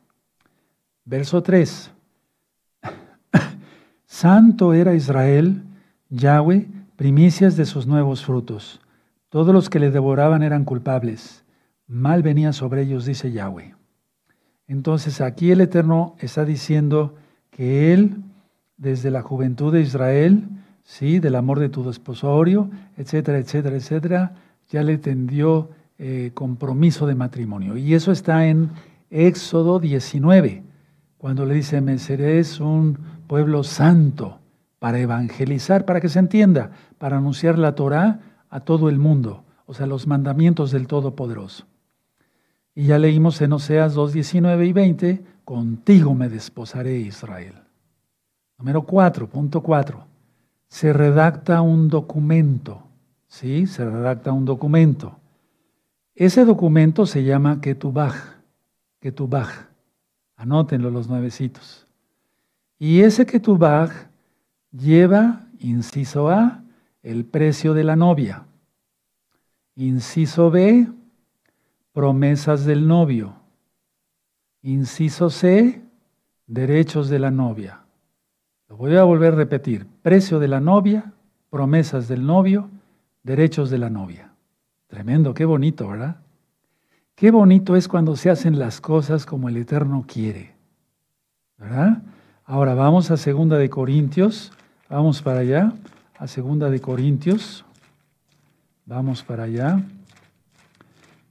Verso 1.04 1.42
3. 1.42 1.90
Santo 4.06 4.72
era 4.72 4.94
Israel, 4.94 5.64
Yahweh, 6.10 6.68
primicias 6.98 7.56
de 7.56 7.64
sus 7.64 7.86
nuevos 7.86 8.24
frutos. 8.24 8.80
Todos 9.28 9.54
los 9.54 9.70
que 9.70 9.78
le 9.78 9.92
devoraban 9.92 10.42
eran 10.42 10.64
culpables. 10.64 11.44
Mal 11.86 12.24
venía 12.24 12.52
sobre 12.52 12.82
ellos, 12.82 13.06
dice 13.06 13.30
Yahweh. 13.30 13.76
Entonces 14.66 15.20
aquí 15.20 15.52
el 15.52 15.60
Eterno 15.60 16.16
está 16.18 16.44
diciendo 16.44 17.14
que 17.50 17.94
Él, 17.94 18.16
desde 18.78 19.12
la 19.12 19.22
juventud 19.22 19.72
de 19.72 19.80
Israel, 19.80 20.48
sí, 20.82 21.20
del 21.20 21.36
amor 21.36 21.60
de 21.60 21.68
tu 21.68 21.84
desposorio, 21.84 22.68
etcétera, 22.96 23.38
etcétera, 23.38 23.76
etcétera, 23.76 24.32
ya 24.68 24.82
le 24.82 24.98
tendió 24.98 25.70
eh, 26.00 26.32
compromiso 26.34 27.06
de 27.06 27.14
matrimonio. 27.14 27.76
Y 27.76 27.94
eso 27.94 28.10
está 28.10 28.48
en 28.48 28.70
Éxodo 29.08 29.78
19, 29.78 30.64
cuando 31.16 31.46
le 31.46 31.54
dice, 31.54 31.80
me 31.80 31.96
seréis 31.98 32.58
un 32.58 32.98
pueblo 33.28 33.62
santo 33.62 34.37
para 34.78 34.98
evangelizar, 34.98 35.84
para 35.84 36.00
que 36.00 36.08
se 36.08 36.18
entienda, 36.18 36.70
para 36.98 37.18
anunciar 37.18 37.58
la 37.58 37.74
Torah 37.74 38.20
a 38.50 38.60
todo 38.60 38.88
el 38.88 38.98
mundo, 38.98 39.44
o 39.66 39.74
sea, 39.74 39.86
los 39.86 40.06
mandamientos 40.06 40.70
del 40.70 40.86
Todopoderoso. 40.86 41.66
Y 42.74 42.86
ya 42.86 42.98
leímos 42.98 43.40
en 43.42 43.52
Oseas 43.52 43.94
2, 43.94 44.12
19 44.12 44.66
y 44.66 44.72
20, 44.72 45.24
contigo 45.44 46.14
me 46.14 46.28
desposaré 46.28 46.96
Israel. 46.98 47.54
Número 48.58 48.82
4, 48.82 49.28
punto 49.28 49.62
4. 49.62 50.04
Se 50.68 50.92
redacta 50.92 51.60
un 51.60 51.88
documento, 51.88 52.82
¿sí? 53.26 53.66
Se 53.66 53.84
redacta 53.84 54.32
un 54.32 54.44
documento. 54.44 55.16
Ese 56.14 56.44
documento 56.44 57.06
se 57.06 57.24
llama 57.24 57.60
Ketubaj, 57.60 58.14
Ketubaj. 59.00 59.68
Anótenlo 60.36 60.90
los 60.90 61.08
nuevecitos. 61.08 61.86
Y 62.78 63.00
ese 63.00 63.26
Ketubaj 63.26 64.07
lleva, 64.78 65.46
inciso 65.58 66.28
A, 66.30 66.62
el 67.02 67.24
precio 67.24 67.74
de 67.74 67.84
la 67.84 67.96
novia. 67.96 68.44
Inciso 69.74 70.50
B, 70.50 70.88
promesas 71.92 72.64
del 72.64 72.86
novio. 72.86 73.34
Inciso 74.62 75.30
C, 75.30 75.82
derechos 76.46 77.08
de 77.08 77.18
la 77.18 77.30
novia. 77.30 77.80
Lo 78.68 78.76
voy 78.76 78.96
a 78.96 79.04
volver 79.04 79.32
a 79.32 79.36
repetir. 79.36 79.86
Precio 80.02 80.38
de 80.38 80.48
la 80.48 80.60
novia, 80.60 81.12
promesas 81.50 82.08
del 82.08 82.26
novio, 82.26 82.68
derechos 83.22 83.70
de 83.70 83.78
la 83.78 83.90
novia. 83.90 84.32
Tremendo, 84.88 85.34
qué 85.34 85.44
bonito, 85.44 85.88
¿verdad? 85.88 86.16
Qué 87.14 87.30
bonito 87.30 87.76
es 87.76 87.88
cuando 87.88 88.16
se 88.16 88.30
hacen 88.30 88.58
las 88.58 88.80
cosas 88.80 89.26
como 89.26 89.48
el 89.48 89.56
Eterno 89.56 90.04
quiere. 90.06 90.54
¿Verdad? 91.56 92.02
Ahora 92.44 92.74
vamos 92.74 93.10
a 93.10 93.16
Segunda 93.16 93.58
de 93.58 93.68
Corintios, 93.68 94.52
vamos 94.88 95.20
para 95.22 95.40
allá, 95.40 95.72
a 96.18 96.26
Segunda 96.26 96.70
de 96.70 96.80
Corintios. 96.80 97.64
Vamos 98.86 99.22
para 99.22 99.44
allá. 99.44 99.82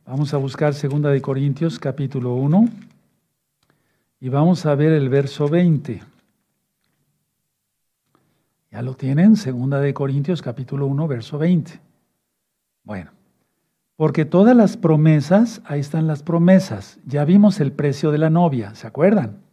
Vamos 0.05 0.33
a 0.33 0.37
buscar 0.37 0.73
Segunda 0.73 1.09
de 1.09 1.21
Corintios 1.21 1.79
capítulo 1.79 2.35
1 2.35 2.69
y 4.21 4.29
vamos 4.29 4.65
a 4.65 4.75
ver 4.75 4.93
el 4.93 5.09
verso 5.09 5.47
20. 5.47 6.01
¿Ya 8.71 8.81
lo 8.81 8.95
tienen? 8.95 9.35
Segunda 9.35 9.79
de 9.79 9.93
Corintios 9.93 10.41
capítulo 10.41 10.85
1 10.85 11.07
verso 11.07 11.37
20. 11.37 11.79
Bueno, 12.83 13.11
porque 13.95 14.23
todas 14.23 14.55
las 14.55 14.77
promesas, 14.77 15.61
ahí 15.65 15.79
están 15.79 16.07
las 16.07 16.23
promesas. 16.23 16.99
Ya 17.05 17.25
vimos 17.25 17.59
el 17.59 17.71
precio 17.71 18.11
de 18.11 18.19
la 18.19 18.29
novia, 18.29 18.75
¿se 18.75 18.87
acuerdan? 18.87 19.46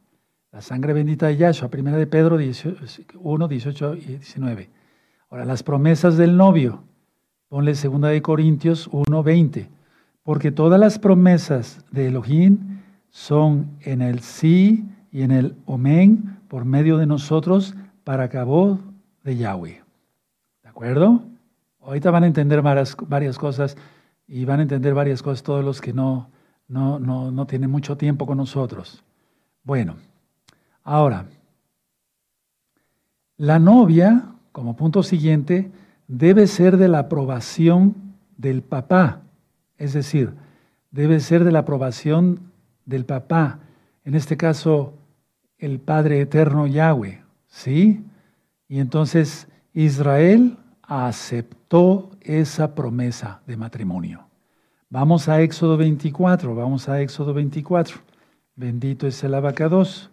La 0.54 0.62
sangre 0.62 0.92
bendita 0.92 1.26
de 1.26 1.36
Yahshua, 1.36 1.68
primera 1.68 1.96
de 1.96 2.06
Pedro 2.06 2.38
1, 2.38 3.48
18 3.48 3.94
y 3.96 4.00
19. 4.00 4.70
Ahora, 5.28 5.44
las 5.44 5.64
promesas 5.64 6.16
del 6.16 6.36
novio, 6.36 6.84
ponle 7.48 7.74
segunda 7.74 8.10
de 8.10 8.22
Corintios 8.22 8.88
1, 8.92 9.22
20. 9.24 9.68
Porque 10.22 10.52
todas 10.52 10.78
las 10.78 11.00
promesas 11.00 11.84
de 11.90 12.06
Elohim 12.06 12.78
son 13.10 13.66
en 13.80 14.00
el 14.00 14.20
sí 14.20 14.84
y 15.10 15.22
en 15.22 15.32
el 15.32 15.56
omen 15.66 16.38
por 16.46 16.64
medio 16.64 16.98
de 16.98 17.06
nosotros 17.06 17.74
para 18.04 18.28
cabo 18.28 18.78
de 19.24 19.36
Yahweh. 19.36 19.82
¿De 20.62 20.68
acuerdo? 20.68 21.24
Ahorita 21.80 22.12
van 22.12 22.22
a 22.22 22.28
entender 22.28 22.62
varias, 22.62 22.96
varias 23.08 23.38
cosas 23.38 23.76
y 24.28 24.44
van 24.44 24.60
a 24.60 24.62
entender 24.62 24.94
varias 24.94 25.20
cosas 25.20 25.42
todos 25.42 25.64
los 25.64 25.80
que 25.80 25.92
no, 25.92 26.30
no, 26.68 27.00
no, 27.00 27.32
no 27.32 27.44
tienen 27.44 27.70
mucho 27.70 27.96
tiempo 27.96 28.24
con 28.24 28.36
nosotros. 28.36 29.02
Bueno. 29.64 29.96
Ahora, 30.84 31.26
la 33.38 33.58
novia, 33.58 34.26
como 34.52 34.76
punto 34.76 35.02
siguiente, 35.02 35.70
debe 36.06 36.46
ser 36.46 36.76
de 36.76 36.88
la 36.88 37.00
aprobación 37.00 38.14
del 38.36 38.62
papá, 38.62 39.22
es 39.78 39.94
decir, 39.94 40.34
debe 40.90 41.20
ser 41.20 41.42
de 41.42 41.52
la 41.52 41.60
aprobación 41.60 42.52
del 42.84 43.06
papá, 43.06 43.60
en 44.04 44.14
este 44.14 44.36
caso 44.36 44.92
el 45.58 45.80
Padre 45.80 46.20
Eterno 46.20 46.66
Yahweh, 46.66 47.22
¿sí? 47.48 48.04
Y 48.68 48.78
entonces 48.78 49.48
Israel 49.72 50.58
aceptó 50.82 52.10
esa 52.20 52.74
promesa 52.74 53.40
de 53.46 53.56
matrimonio. 53.56 54.28
Vamos 54.90 55.28
a 55.28 55.40
Éxodo 55.40 55.76
24, 55.78 56.54
vamos 56.54 56.88
a 56.88 57.00
Éxodo 57.00 57.32
24. 57.32 57.96
Bendito 58.54 59.06
es 59.06 59.24
el 59.24 59.34
abacados. 59.34 60.10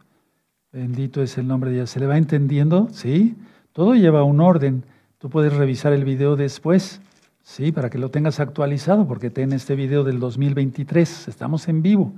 Bendito 0.74 1.22
es 1.22 1.38
el 1.38 1.48
nombre 1.48 1.70
de 1.70 1.78
Dios. 1.78 1.90
¿Se 1.90 2.00
le 2.00 2.08
va 2.08 2.18
entendiendo? 2.18 2.88
¿Sí? 2.94 3.36
Todo 3.74 3.94
lleva 3.94 4.24
un 4.24 4.40
orden. 4.40 4.86
Tú 5.18 5.30
puedes 5.30 5.52
revisar 5.52 5.92
el 5.92 6.06
video 6.06 6.38
después, 6.38 7.02
¿sí? 7.44 7.74
Para 7.74 7.90
que 7.90 7.98
lo 7.98 8.10
tengas 8.10 8.40
actualizado, 8.40 9.06
porque 9.06 9.30
ten 9.30 9.52
este 9.52 9.76
video 9.76 10.06
del 10.06 10.22
2023. 10.22 11.28
Estamos 11.28 11.68
en 11.68 11.82
vivo. 11.82 12.14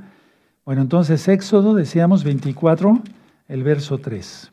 Bueno, 0.66 0.84
entonces 0.84 1.28
Éxodo, 1.28 1.74
decíamos 1.74 2.24
24, 2.24 3.02
el 3.48 3.64
verso 3.64 3.98
3. 3.98 4.52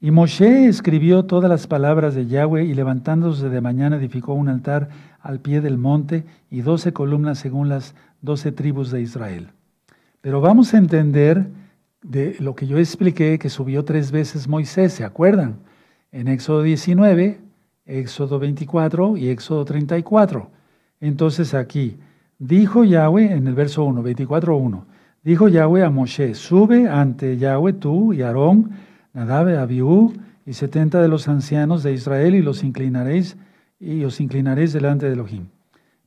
Y 0.00 0.12
Moshe 0.12 0.68
escribió 0.68 1.24
todas 1.24 1.50
las 1.50 1.66
palabras 1.66 2.14
de 2.14 2.26
Yahweh 2.26 2.66
y 2.66 2.74
levantándose 2.74 3.48
de 3.48 3.60
mañana 3.60 3.96
edificó 3.96 4.32
un 4.32 4.48
altar 4.48 4.90
al 5.18 5.40
pie 5.40 5.60
del 5.60 5.76
monte 5.76 6.24
y 6.52 6.60
doce 6.60 6.92
columnas 6.92 7.40
según 7.40 7.68
las 7.68 7.96
doce 8.22 8.52
tribus 8.52 8.92
de 8.92 9.02
Israel. 9.02 9.48
Pero 10.20 10.40
vamos 10.40 10.72
a 10.72 10.78
entender 10.78 11.48
de 12.02 12.36
lo 12.40 12.54
que 12.54 12.66
yo 12.66 12.78
expliqué, 12.78 13.38
que 13.38 13.50
subió 13.50 13.84
tres 13.84 14.10
veces 14.10 14.48
Moisés, 14.48 14.92
¿se 14.92 15.04
acuerdan? 15.04 15.58
En 16.12 16.28
Éxodo 16.28 16.62
19, 16.62 17.40
Éxodo 17.86 18.38
24 18.38 19.16
y 19.16 19.28
Éxodo 19.28 19.64
34. 19.64 20.50
Entonces 21.00 21.54
aquí, 21.54 21.98
dijo 22.38 22.84
Yahweh 22.84 23.32
en 23.32 23.46
el 23.46 23.54
verso 23.54 23.84
1, 23.84 24.02
24.1, 24.02 24.84
dijo 25.22 25.48
Yahweh 25.48 25.84
a 25.84 25.90
Moshe, 25.90 26.34
sube 26.34 26.88
ante 26.88 27.36
Yahweh 27.36 27.74
tú 27.74 28.12
y 28.12 28.22
Aarón, 28.22 28.70
Nadab, 29.12 29.48
Abiú 29.58 30.14
y 30.46 30.54
setenta 30.54 31.02
de 31.02 31.08
los 31.08 31.28
ancianos 31.28 31.82
de 31.82 31.92
Israel 31.92 32.34
y 32.34 32.42
los 32.42 32.64
inclinaréis 32.64 33.36
y 33.78 34.04
os 34.04 34.20
inclinaréis 34.20 34.72
delante 34.72 35.06
de 35.06 35.12
Elohim. 35.12 35.46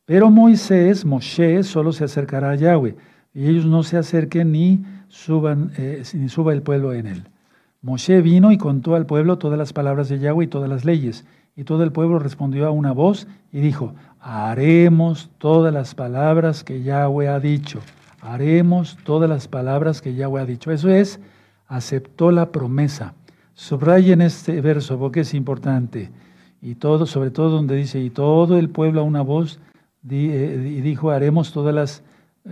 Pero 0.05 0.29
Moisés, 0.29 1.05
Moshe, 1.05 1.63
solo 1.63 1.91
se 1.91 2.03
acercará 2.03 2.51
a 2.51 2.55
Yahweh 2.55 2.95
y 3.33 3.47
ellos 3.47 3.65
no 3.65 3.83
se 3.83 3.97
acerquen 3.97 4.51
ni 4.51 4.83
suban, 5.07 5.71
eh, 5.77 6.03
ni 6.13 6.29
suba 6.29 6.53
el 6.53 6.61
pueblo 6.61 6.93
en 6.93 7.07
él. 7.07 7.23
Moshe 7.81 8.21
vino 8.21 8.51
y 8.51 8.57
contó 8.57 8.95
al 8.95 9.05
pueblo 9.05 9.37
todas 9.37 9.57
las 9.57 9.73
palabras 9.73 10.07
de 10.09 10.19
Yahweh 10.19 10.45
y 10.45 10.47
todas 10.47 10.69
las 10.69 10.85
leyes. 10.85 11.25
Y 11.55 11.65
todo 11.65 11.83
el 11.83 11.91
pueblo 11.91 12.17
respondió 12.17 12.65
a 12.65 12.71
una 12.71 12.93
voz 12.93 13.27
y 13.51 13.59
dijo, 13.59 13.93
haremos 14.19 15.29
todas 15.37 15.73
las 15.73 15.93
palabras 15.93 16.63
que 16.63 16.81
Yahweh 16.81 17.27
ha 17.27 17.39
dicho. 17.39 17.79
Haremos 18.21 18.97
todas 19.03 19.29
las 19.29 19.47
palabras 19.47 20.01
que 20.01 20.15
Yahweh 20.15 20.41
ha 20.41 20.45
dicho. 20.45 20.71
Eso 20.71 20.89
es, 20.89 21.19
aceptó 21.67 22.31
la 22.31 22.51
promesa. 22.51 23.15
Subrayen 23.53 24.21
este 24.21 24.61
verso 24.61 24.97
porque 24.97 25.19
es 25.19 25.33
importante. 25.33 26.09
Y 26.61 26.75
todo, 26.75 27.05
sobre 27.05 27.31
todo 27.31 27.49
donde 27.49 27.75
dice, 27.75 27.99
y 27.99 28.09
todo 28.09 28.57
el 28.57 28.69
pueblo 28.69 29.01
a 29.01 29.03
una 29.03 29.21
voz, 29.21 29.59
eh, 30.09 30.73
y 30.77 30.81
dijo, 30.81 31.11
haremos 31.11 31.51
todas 31.51 31.75
las 31.75 31.99
eh, 31.99 32.03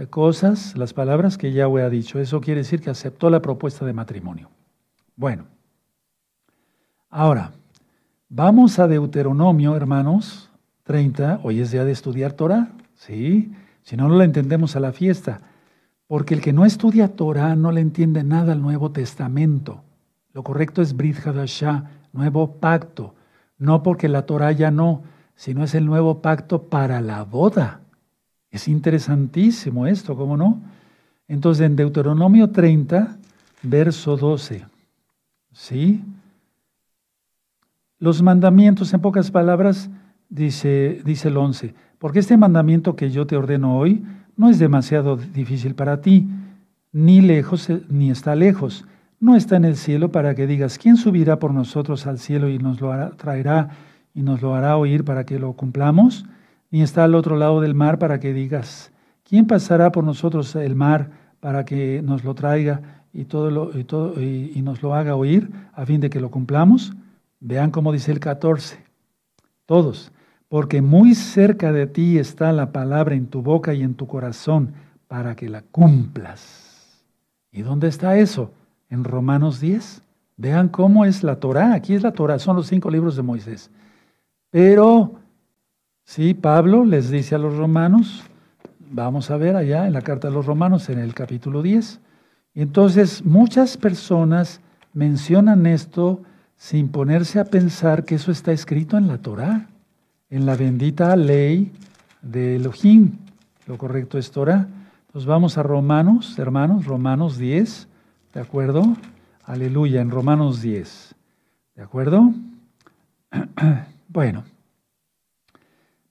cosas, 0.10 0.78
las 0.78 0.94
palabras 0.94 1.38
que 1.38 1.52
Yahweh 1.52 1.84
ha 1.84 1.89
dicho. 1.89 2.20
Eso 2.20 2.42
quiere 2.42 2.62
decir 2.62 2.82
que 2.82 2.89
aceptó 2.89 3.30
la 3.30 3.42
propuesta 3.42 3.86
de 3.86 3.94
matrimonio. 3.94 4.50
Bueno, 5.16 5.46
ahora, 7.10 7.52
vamos 8.30 8.80
a 8.80 8.88
Deuteronomio, 8.88 9.76
hermanos, 9.76 10.50
30. 10.84 11.42
Hoy 11.44 11.60
es 11.60 11.72
día 11.72 11.84
de 11.84 11.92
estudiar 11.92 12.34
Torah, 12.34 12.72
¿sí? 12.96 13.52
Si 13.84 13.98
no, 13.98 14.08
no 14.08 14.16
la 14.16 14.24
entendemos 14.24 14.76
a 14.76 14.80
la 14.80 14.94
fiesta. 14.94 15.42
Porque 16.08 16.34
el 16.34 16.42
que 16.42 16.54
no 16.54 16.66
estudia 16.66 17.16
Torah 17.16 17.56
no 17.56 17.72
le 17.72 17.82
entiende 17.82 18.24
nada 18.24 18.54
al 18.54 18.62
Nuevo 18.62 18.92
Testamento. 18.92 19.84
Lo 20.34 20.44
correcto 20.44 20.82
es 20.82 20.96
Brit 20.96 21.26
Hadashah, 21.26 21.89
nuevo 22.14 22.54
pacto. 22.60 23.16
No 23.58 23.84
porque 23.84 24.08
la 24.08 24.26
Torah 24.26 24.52
ya 24.52 24.72
no, 24.72 25.04
sino 25.36 25.64
es 25.64 25.76
el 25.76 25.86
nuevo 25.86 26.22
pacto 26.22 26.64
para 26.64 27.02
la 27.02 27.24
boda. 27.24 27.80
Es 28.52 28.68
interesantísimo 28.68 29.88
esto, 29.88 30.16
¿cómo 30.16 30.36
no? 30.36 30.62
Entonces 31.28 31.66
en 31.66 31.76
Deuteronomio 31.78 32.49
30, 32.49 33.18
verso 33.64 34.18
12, 34.18 34.66
¿sí? 35.54 36.04
Los 37.99 38.22
mandamientos, 38.22 38.93
en 38.93 38.99
pocas 38.99 39.32
palabras, 39.32 39.89
dice, 40.28 41.02
dice 41.06 41.30
el 41.30 41.38
11, 41.38 41.74
porque 41.99 42.20
este 42.20 42.36
mandamiento 42.36 42.95
que 42.95 43.12
yo 43.12 43.26
te 43.28 43.38
ordeno 43.38 43.78
hoy 43.78 44.04
no 44.36 44.49
es 44.49 44.60
demasiado 44.60 45.16
difícil 45.16 45.76
para 45.76 46.02
ti, 46.02 46.28
ni 46.91 47.22
lejos, 47.22 47.70
ni 47.89 48.12
está 48.12 48.36
lejos. 48.36 48.86
No 49.20 49.36
está 49.36 49.56
en 49.56 49.66
el 49.66 49.76
cielo 49.76 50.12
para 50.12 50.34
que 50.34 50.47
digas, 50.47 50.80
¿quién 50.80 50.97
subirá 50.97 51.38
por 51.38 51.54
nosotros 51.54 52.08
al 52.08 52.18
cielo 52.18 52.49
y 52.49 52.58
nos 52.58 52.82
lo 52.82 52.91
hará, 52.91 53.12
traerá 53.12 53.70
y 54.16 54.24
nos 54.24 54.41
lo 54.41 54.56
hará 54.56 54.78
oír 54.78 55.06
para 55.06 55.26
que 55.26 55.38
lo 55.38 55.54
cumplamos? 55.54 56.26
Ni 56.72 56.82
está 56.82 57.03
al 57.03 57.13
otro 57.13 57.38
lado 57.38 57.61
del 57.61 57.76
mar 57.76 57.99
para 57.99 58.19
que 58.19 58.34
digas, 58.34 58.91
¿quién 59.24 59.45
pasará 59.45 59.91
por 59.91 60.03
nosotros 60.03 60.55
el 60.55 60.76
mar 60.76 61.11
para 61.39 61.65
que 61.65 62.01
nos 62.01 62.24
lo 62.24 62.34
traiga 62.34 63.03
y, 63.13 63.26
todo 63.26 63.51
lo, 63.51 63.78
y, 63.78 63.84
todo, 63.84 64.19
y, 64.19 64.51
y 64.55 64.61
nos 64.63 64.82
lo 64.82 64.95
haga 64.95 65.15
oír 65.15 65.51
a 65.74 65.86
fin 65.86 66.01
de 66.01 66.09
que 66.09 66.19
lo 66.19 66.32
cumplamos? 66.32 66.93
Vean 67.39 67.72
cómo 67.72 67.91
dice 67.91 68.11
el 68.11 68.19
14. 68.19 68.84
Todos 69.65 70.11
porque 70.51 70.82
muy 70.82 71.15
cerca 71.15 71.72
de 71.72 71.88
ti 71.88 72.17
está 72.17 72.51
la 72.51 72.74
palabra 72.74 73.15
en 73.15 73.28
tu 73.28 73.41
boca 73.41 73.74
y 73.74 73.84
en 73.84 73.93
tu 73.93 74.05
corazón 74.05 74.74
para 75.07 75.34
que 75.34 75.47
la 75.47 75.61
cumplas. 75.61 77.01
¿Y 77.53 77.61
dónde 77.61 77.88
está 77.88 78.17
eso? 78.17 78.51
En 78.89 79.05
Romanos 79.05 79.61
10. 79.61 80.01
Vean 80.36 80.67
cómo 80.67 81.05
es 81.05 81.24
la 81.24 81.38
Torah. 81.38 81.74
Aquí 81.74 81.93
es 81.93 82.03
la 82.03 82.11
Torah, 82.11 82.38
son 82.38 82.57
los 82.57 82.67
cinco 82.67 82.91
libros 82.91 83.15
de 83.15 83.22
Moisés. 83.22 83.72
Pero, 84.49 85.20
sí, 86.04 86.34
Pablo 86.34 86.86
les 86.86 87.10
dice 87.10 87.36
a 87.36 87.38
los 87.39 87.58
romanos, 87.58 88.24
vamos 88.80 89.32
a 89.32 89.38
ver 89.38 89.56
allá 89.56 89.88
en 89.88 89.93
la 89.93 90.02
carta 90.02 90.28
de 90.28 90.34
los 90.34 90.45
romanos, 90.45 90.89
en 90.89 90.99
el 90.99 91.14
capítulo 91.14 91.62
10. 91.62 91.99
Y 92.54 92.62
entonces 92.62 93.26
muchas 93.26 93.78
personas 93.78 94.62
mencionan 94.93 95.66
esto 95.66 96.22
sin 96.58 96.89
ponerse 96.89 97.39
a 97.39 97.45
pensar 97.45 98.06
que 98.06 98.16
eso 98.16 98.32
está 98.32 98.52
escrito 98.52 98.97
en 98.97 99.08
la 99.08 99.18
Torah 99.18 99.68
en 100.32 100.45
la 100.45 100.56
bendita 100.56 101.16
ley 101.16 101.72
de 102.22 102.56
Elohim. 102.56 103.18
Lo 103.68 103.78
correcto 103.78 104.18
es 104.18 104.32
Torah. 104.32 104.68
Entonces 105.08 105.28
vamos 105.28 105.58
a 105.58 105.64
Romanos, 105.64 106.39
hermanos, 106.39 106.86
Romanos 106.86 107.38
10, 107.38 107.88
¿de 108.34 108.39
acuerdo? 108.39 108.95
Aleluya, 109.43 110.02
en 110.02 110.10
Romanos 110.10 110.62
10, 110.62 111.16
¿de 111.76 111.84
acuerdo? 111.84 112.34
Bueno, 114.14 114.43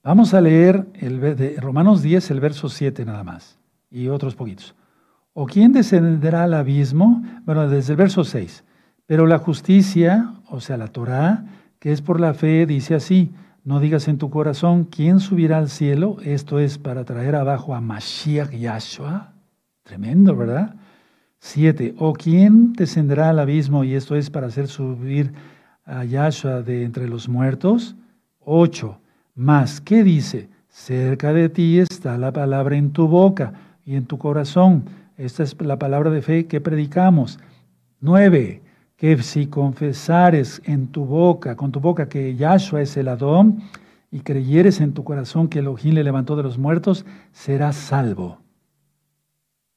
Vamos 0.03 0.33
a 0.33 0.41
leer 0.41 0.87
el, 0.95 1.21
de 1.21 1.57
Romanos 1.61 2.03
10, 2.03 2.31
el 2.31 2.41
verso 2.41 2.71
7 2.71 3.05
nada 3.05 3.23
más, 3.23 3.59
y 3.91 4.09
otros 4.09 4.35
poquitos. 4.35 4.75
¿O 5.35 5.47
quién 5.47 5.73
descenderá 5.73 6.45
al 6.45 6.55
abismo? 6.55 7.23
Bueno, 7.45 7.69
desde 7.69 7.93
el 7.93 7.97
verso 7.99 8.25
6. 8.25 8.65
Pero 9.07 9.27
la 9.27 9.39
justicia, 9.39 10.33
o 10.49 10.61
sea, 10.61 10.79
la 10.79 10.89
Torá, 10.89 11.45
que 11.79 11.93
es 11.93 12.01
por 12.01 12.19
la 12.19 12.33
fe, 12.33 12.65
dice 12.65 12.95
así, 12.95 13.31
no 13.63 13.79
digas 13.79 14.09
en 14.09 14.17
tu 14.17 14.31
corazón, 14.31 14.85
¿quién 14.85 15.21
subirá 15.21 15.59
al 15.59 15.69
cielo? 15.69 16.17
Esto 16.25 16.59
es 16.59 16.79
para 16.79 17.05
traer 17.05 17.37
abajo 17.37 17.75
a 17.75 17.81
Mashiach 17.81 18.53
Yahshua. 18.53 19.33
Tremendo, 19.83 20.35
¿verdad? 20.35 20.77
7. 21.41 21.95
¿O 21.99 22.15
quién 22.15 22.73
descenderá 22.73 23.31
al 23.31 23.39
abismo? 23.39 23.85
Y 23.85 23.95
esto 23.95 24.17
es 24.17 24.31
para 24.31 24.47
hacer 24.47 24.69
subir 24.69 25.33
a 25.85 26.05
Yahshua 26.05 26.63
de 26.63 26.85
entre 26.85 27.07
los 27.09 27.29
muertos. 27.29 27.97
8. 28.41 29.00
Mas, 29.35 29.81
¿qué 29.81 30.03
dice? 30.03 30.49
Cerca 30.69 31.33
de 31.33 31.49
ti 31.49 31.79
está 31.79 32.17
la 32.19 32.33
palabra 32.33 32.77
en 32.77 32.93
tu 32.93 33.09
boca 33.09 33.53
y 33.85 33.97
en 33.97 34.07
tu 34.07 34.19
corazón. 34.19 34.85
Esta 35.17 35.43
es 35.43 35.61
la 35.61 35.79
palabra 35.79 36.11
de 36.11 36.23
fe 36.23 36.47
que 36.47 36.61
predicamos. 36.61 37.39
Nueve: 38.01 38.63
Que 38.97 39.23
si 39.23 39.47
confesares 39.47 40.63
en 40.65 40.89
tu 40.89 41.05
boca, 41.05 41.57
con 41.57 41.73
tu 41.73 41.81
boca 41.81 42.09
que 42.09 42.35
Yahshua 42.37 42.83
es 42.83 42.97
el 42.97 43.09
Adón, 43.09 43.63
y 44.11 44.21
creyeres 44.21 44.81
en 44.81 44.93
tu 44.93 45.05
corazón 45.05 45.49
que 45.49 45.61
el 45.61 45.67
Elohim 45.67 45.95
le 45.95 46.05
levantó 46.05 46.37
de 46.37 46.43
los 46.43 46.59
muertos, 46.59 47.05
serás 47.33 47.77
salvo. 47.77 48.39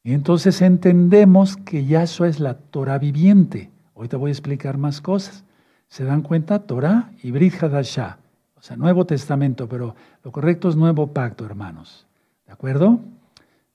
Y 0.03 0.13
entonces 0.13 0.61
entendemos 0.61 1.55
que 1.55 1.85
Yahshua 1.85 2.27
es 2.27 2.39
la 2.39 2.55
Torah 2.55 2.97
viviente. 2.97 3.69
Hoy 3.93 4.07
te 4.07 4.17
voy 4.17 4.29
a 4.29 4.33
explicar 4.33 4.77
más 4.77 5.01
cosas. 5.01 5.45
¿Se 5.87 6.03
dan 6.03 6.23
cuenta? 6.23 6.59
Torah 6.59 7.11
y 7.21 7.31
Brit 7.31 7.61
Hadashah. 7.61 8.17
O 8.63 8.65
sea, 8.65 8.77
Nuevo 8.77 9.05
Testamento, 9.05 9.67
pero 9.67 9.93
lo 10.23 10.31
correcto 10.31 10.69
es 10.69 10.77
Nuevo 10.77 11.07
Pacto, 11.07 11.43
hermanos. 11.43 12.07
¿De 12.47 12.53
acuerdo? 12.53 13.01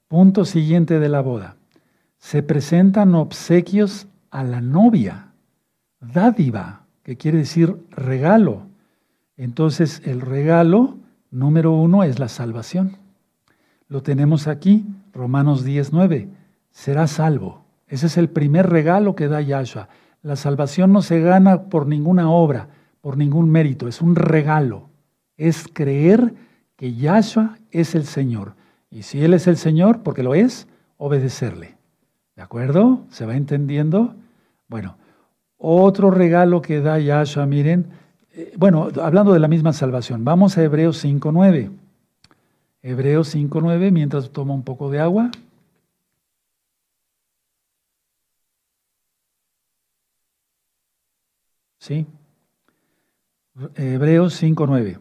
Punto 0.07 0.45
siguiente 0.45 0.97
de 0.97 1.09
la 1.09 1.21
boda. 1.21 1.57
Se 2.17 2.41
presentan 2.41 3.13
obsequios 3.13 4.07
a 4.31 4.43
la 4.43 4.61
novia 4.61 5.27
dádiva, 5.99 6.87
que 7.03 7.17
quiere 7.17 7.37
decir 7.37 7.75
regalo. 7.91 8.63
Entonces 9.37 10.01
el 10.05 10.21
regalo 10.21 10.97
número 11.29 11.71
uno 11.71 12.03
es 12.03 12.17
la 12.17 12.27
salvación. 12.27 12.97
Lo 13.89 14.01
tenemos 14.01 14.47
aquí, 14.47 14.87
Romanos 15.13 15.63
19. 15.63 16.29
Será 16.71 17.05
salvo. 17.05 17.63
Ese 17.85 18.07
es 18.07 18.17
el 18.17 18.29
primer 18.29 18.71
regalo 18.71 19.15
que 19.15 19.27
da 19.27 19.39
Yahshua. 19.39 19.87
La 20.23 20.35
salvación 20.35 20.91
no 20.91 21.03
se 21.03 21.21
gana 21.21 21.65
por 21.65 21.85
ninguna 21.85 22.31
obra, 22.31 22.69
por 23.01 23.17
ningún 23.17 23.49
mérito, 23.49 23.87
es 23.87 24.01
un 24.01 24.15
regalo. 24.15 24.89
Es 25.37 25.67
creer 25.71 26.33
que 26.75 26.93
Yahshua 26.93 27.57
es 27.71 27.95
el 27.95 28.05
Señor. 28.05 28.55
Y 28.91 29.03
si 29.03 29.23
Él 29.23 29.33
es 29.33 29.47
el 29.47 29.57
Señor, 29.57 30.01
porque 30.03 30.23
lo 30.23 30.35
es, 30.35 30.67
obedecerle. 30.97 31.77
¿De 32.35 32.41
acuerdo? 32.41 33.05
¿Se 33.09 33.25
va 33.25 33.35
entendiendo? 33.35 34.15
Bueno, 34.67 34.97
otro 35.57 36.11
regalo 36.11 36.61
que 36.61 36.81
da 36.81 36.99
Yahshua, 36.99 37.45
miren, 37.45 37.87
eh, 38.33 38.53
bueno, 38.57 38.89
hablando 39.01 39.33
de 39.33 39.39
la 39.39 39.47
misma 39.47 39.73
salvación, 39.73 40.23
vamos 40.23 40.57
a 40.57 40.63
Hebreos 40.63 41.03
5.9. 41.03 41.69
Hebreos 42.81 43.35
5.9, 43.35 43.91
mientras 43.91 44.29
toma 44.29 44.53
un 44.53 44.63
poco 44.63 44.89
de 44.89 44.99
agua. 44.99 45.31
¿Sí? 51.79 52.05
Hebreos 53.75 54.41
5.9. 54.41 54.99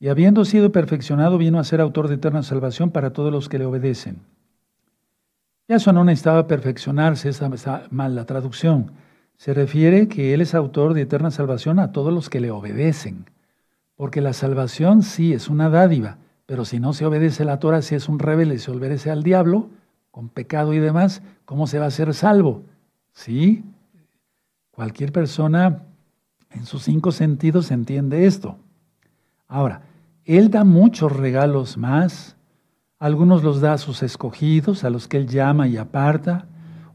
Y 0.00 0.08
habiendo 0.08 0.44
sido 0.44 0.72
perfeccionado, 0.72 1.38
vino 1.38 1.58
a 1.58 1.64
ser 1.64 1.80
autor 1.80 2.08
de 2.08 2.16
eterna 2.16 2.42
salvación 2.42 2.90
para 2.90 3.12
todos 3.12 3.32
los 3.32 3.48
que 3.48 3.58
le 3.58 3.64
obedecen. 3.64 4.18
Yahshua 5.68 5.92
no 5.92 6.04
necesitaba 6.04 6.46
perfeccionarse, 6.46 7.28
esa 7.28 7.46
está 7.46 7.86
mal 7.90 8.14
la 8.14 8.26
traducción 8.26 8.92
se 9.36 9.54
refiere 9.54 10.08
que 10.08 10.34
Él 10.34 10.40
es 10.40 10.54
autor 10.54 10.94
de 10.94 11.02
eterna 11.02 11.30
salvación 11.30 11.78
a 11.78 11.92
todos 11.92 12.12
los 12.12 12.30
que 12.30 12.40
le 12.40 12.50
obedecen. 12.50 13.26
Porque 13.96 14.20
la 14.20 14.32
salvación 14.32 15.02
sí 15.02 15.32
es 15.32 15.48
una 15.48 15.70
dádiva, 15.70 16.18
pero 16.46 16.64
si 16.64 16.80
no 16.80 16.92
se 16.92 17.06
obedece 17.06 17.44
la 17.44 17.58
Torah, 17.58 17.82
si 17.82 17.94
es 17.94 18.08
un 18.08 18.18
rebelde, 18.18 18.58
se 18.58 18.70
obedece 18.70 19.10
al 19.10 19.22
diablo, 19.22 19.68
con 20.10 20.28
pecado 20.28 20.74
y 20.74 20.78
demás, 20.78 21.22
¿cómo 21.44 21.66
se 21.66 21.78
va 21.78 21.86
a 21.86 21.90
ser 21.90 22.14
salvo? 22.14 22.62
Sí, 23.12 23.64
cualquier 24.70 25.12
persona 25.12 25.82
en 26.54 26.66
sus 26.66 26.82
cinco 26.82 27.12
sentidos 27.12 27.70
entiende 27.70 28.26
esto. 28.26 28.56
Ahora, 29.48 29.82
Él 30.24 30.50
da 30.50 30.64
muchos 30.64 31.12
regalos 31.12 31.76
más. 31.76 32.36
Algunos 32.98 33.42
los 33.42 33.60
da 33.60 33.74
a 33.74 33.78
sus 33.78 34.02
escogidos, 34.02 34.84
a 34.84 34.90
los 34.90 35.08
que 35.08 35.16
Él 35.16 35.28
llama 35.28 35.68
y 35.68 35.76
aparta. 35.76 36.46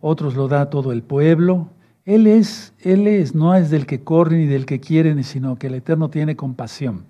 Otros 0.02 0.36
lo 0.36 0.48
da 0.48 0.62
a 0.62 0.70
todo 0.70 0.92
el 0.92 1.04
pueblo. 1.04 1.70
Él 2.06 2.26
es, 2.26 2.74
Él 2.80 3.08
es, 3.08 3.36
no 3.36 3.54
es 3.54 3.70
del 3.70 3.86
que 3.86 4.04
corre 4.04 4.38
ni 4.38 4.46
del 4.46 4.66
que 4.66 4.80
quiere, 4.80 5.22
sino 5.24 5.58
que 5.58 5.68
el 5.68 5.76
Eterno 5.76 6.10
tiene 6.10 6.36
compasión. 6.36 7.06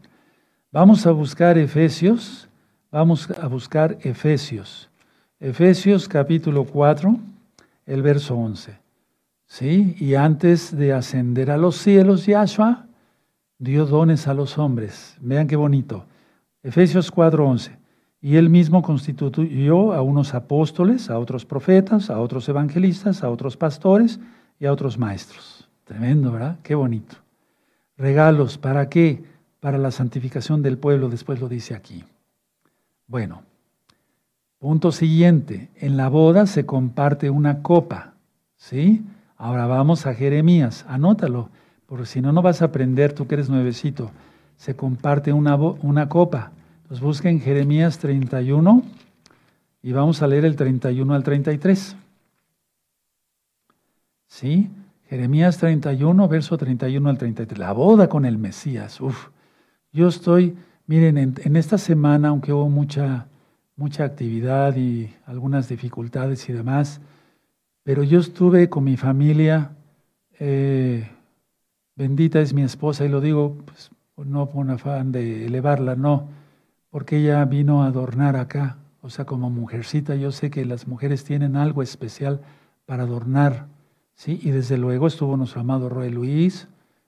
Vamos 0.72 1.08
a 1.08 1.12
buscar 1.12 1.58
Efesios, 1.58 2.50
vamos 2.92 3.30
a 3.32 3.48
buscar 3.48 3.98
Efesios. 4.02 4.90
Efesios 5.40 6.08
capítulo 6.10 6.66
4, 6.66 7.18
el 7.86 8.02
verso 8.02 8.36
11. 8.36 8.89
¿Sí? 9.50 9.98
Y 10.00 10.16
antes 10.16 10.74
de 10.78 10.94
ascender 10.94 11.52
a 11.52 11.58
los 11.58 11.76
cielos, 11.76 12.26
Yahshua 12.26 12.86
dio 13.58 13.86
dones 13.86 14.28
a 14.28 14.34
los 14.34 14.58
hombres. 14.58 15.18
Vean 15.20 15.48
qué 15.48 15.58
bonito. 15.58 16.06
Efesios 16.64 17.12
4, 17.12 17.46
11. 17.46 17.78
Y 18.22 18.38
él 18.38 18.50
mismo 18.50 18.82
constituyó 18.82 19.92
a 19.94 20.02
unos 20.02 20.34
apóstoles, 20.34 21.10
a 21.10 21.20
otros 21.20 21.46
profetas, 21.46 22.10
a 22.10 22.20
otros 22.20 22.48
evangelistas, 22.48 23.24
a 23.24 23.30
otros 23.30 23.58
pastores, 23.58 24.20
y 24.60 24.66
a 24.66 24.74
otros 24.74 24.98
maestros. 24.98 25.68
Tremendo, 25.86 26.32
¿verdad? 26.32 26.60
Qué 26.62 26.76
bonito. 26.76 27.16
Regalos, 27.98 28.58
¿para 28.58 28.90
qué? 28.90 29.24
Para 29.60 29.78
la 29.78 29.92
santificación 29.92 30.62
del 30.62 30.78
pueblo, 30.78 31.10
después 31.10 31.40
lo 31.40 31.50
dice 31.50 31.74
aquí. 31.74 32.04
Bueno, 33.08 33.42
punto 34.60 34.92
siguiente. 34.92 35.70
En 35.76 35.98
la 35.98 36.10
boda 36.10 36.46
se 36.46 36.66
comparte 36.66 37.30
una 37.30 37.62
copa, 37.62 38.14
¿sí? 38.58 39.04
Ahora 39.40 39.68
vamos 39.68 40.06
a 40.06 40.14
Jeremías, 40.14 40.86
anótalo, 40.90 41.50
porque 41.86 42.06
si 42.06 42.20
no, 42.20 42.34
no 42.34 42.42
vas 42.42 42.62
a 42.62 42.66
aprender, 42.66 43.14
tú 43.14 43.26
que 43.26 43.36
eres 43.36 43.50
nuevecito. 43.50 44.12
Se 44.58 44.76
comparte 44.76 45.32
una, 45.32 45.56
una 45.56 46.10
copa. 46.10 46.52
Entonces 46.82 47.02
busquen 47.02 47.40
Jeremías 47.40 48.00
31 48.00 48.84
y 49.82 49.94
vamos 49.94 50.22
a 50.22 50.28
leer 50.28 50.44
el 50.44 50.58
31 50.58 51.14
al 51.14 51.24
33. 51.24 51.96
¿Sí? 54.28 54.70
Jeremías 55.08 55.58
31, 55.58 56.28
verso 56.28 56.58
31 56.58 57.10
al 57.10 57.18
33. 57.18 57.58
La 57.60 57.72
boda 57.72 58.10
con 58.10 58.26
el 58.26 58.38
Mesías. 58.38 59.00
Uf, 59.00 59.30
Yo 59.94 60.10
estoy, 60.10 60.58
miren, 60.86 61.18
en, 61.18 61.56
esta 61.56 61.78
semana, 61.78 62.28
aunque 62.28 62.52
hubo 62.52 62.68
mucha, 62.68 63.28
mucha 63.78 64.04
actividad 64.04 64.76
y 64.76 65.16
algunas 65.26 65.70
dificultades 65.70 66.50
y 66.50 66.52
demás, 66.52 67.00
pero 67.90 68.04
yo 68.04 68.20
estuve 68.20 68.70
con 68.70 68.84
mi 68.84 68.98
familia, 68.98 69.72
eh, 70.38 71.10
bendita 71.96 72.40
es 72.40 72.54
mi 72.54 72.62
esposa, 72.62 73.04
y 73.04 73.10
lo 73.10 73.20
digo 73.20 73.58
pues, 73.66 73.90
no 74.28 74.48
por 74.48 74.70
afán 74.70 75.12
de 75.12 75.48
elevarla, 75.48 75.96
no, 75.96 76.28
porque 76.92 77.18
ella 77.18 77.44
vino 77.46 77.82
a 77.82 77.88
adornar 77.88 78.36
acá, 78.36 78.78
o 79.02 79.10
sea, 79.10 79.26
como 79.26 79.50
mujercita, 79.50 80.14
yo 80.14 80.32
sé 80.32 80.52
que 80.52 80.66
las 80.66 80.88
mujeres 80.88 81.24
tienen 81.24 81.56
algo 81.56 81.82
especial 81.82 82.42
para 82.86 83.06
adornar, 83.06 83.66
¿sí? 84.14 84.40
Y 84.44 84.52
desde 84.52 84.78
luego 84.78 85.08
estuvo 85.08 85.36
nuestro 85.36 85.62
amado 85.62 85.90
Roy 85.90 86.12
Luis, 86.12 86.68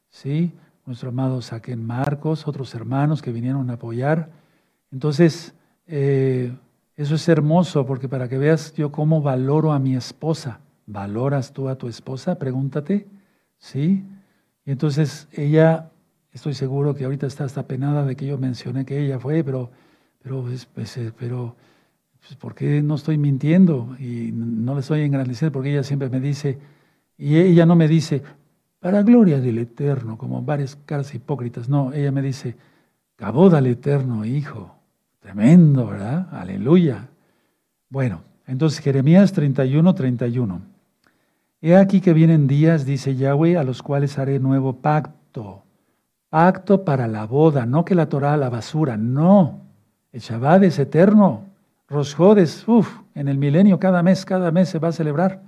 ¿sí? 0.10 0.52
Nuestro 0.88 1.10
amado 1.10 1.44
Saquen 1.44 1.86
Marcos, 1.86 2.48
otros 2.48 2.74
hermanos 2.74 3.22
que 3.22 3.32
vinieron 3.32 3.70
a 3.70 3.74
apoyar. 3.74 4.30
Entonces, 4.92 5.54
eh, 5.86 6.52
eso 6.98 7.14
es 7.14 7.30
hermoso, 7.30 7.86
porque 7.86 8.10
para 8.10 8.28
que 8.28 8.40
veas 8.40 8.74
yo 8.74 8.92
cómo 8.92 9.22
valoro 9.22 9.74
a 9.74 9.78
mi 9.78 9.96
esposa. 9.96 10.60
¿Valoras 10.92 11.54
tú 11.54 11.70
a 11.70 11.76
tu 11.76 11.88
esposa? 11.88 12.38
Pregúntate, 12.38 13.08
¿sí? 13.58 14.04
Y 14.66 14.72
entonces 14.72 15.28
ella 15.32 15.92
Estoy 16.34 16.54
seguro 16.54 16.96
que 16.96 17.04
ahorita 17.04 17.28
está 17.28 17.44
hasta 17.44 17.68
penada 17.68 18.06
de 18.06 18.16
que 18.16 18.26
yo 18.26 18.38
mencioné 18.38 18.86
que 18.86 19.04
ella 19.04 19.20
fue, 19.20 19.44
pero, 19.44 19.70
pero, 20.24 20.46
pues, 20.74 20.98
eh, 20.98 21.12
pero 21.18 21.58
pues, 22.20 22.36
¿por 22.36 22.56
qué 22.56 22.82
no 22.82 22.96
estoy 22.96 23.18
mintiendo? 23.18 23.96
Y 24.00 24.32
no 24.32 24.74
le 24.74 24.80
estoy 24.80 25.02
engrandeciendo 25.02 25.52
porque 25.52 25.72
ella 25.72 25.84
siempre 25.84 26.10
me 26.10 26.22
dice, 26.22 26.58
y 27.18 27.38
ella 27.38 27.66
no 27.66 27.76
me 27.76 27.88
dice, 27.88 28.24
para 28.80 29.04
gloria 29.04 29.42
del 29.42 29.58
Eterno, 29.58 30.18
como 30.18 30.42
varias 30.42 30.78
caras 30.86 31.14
hipócritas. 31.14 31.68
No, 31.68 31.92
ella 31.94 32.12
me 32.12 32.22
dice, 32.22 32.56
caboda 33.18 33.58
al 33.58 33.68
Eterno, 33.68 34.24
hijo. 34.24 34.76
Tremendo, 35.20 35.88
¿verdad? 35.88 36.30
Aleluya. 36.32 37.10
Bueno, 37.90 38.22
entonces 38.48 38.80
Jeremías 38.80 39.34
31, 39.34 39.94
31. 39.94 40.62
He 41.62 41.76
aquí 41.76 42.02
que 42.02 42.14
vienen 42.14 42.48
días, 42.48 42.86
dice 42.86 43.16
Yahweh, 43.16 43.58
a 43.58 43.64
los 43.64 43.84
cuales 43.84 44.18
haré 44.18 44.40
nuevo 44.40 44.78
pacto 44.78 45.64
Pacto 46.32 46.86
para 46.86 47.10
la 47.10 47.26
boda, 47.26 47.66
no 47.66 47.84
que 47.84 47.94
la 47.94 48.06
Torah 48.06 48.36
a 48.36 48.38
la 48.38 48.50
basura, 48.50 48.96
no. 48.96 49.60
El 50.14 50.22
Shabbat 50.22 50.64
es 50.64 50.80
eterno. 50.80 51.42
Rosjodes, 51.90 52.66
uff, 52.70 53.02
en 53.16 53.28
el 53.28 53.38
milenio, 53.38 53.82
cada 53.82 54.02
mes, 54.02 54.24
cada 54.24 54.50
mes 54.50 54.70
se 54.70 54.80
va 54.80 54.88
a 54.88 54.94
celebrar. 54.94 55.42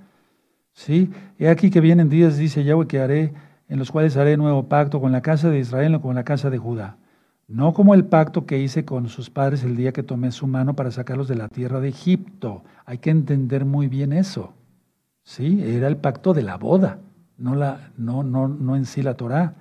Sí, 0.74 1.10
y 1.38 1.46
aquí 1.46 1.70
que 1.70 1.80
vienen 1.80 2.10
días, 2.10 2.36
dice 2.36 2.64
Yahweh, 2.64 2.86
que 2.86 3.00
haré, 3.00 3.32
en 3.70 3.78
los 3.78 3.90
cuales 3.90 4.18
haré 4.18 4.36
nuevo 4.36 4.68
pacto 4.68 5.00
con 5.00 5.10
la 5.10 5.22
casa 5.22 5.48
de 5.48 5.58
Israel 5.58 5.94
o 5.94 6.02
con 6.02 6.14
la 6.14 6.24
casa 6.24 6.50
de 6.50 6.58
Judá. 6.58 6.98
No 7.48 7.72
como 7.72 7.94
el 7.94 8.04
pacto 8.04 8.44
que 8.44 8.58
hice 8.58 8.84
con 8.84 9.08
sus 9.08 9.30
padres 9.30 9.64
el 9.64 9.76
día 9.76 9.92
que 9.92 10.02
tomé 10.02 10.32
su 10.32 10.46
mano 10.46 10.76
para 10.76 10.90
sacarlos 10.90 11.28
de 11.28 11.36
la 11.36 11.48
tierra 11.48 11.80
de 11.80 11.88
Egipto. 11.88 12.62
Hay 12.84 12.98
que 12.98 13.08
entender 13.08 13.64
muy 13.64 13.88
bien 13.88 14.12
eso. 14.12 14.52
Sí, 15.24 15.62
era 15.62 15.88
el 15.88 15.96
pacto 15.96 16.34
de 16.34 16.42
la 16.42 16.56
boda, 16.56 17.00
no, 17.38 17.54
la, 17.54 17.90
no, 17.96 18.22
no, 18.22 18.46
no 18.46 18.76
en 18.76 18.84
sí 18.84 19.02
la 19.02 19.14
Torah 19.14 19.54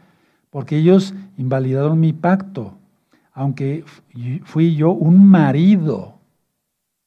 porque 0.54 0.78
ellos 0.78 1.16
invalidaron 1.36 2.00
mi 2.00 2.14
pacto, 2.14 2.78
aunque 3.34 3.84
fui 4.44 4.76
yo 4.76 4.92
un 4.92 5.28
marido. 5.28 6.20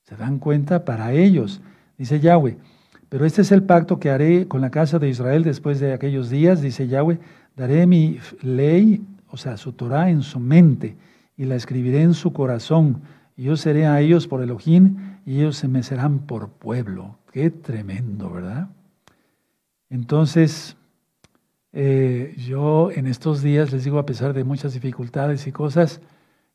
¿Se 0.02 0.16
dan 0.16 0.40
cuenta? 0.40 0.84
Para 0.84 1.12
ellos, 1.12 1.62
dice 1.96 2.18
Yahweh. 2.18 2.58
Pero 3.08 3.24
este 3.24 3.42
es 3.42 3.52
el 3.52 3.62
pacto 3.62 4.00
que 4.00 4.10
haré 4.10 4.48
con 4.48 4.60
la 4.60 4.70
casa 4.70 4.98
de 4.98 5.08
Israel 5.08 5.44
después 5.44 5.78
de 5.78 5.92
aquellos 5.92 6.28
días, 6.28 6.60
dice 6.60 6.88
Yahweh. 6.88 7.20
Daré 7.54 7.86
mi 7.86 8.18
ley, 8.42 9.06
o 9.28 9.36
sea, 9.36 9.56
su 9.56 9.74
Torah 9.74 10.10
en 10.10 10.22
su 10.22 10.40
mente, 10.40 10.96
y 11.36 11.44
la 11.44 11.54
escribiré 11.54 12.02
en 12.02 12.14
su 12.14 12.32
corazón. 12.32 13.02
Y 13.36 13.44
yo 13.44 13.56
seré 13.56 13.86
a 13.86 14.00
ellos 14.00 14.26
por 14.26 14.42
Elohim, 14.42 14.96
y 15.24 15.36
ellos 15.36 15.56
se 15.56 15.68
me 15.68 15.84
serán 15.84 16.18
por 16.18 16.48
pueblo. 16.48 17.16
Qué 17.36 17.50
tremendo, 17.50 18.30
¿verdad? 18.30 18.70
Entonces, 19.90 20.74
eh, 21.70 22.34
yo 22.38 22.90
en 22.90 23.06
estos 23.06 23.42
días, 23.42 23.72
les 23.72 23.84
digo, 23.84 23.98
a 23.98 24.06
pesar 24.06 24.32
de 24.32 24.42
muchas 24.42 24.72
dificultades 24.72 25.46
y 25.46 25.52
cosas, 25.52 26.00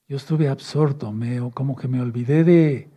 yo 0.08 0.18
estuve 0.18 0.50
absorto, 0.50 1.12
me, 1.12 1.40
como 1.54 1.76
que 1.76 1.88
me 1.88 2.02
olvidé 2.02 2.44
de, 2.44 2.90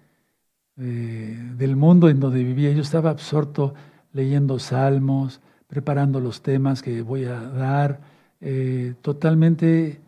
del 0.76 1.76
mundo 1.76 2.08
en 2.08 2.20
donde 2.20 2.42
vivía. 2.42 2.72
Yo 2.72 2.80
estaba 2.80 3.10
absorto 3.10 3.74
leyendo 4.14 4.58
salmos, 4.58 5.42
preparando 5.66 6.20
los 6.20 6.40
temas 6.40 6.80
que 6.80 7.02
voy 7.02 7.24
a 7.24 7.38
dar, 7.38 8.00
eh, 8.40 8.94
totalmente 9.02 10.00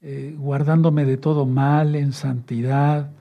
eh, 0.00 0.34
guardándome 0.36 1.04
de 1.04 1.16
todo 1.16 1.46
mal, 1.46 1.94
en 1.94 2.12
santidad, 2.12 3.12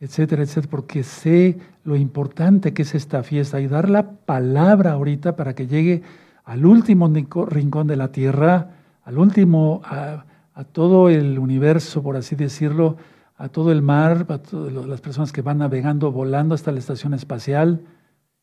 etcétera, 0.00 0.42
etcétera, 0.42 0.68
porque 0.68 1.04
sé 1.04 1.60
lo 1.84 1.96
importante 1.96 2.72
que 2.72 2.82
es 2.82 2.94
esta 2.94 3.22
fiesta 3.22 3.60
y 3.60 3.66
dar 3.66 3.90
la 3.90 4.10
palabra 4.10 4.92
ahorita 4.92 5.36
para 5.36 5.54
que 5.54 5.66
llegue 5.66 6.02
al 6.44 6.64
último 6.64 7.10
rincón 7.46 7.86
de 7.86 7.96
la 7.96 8.12
Tierra, 8.12 8.70
al 9.04 9.18
último, 9.18 9.80
a, 9.84 10.24
todo 10.72 11.08
el 11.08 11.38
universo, 11.38 12.02
por 12.02 12.16
así 12.16 12.36
decirlo, 12.36 12.96
a 13.36 13.48
todo 13.48 13.72
el 13.72 13.82
mar, 13.82 14.26
a 14.28 14.38
todas 14.38 14.72
las 14.72 15.00
personas 15.00 15.32
que 15.32 15.42
van 15.42 15.58
navegando, 15.58 16.12
volando 16.12 16.54
hasta 16.54 16.70
la 16.70 16.78
estación 16.78 17.14
espacial, 17.14 17.80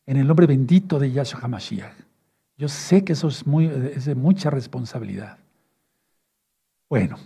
en 0.05 0.17
el 0.17 0.27
nombre 0.27 0.47
bendito 0.47 0.99
de 0.99 1.11
Yahshua 1.11 1.41
HaMashiach. 1.43 1.93
Yo 2.57 2.67
sé 2.67 3.05
que 3.05 3.13
eso 3.13 3.29
es, 3.29 3.47
muy, 3.47 3.67
es 3.67 4.05
de 4.05 4.15
mucha 4.15 4.49
responsabilidad. 4.49 5.37
Bueno, 6.89 7.17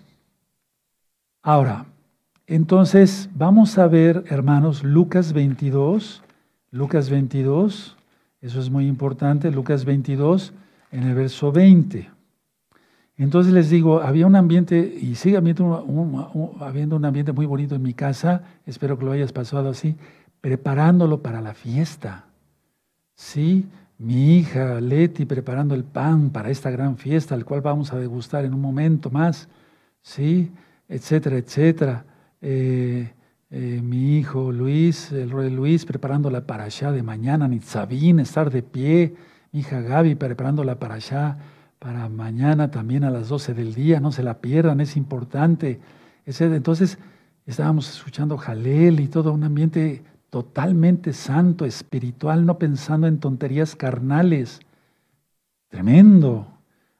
ahora, 1.41 1.85
entonces 2.47 3.29
vamos 3.35 3.77
a 3.77 3.87
ver, 3.87 4.23
hermanos, 4.27 4.83
Lucas 4.83 5.33
22, 5.33 6.23
Lucas 6.71 7.09
22, 7.09 7.97
eso 8.41 8.59
es 8.59 8.69
muy 8.69 8.87
importante, 8.87 9.51
Lucas 9.51 9.85
22, 9.85 10.53
en 10.91 11.03
el 11.03 11.15
verso 11.15 11.51
20. 11.51 12.09
Entonces 13.15 13.53
les 13.53 13.69
digo, 13.69 14.01
había 14.01 14.27
un 14.27 14.35
ambiente, 14.35 14.77
y 14.79 15.15
sigue 15.15 15.37
habiendo 15.37 15.83
un, 15.83 17.05
ambiente 17.05 17.31
muy 17.31 17.45
bonito 17.45 17.75
en 17.75 17.81
mi 17.81 17.93
casa, 17.93 18.43
espero 18.65 18.97
que 18.97 19.05
lo 19.05 19.11
hayas 19.11 19.31
pasado 19.31 19.69
así, 19.69 19.95
preparándolo 20.41 21.21
para 21.21 21.39
la 21.39 21.53
fiesta. 21.53 22.25
Sí, 23.15 23.67
mi 23.97 24.37
hija 24.37 24.81
Leti 24.81 25.25
preparando 25.25 25.75
el 25.75 25.83
pan 25.83 26.31
para 26.31 26.49
esta 26.49 26.71
gran 26.71 26.97
fiesta, 26.97 27.35
al 27.35 27.45
cual 27.45 27.61
vamos 27.61 27.93
a 27.93 27.99
degustar 27.99 28.43
en 28.43 28.53
un 28.53 28.61
momento 28.61 29.09
más, 29.09 29.47
sí, 30.01 30.51
etcétera, 30.89 31.37
etcétera. 31.37 32.05
Eh, 32.45 33.09
eh, 33.51 33.79
mi 33.81 34.17
hijo 34.17 34.51
Luis, 34.51 35.13
el 35.13 35.31
rey 35.31 35.49
Luis, 35.49 35.85
preparándola 35.85 36.45
para 36.45 36.65
allá 36.65 36.91
de 36.91 37.01
mañana, 37.01 37.47
Nitzabín, 37.47 38.19
estar 38.19 38.51
de 38.51 38.61
pie, 38.61 39.15
mi 39.53 39.61
hija 39.61 39.79
Gaby 39.79 40.15
preparándola 40.15 40.77
para 40.77 40.95
allá, 40.95 41.37
para 41.79 42.09
mañana 42.09 42.69
también 42.69 43.05
a 43.05 43.11
las 43.11 43.29
12 43.29 43.53
del 43.53 43.73
día, 43.73 44.01
no 44.01 44.11
se 44.11 44.23
la 44.23 44.41
pierdan, 44.41 44.81
es 44.81 44.97
importante. 44.97 45.79
Entonces 46.25 46.97
estábamos 47.45 47.89
escuchando 47.89 48.37
Jalel 48.37 48.99
y 48.99 49.07
todo 49.07 49.31
un 49.31 49.45
ambiente 49.45 50.03
totalmente 50.29 51.13
santo, 51.13 51.63
espiritual, 51.63 52.45
no 52.45 52.59
pensando 52.59 53.07
en 53.07 53.19
tonterías 53.19 53.77
carnales. 53.77 54.59
Tremendo. 55.69 56.47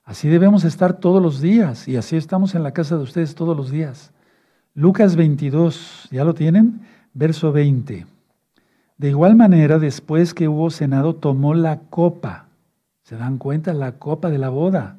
Así 0.05 0.29
debemos 0.29 0.63
estar 0.63 0.99
todos 0.99 1.21
los 1.21 1.41
días 1.41 1.89
y 1.89 1.97
así 1.97 2.15
estamos 2.15 2.55
en 2.55 2.63
la 2.63 2.71
casa 2.71 2.95
de 2.95 3.03
ustedes 3.03 3.35
todos 3.35 3.57
los 3.57 3.71
días. 3.71 4.12
Lucas 4.75 5.15
22, 5.15 6.07
¿ya 6.09 6.23
lo 6.23 6.33
tienen? 6.33 6.81
Verso 7.13 7.51
20. 7.51 8.07
De 8.97 9.09
igual 9.09 9.35
manera, 9.35 9.77
después 9.77 10.33
que 10.33 10.47
hubo 10.47 10.71
cenado, 10.71 11.13
tomó 11.13 11.53
la 11.53 11.81
copa. 11.91 12.47
¿Se 13.03 13.15
dan 13.15 13.37
cuenta? 13.37 13.73
La 13.73 13.93
copa 13.93 14.31
de 14.31 14.39
la 14.39 14.49
boda. 14.49 14.97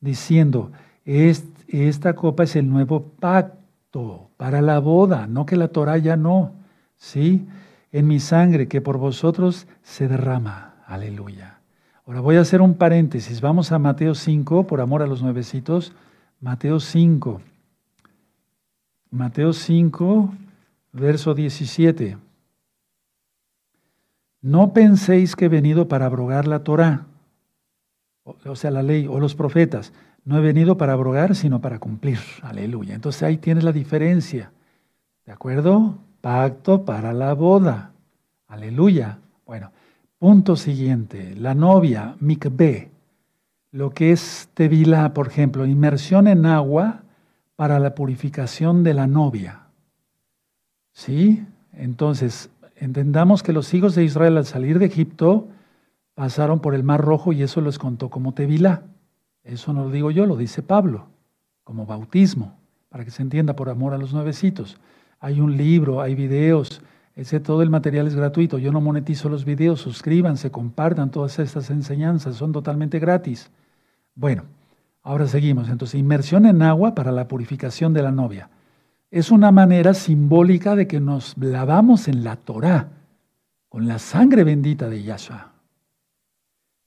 Diciendo, 0.00 0.72
esta 1.04 2.14
copa 2.14 2.42
es 2.42 2.56
el 2.56 2.68
nuevo 2.68 3.12
pacto 3.20 4.30
para 4.36 4.60
la 4.60 4.80
boda, 4.80 5.28
no 5.28 5.46
que 5.46 5.56
la 5.56 5.68
Torah 5.68 5.98
ya 5.98 6.16
no. 6.16 6.52
¿Sí? 6.96 7.46
En 7.92 8.08
mi 8.08 8.18
sangre 8.18 8.66
que 8.66 8.80
por 8.80 8.98
vosotros 8.98 9.68
se 9.82 10.08
derrama. 10.08 10.74
Aleluya. 10.86 11.60
Ahora 12.04 12.20
voy 12.20 12.36
a 12.36 12.40
hacer 12.40 12.60
un 12.60 12.74
paréntesis. 12.74 13.40
Vamos 13.40 13.70
a 13.70 13.78
Mateo 13.78 14.16
5, 14.16 14.66
por 14.66 14.80
amor 14.80 15.02
a 15.02 15.06
los 15.06 15.22
nuevecitos. 15.22 15.92
Mateo 16.40 16.80
5. 16.80 17.40
Mateo 19.14 19.52
5, 19.52 20.34
verso 20.92 21.34
17. 21.34 22.18
No 24.42 24.72
penséis 24.72 25.36
que 25.36 25.44
he 25.44 25.48
venido 25.48 25.86
para 25.86 26.06
abrogar 26.06 26.48
la 26.48 26.64
Torah, 26.64 27.06
o 28.24 28.56
sea, 28.56 28.72
la 28.72 28.82
ley 28.82 29.06
o 29.06 29.20
los 29.20 29.36
profetas. 29.36 29.92
No 30.24 30.36
he 30.36 30.40
venido 30.40 30.76
para 30.76 30.94
abrogar, 30.94 31.36
sino 31.36 31.60
para 31.60 31.78
cumplir. 31.78 32.18
Aleluya. 32.42 32.96
Entonces 32.96 33.22
ahí 33.22 33.36
tienes 33.36 33.62
la 33.62 33.70
diferencia. 33.70 34.50
¿De 35.24 35.30
acuerdo? 35.30 35.96
Pacto 36.20 36.84
para 36.84 37.12
la 37.12 37.34
boda. 37.34 37.92
Aleluya. 38.48 39.20
Bueno, 39.46 39.70
punto 40.18 40.56
siguiente. 40.56 41.36
La 41.36 41.54
novia, 41.54 42.16
mikbe. 42.18 42.90
Lo 43.70 43.90
que 43.90 44.10
es 44.10 44.48
tevilá, 44.54 45.14
por 45.14 45.28
ejemplo, 45.28 45.66
inmersión 45.66 46.26
en 46.26 46.46
agua 46.46 47.03
para 47.56 47.78
la 47.78 47.94
purificación 47.94 48.82
de 48.82 48.94
la 48.94 49.06
novia. 49.06 49.62
¿Sí? 50.92 51.44
Entonces, 51.72 52.50
entendamos 52.76 53.42
que 53.42 53.52
los 53.52 53.72
hijos 53.74 53.94
de 53.94 54.04
Israel 54.04 54.36
al 54.36 54.46
salir 54.46 54.78
de 54.78 54.86
Egipto 54.86 55.48
pasaron 56.14 56.60
por 56.60 56.74
el 56.74 56.84
Mar 56.84 57.00
Rojo 57.00 57.32
y 57.32 57.42
eso 57.42 57.60
les 57.60 57.78
contó 57.78 58.10
como 58.10 58.34
Tevilá. 58.34 58.82
Eso 59.42 59.72
no 59.72 59.84
lo 59.84 59.90
digo 59.90 60.10
yo, 60.10 60.26
lo 60.26 60.36
dice 60.36 60.62
Pablo, 60.62 61.06
como 61.64 61.86
bautismo, 61.86 62.56
para 62.88 63.04
que 63.04 63.10
se 63.10 63.22
entienda 63.22 63.56
por 63.56 63.68
amor 63.68 63.92
a 63.92 63.98
los 63.98 64.14
nuevecitos. 64.14 64.78
Hay 65.20 65.40
un 65.40 65.56
libro, 65.56 66.00
hay 66.00 66.14
videos, 66.14 66.82
ese 67.16 67.40
todo 67.40 67.62
el 67.62 67.70
material 67.70 68.06
es 68.06 68.14
gratuito. 68.14 68.58
Yo 68.58 68.72
no 68.72 68.80
monetizo 68.80 69.28
los 69.28 69.44
videos, 69.44 69.80
suscríbanse, 69.80 70.50
compartan 70.50 71.10
todas 71.10 71.38
estas 71.38 71.70
enseñanzas, 71.70 72.36
son 72.36 72.52
totalmente 72.52 72.98
gratis. 72.98 73.50
Bueno, 74.14 74.44
ahora 75.04 75.28
seguimos. 75.28 75.68
Entonces, 75.68 76.00
inmersión 76.00 76.44
en 76.46 76.62
agua 76.62 76.96
para 76.96 77.12
la 77.12 77.28
purificación 77.28 77.94
de 77.94 78.02
la 78.02 78.10
novia. 78.10 78.50
Es 79.12 79.30
una 79.30 79.52
manera 79.52 79.94
simbólica 79.94 80.74
de 80.74 80.88
que 80.88 80.98
nos 80.98 81.38
lavamos 81.38 82.08
en 82.08 82.24
la 82.24 82.34
Torá, 82.34 82.88
con 83.68 83.86
la 83.86 84.00
sangre 84.00 84.42
bendita 84.42 84.88
de 84.88 85.04
Yahshua. 85.04 85.52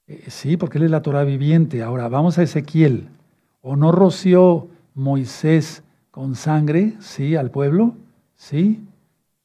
Eh, 0.06 0.24
sí, 0.28 0.58
porque 0.58 0.76
él 0.76 0.84
es 0.84 0.90
la 0.90 1.00
Torah 1.00 1.24
viviente. 1.24 1.82
Ahora, 1.82 2.08
vamos 2.08 2.36
a 2.36 2.42
Ezequiel. 2.42 3.08
¿O 3.62 3.76
no 3.76 3.92
roció 3.92 4.68
Moisés 4.94 5.82
con 6.10 6.34
sangre, 6.34 6.92
sí, 7.00 7.36
al 7.36 7.50
pueblo? 7.50 7.94
Sí 8.34 8.84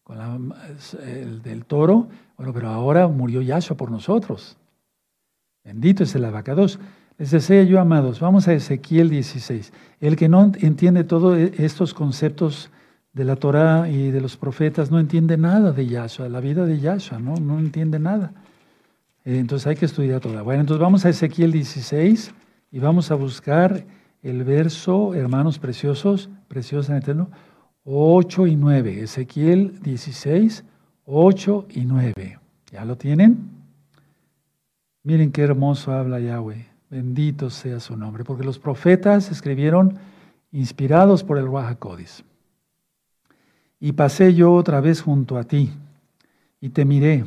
con 0.04 0.54
el 1.02 1.42
del 1.42 1.66
toro, 1.66 2.08
bueno, 2.38 2.54
pero 2.54 2.70
ahora 2.70 3.08
murió 3.08 3.42
Yahshua 3.42 3.78
por 3.78 3.90
nosotros. 3.90 4.58
Bendito 5.64 6.04
es 6.04 6.14
el 6.16 6.26
abacados. 6.26 6.80
Les 7.18 7.30
deseo 7.30 7.64
yo, 7.64 7.80
amados, 7.80 8.20
vamos 8.20 8.48
a 8.48 8.54
Ezequiel 8.54 9.10
16. 9.10 9.72
El 10.00 10.16
que 10.16 10.30
no 10.30 10.52
entiende 10.60 11.04
todos 11.04 11.38
estos 11.38 11.94
conceptos 11.94 12.72
de 13.14 13.24
la 13.24 13.36
Torah 13.36 13.88
y 13.88 14.10
de 14.10 14.20
los 14.20 14.36
profetas 14.36 14.90
no 14.90 15.00
entiende 15.00 15.38
nada 15.38 15.72
de 15.72 15.86
Yahshua, 15.86 16.28
la 16.28 16.40
vida 16.40 16.66
de 16.66 16.80
Yahshua, 16.80 17.20
¿no? 17.20 17.36
No 17.36 17.60
entiende 17.60 18.00
nada. 18.00 18.34
Eh, 19.26 19.38
entonces 19.38 19.68
hay 19.68 19.76
que 19.76 19.86
estudiar 19.86 20.20
toda. 20.22 20.42
Bueno, 20.42 20.62
entonces 20.62 20.82
vamos 20.82 21.06
a 21.06 21.10
Ezequiel 21.10 21.52
16 21.52 22.34
y 22.72 22.80
vamos 22.80 23.12
a 23.12 23.16
buscar 23.16 23.86
el 24.24 24.44
verso, 24.44 25.14
hermanos 25.14 25.60
preciosos, 25.60 26.30
preciosos 26.48 26.90
en 26.90 26.96
eterno, 26.96 27.30
8 27.84 28.48
y 28.48 28.56
9. 28.56 29.04
Ezequiel 29.04 29.80
16, 29.84 30.64
8 31.06 31.68
y 31.70 31.86
9. 31.86 32.40
¿Ya 32.72 32.86
lo 32.86 32.98
tienen? 32.98 33.52
Miren 35.04 35.32
qué 35.32 35.44
hermoso 35.44 35.92
habla 35.92 36.20
Yahweh. 36.20 36.73
Bendito 36.94 37.50
sea 37.50 37.80
su 37.80 37.98
nombre. 37.98 38.24
Porque 38.24 38.44
los 38.44 38.60
profetas 38.60 39.32
escribieron 39.32 39.98
inspirados 40.52 41.24
por 41.24 41.40
el 41.40 41.48
Codis. 41.80 42.24
Y 43.80 43.94
pasé 43.94 44.36
yo 44.36 44.54
otra 44.54 44.80
vez 44.80 45.02
junto 45.02 45.40
a 45.40 45.44
ti 45.44 45.72
y 46.62 46.70
te 46.70 46.86
miré. 46.86 47.26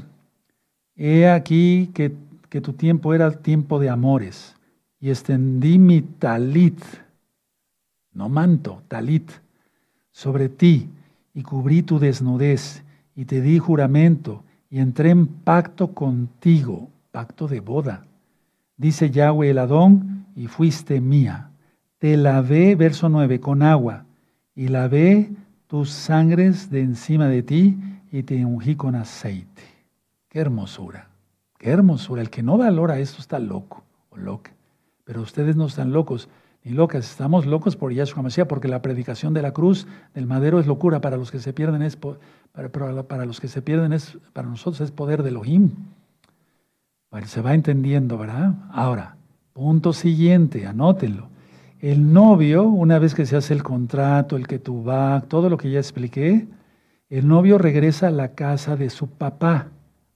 He 0.95 1.29
aquí 1.29 1.91
que, 1.93 2.14
que 2.49 2.61
tu 2.61 2.75
tiempo 2.75 3.12
era 3.12 3.33
tiempo 3.33 3.81
de 3.81 3.91
amores 3.91 4.55
y 5.01 5.11
extendí 5.11 5.81
mi 5.81 6.01
talit, 6.01 6.81
no 8.12 8.29
manto, 8.29 8.85
talit 8.87 9.33
sobre 10.12 10.49
ti 10.49 10.89
y 11.35 11.43
cubrí 11.43 11.83
tu 11.83 11.99
desnudez 11.99 12.85
y 13.17 13.25
te 13.25 13.41
di 13.41 13.59
juramento 13.59 14.45
y 14.71 14.79
entré 14.79 15.11
en 15.11 15.27
pacto 15.27 15.93
contigo, 15.93 16.89
pacto 17.11 17.49
de 17.49 17.59
boda. 17.59 18.07
Dice 18.77 19.11
Yahweh 19.11 19.51
el 19.51 19.59
Adón, 19.59 20.16
y 20.37 20.47
fuiste 20.47 21.01
mía. 21.01 21.51
Te 21.99 22.16
lavé, 22.16 22.77
verso 22.77 23.09
9, 23.09 23.41
con 23.41 23.62
agua, 23.62 24.05
y 24.55 24.68
lavé 24.68 25.31
tus 25.66 25.91
sangres 25.91 26.70
de 26.70 26.83
encima 26.83 27.27
de 27.27 27.43
ti 27.43 27.79
y 28.12 28.22
te 28.22 28.45
ungí 28.45 28.77
con 28.77 28.95
aceite. 28.95 29.62
Qué 30.29 30.39
hermosura, 30.39 31.09
qué 31.59 31.70
hermosura. 31.70 32.20
El 32.20 32.31
que 32.31 32.43
no 32.43 32.59
valora 32.59 32.99
esto 32.99 33.20
está 33.20 33.39
loco 33.39 33.83
o 34.11 34.16
loca. 34.18 34.53
Pero 35.05 35.22
ustedes 35.22 35.57
no 35.57 35.66
están 35.66 35.93
locos 35.93 36.29
y 36.62 36.70
locas. 36.70 37.11
Estamos 37.11 37.47
locos 37.47 37.77
por 37.77 37.93
Yahshua 37.93 38.22
Mashiach 38.22 38.47
porque 38.47 38.68
la 38.68 38.83
predicación 38.83 39.33
de 39.33 39.43
la 39.43 39.53
cruz 39.53 39.87
del 40.14 40.27
madero 40.27 40.61
es 40.61 40.66
locura. 40.66 41.01
Para 41.01 41.16
los 41.16 41.31
que 41.31 41.39
se 41.39 41.53
pierden 41.53 41.83
es 41.83 41.97
para, 41.97 42.68
para, 42.70 43.24
los 43.24 43.41
que 43.41 43.49
se 43.49 43.62
pierden 43.62 43.93
es 43.93 44.18
para 44.33 44.49
nosotros 44.49 44.81
es 44.83 44.91
poder 44.91 45.22
de 45.22 45.31
Elohim. 45.31 45.70
Se 47.25 47.41
va 47.41 47.55
entendiendo, 47.55 48.19
¿verdad? 48.19 48.55
Ahora, 48.71 49.17
punto 49.53 49.93
siguiente, 49.93 50.67
anótenlo. 50.67 51.29
El 51.81 52.12
novio, 52.12 52.64
una 52.64 52.99
vez 52.99 53.14
que 53.14 53.27
se 53.27 53.37
hace 53.37 53.55
el 53.55 53.62
contrato, 53.62 54.37
el 54.37 54.47
que 54.47 54.59
tú 54.59 54.83
vas, 54.83 55.27
todo 55.27 55.49
lo 55.49 55.57
que 55.57 55.71
ya 55.71 55.79
expliqué, 55.79 56.47
el 57.09 57.27
novio 57.27 57.59
regresa 57.59 58.09
a 58.09 58.11
la 58.11 58.35
casa 58.35 58.77
de 58.77 58.91
su 58.91 59.09
papá, 59.09 59.69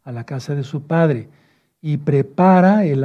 a 0.05 0.13
la 0.13 0.25
casa 0.25 0.55
de 0.55 0.63
su 0.65 0.83
padre, 0.83 1.29
y 1.81 1.97
prepara 1.97 2.85
el, 2.85 3.05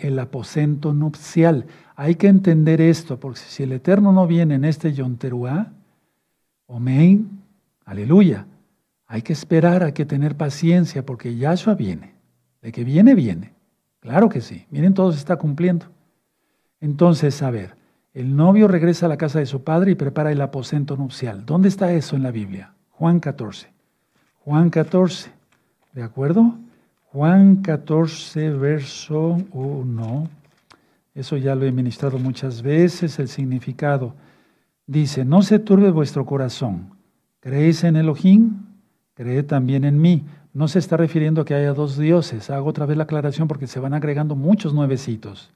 el 0.00 0.18
aposento 0.18 0.94
nupcial. 0.94 1.66
Hay 1.96 2.14
que 2.14 2.28
entender 2.28 2.80
esto, 2.80 3.18
porque 3.18 3.40
si 3.40 3.64
el 3.64 3.72
Eterno 3.72 4.12
no 4.12 4.26
viene 4.26 4.54
en 4.54 4.64
este 4.64 4.92
Yonteruá, 4.92 5.72
Omein, 6.66 7.42
aleluya, 7.84 8.46
hay 9.06 9.22
que 9.22 9.32
esperar, 9.32 9.82
hay 9.82 9.92
que 9.92 10.06
tener 10.06 10.36
paciencia, 10.36 11.04
porque 11.04 11.36
Yahshua 11.36 11.74
viene. 11.74 12.21
De 12.62 12.72
que 12.72 12.84
viene, 12.84 13.14
viene. 13.14 13.52
Claro 14.00 14.28
que 14.28 14.40
sí. 14.40 14.66
Miren, 14.70 14.94
todo 14.94 15.12
se 15.12 15.18
está 15.18 15.36
cumpliendo. 15.36 15.86
Entonces, 16.80 17.42
a 17.42 17.50
ver, 17.50 17.76
el 18.14 18.34
novio 18.34 18.68
regresa 18.68 19.06
a 19.06 19.08
la 19.08 19.16
casa 19.16 19.38
de 19.38 19.46
su 19.46 19.62
padre 19.62 19.92
y 19.92 19.94
prepara 19.94 20.32
el 20.32 20.40
aposento 20.40 20.96
nupcial. 20.96 21.44
¿Dónde 21.44 21.68
está 21.68 21.92
eso 21.92 22.16
en 22.16 22.22
la 22.22 22.30
Biblia? 22.30 22.74
Juan 22.90 23.20
14. 23.20 23.68
Juan 24.40 24.70
14. 24.70 25.30
¿De 25.92 26.02
acuerdo? 26.02 26.54
Juan 27.12 27.56
14, 27.56 28.50
verso 28.50 29.38
1. 29.52 30.28
Eso 31.14 31.36
ya 31.36 31.54
lo 31.54 31.66
he 31.66 31.72
ministrado 31.72 32.18
muchas 32.18 32.62
veces, 32.62 33.18
el 33.18 33.28
significado. 33.28 34.14
Dice, 34.86 35.24
no 35.24 35.42
se 35.42 35.58
turbe 35.58 35.90
vuestro 35.90 36.24
corazón. 36.24 36.94
¿Creéis 37.40 37.84
en 37.84 37.96
Elohim? 37.96 38.62
Creed 39.14 39.46
también 39.46 39.84
en 39.84 40.00
mí. 40.00 40.24
No 40.52 40.68
se 40.68 40.78
está 40.78 40.96
refiriendo 40.96 41.42
a 41.42 41.44
que 41.44 41.54
haya 41.54 41.72
dos 41.72 41.96
dioses. 41.96 42.50
Hago 42.50 42.68
otra 42.68 42.86
vez 42.86 42.96
la 42.96 43.04
aclaración 43.04 43.48
porque 43.48 43.66
se 43.66 43.80
van 43.80 43.94
agregando 43.94 44.36
muchos 44.36 44.74
nuevecitos. 44.74 45.50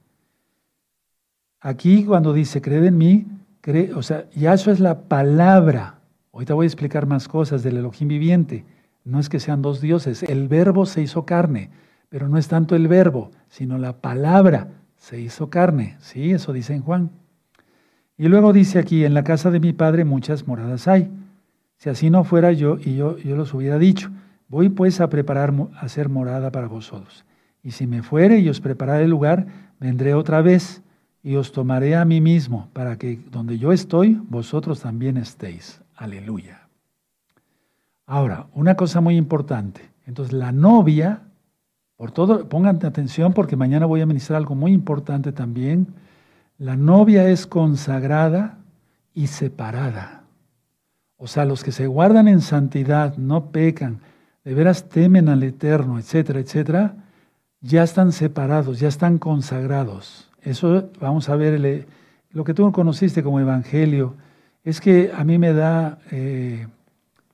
Aquí 1.60 2.04
cuando 2.04 2.32
dice, 2.32 2.62
creed 2.62 2.84
en 2.84 2.98
mí, 2.98 3.26
cree, 3.60 3.92
o 3.92 4.02
sea, 4.02 4.26
eso 4.34 4.70
es 4.70 4.80
la 4.80 5.02
palabra. 5.02 5.98
Ahorita 6.32 6.54
voy 6.54 6.64
a 6.64 6.68
explicar 6.68 7.06
más 7.06 7.28
cosas 7.28 7.62
del 7.62 7.76
Elohim 7.76 8.08
viviente. 8.08 8.64
No 9.04 9.20
es 9.20 9.28
que 9.28 9.40
sean 9.40 9.62
dos 9.62 9.80
dioses. 9.80 10.22
El 10.22 10.48
verbo 10.48 10.86
se 10.86 11.02
hizo 11.02 11.26
carne, 11.26 11.70
pero 12.08 12.28
no 12.28 12.38
es 12.38 12.48
tanto 12.48 12.74
el 12.74 12.88
verbo, 12.88 13.30
sino 13.48 13.78
la 13.78 13.94
palabra 14.00 14.68
se 14.96 15.20
hizo 15.20 15.50
carne. 15.50 15.96
Sí, 16.00 16.32
eso 16.32 16.52
dice 16.52 16.74
en 16.74 16.82
Juan. 16.82 17.10
Y 18.18 18.28
luego 18.28 18.52
dice 18.52 18.78
aquí, 18.78 19.04
en 19.04 19.14
la 19.14 19.24
casa 19.24 19.50
de 19.50 19.60
mi 19.60 19.72
padre 19.72 20.04
muchas 20.04 20.46
moradas 20.46 20.88
hay. 20.88 21.10
Si 21.76 21.90
así 21.90 22.08
no 22.08 22.24
fuera 22.24 22.52
yo 22.52 22.78
y 22.78 22.96
yo, 22.96 23.18
yo 23.18 23.36
los 23.36 23.52
hubiera 23.52 23.78
dicho, 23.78 24.10
voy 24.48 24.68
pues 24.68 25.00
a 25.00 25.08
preparar, 25.08 25.52
a 25.74 25.80
hacer 25.80 26.08
morada 26.08 26.50
para 26.50 26.68
vosotros. 26.68 27.24
Y 27.62 27.72
si 27.72 27.86
me 27.86 28.02
fuere 28.02 28.38
y 28.38 28.48
os 28.48 28.60
prepararé 28.60 29.04
el 29.04 29.10
lugar, 29.10 29.46
vendré 29.80 30.14
otra 30.14 30.42
vez 30.42 30.82
y 31.22 31.36
os 31.36 31.52
tomaré 31.52 31.96
a 31.96 32.04
mí 32.04 32.20
mismo, 32.20 32.68
para 32.72 32.96
que 32.98 33.18
donde 33.30 33.58
yo 33.58 33.72
estoy, 33.72 34.20
vosotros 34.28 34.80
también 34.80 35.16
estéis. 35.16 35.82
Aleluya. 35.96 36.68
Ahora, 38.06 38.46
una 38.54 38.76
cosa 38.76 39.00
muy 39.00 39.16
importante. 39.16 39.80
Entonces, 40.06 40.32
la 40.32 40.52
novia 40.52 41.22
por 41.96 42.12
todo, 42.12 42.48
pongan 42.48 42.84
atención 42.84 43.32
porque 43.32 43.56
mañana 43.56 43.86
voy 43.86 44.02
a 44.02 44.06
ministrar 44.06 44.36
algo 44.36 44.54
muy 44.54 44.72
importante 44.72 45.32
también. 45.32 45.94
La 46.58 46.76
novia 46.76 47.28
es 47.28 47.46
consagrada 47.46 48.58
y 49.14 49.28
separada. 49.28 50.24
O 51.16 51.26
sea, 51.26 51.46
los 51.46 51.64
que 51.64 51.72
se 51.72 51.86
guardan 51.86 52.28
en 52.28 52.42
santidad, 52.42 53.16
no 53.16 53.50
pecan, 53.50 54.00
de 54.46 54.54
veras 54.54 54.88
temen 54.88 55.28
al 55.28 55.42
Eterno, 55.42 55.98
etcétera, 55.98 56.38
etcétera, 56.38 56.94
ya 57.60 57.82
están 57.82 58.12
separados, 58.12 58.78
ya 58.78 58.86
están 58.86 59.18
consagrados. 59.18 60.30
Eso 60.40 60.88
vamos 61.00 61.28
a 61.28 61.34
ver, 61.34 61.88
lo 62.30 62.44
que 62.44 62.54
tú 62.54 62.70
conociste 62.70 63.24
como 63.24 63.40
evangelio, 63.40 64.14
es 64.62 64.80
que 64.80 65.10
a 65.12 65.24
mí 65.24 65.36
me 65.36 65.52
da 65.52 65.98
eh, 66.12 66.68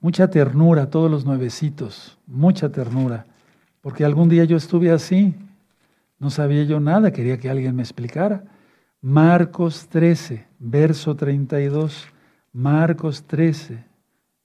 mucha 0.01 0.31
ternura 0.31 0.89
todos 0.89 1.11
los 1.11 1.27
nuevecitos, 1.27 2.17
mucha 2.27 2.71
ternura. 2.71 3.27
Porque 3.83 4.07
algún 4.07 4.31
día 4.31 4.45
yo 4.45 4.57
estuve 4.57 4.91
así, 4.91 5.35
no 6.19 6.31
sabía 6.31 6.65
yo 6.65 6.81
nada, 6.81 7.11
quería 7.11 7.37
que 7.37 7.51
alguien 7.51 7.77
me 7.77 7.83
explicara. 7.83 8.43
Marcos 9.03 9.87
13, 9.89 10.47
verso 10.59 11.15
32. 11.15 12.07
Marcos 12.55 13.25
13, 13.25 13.85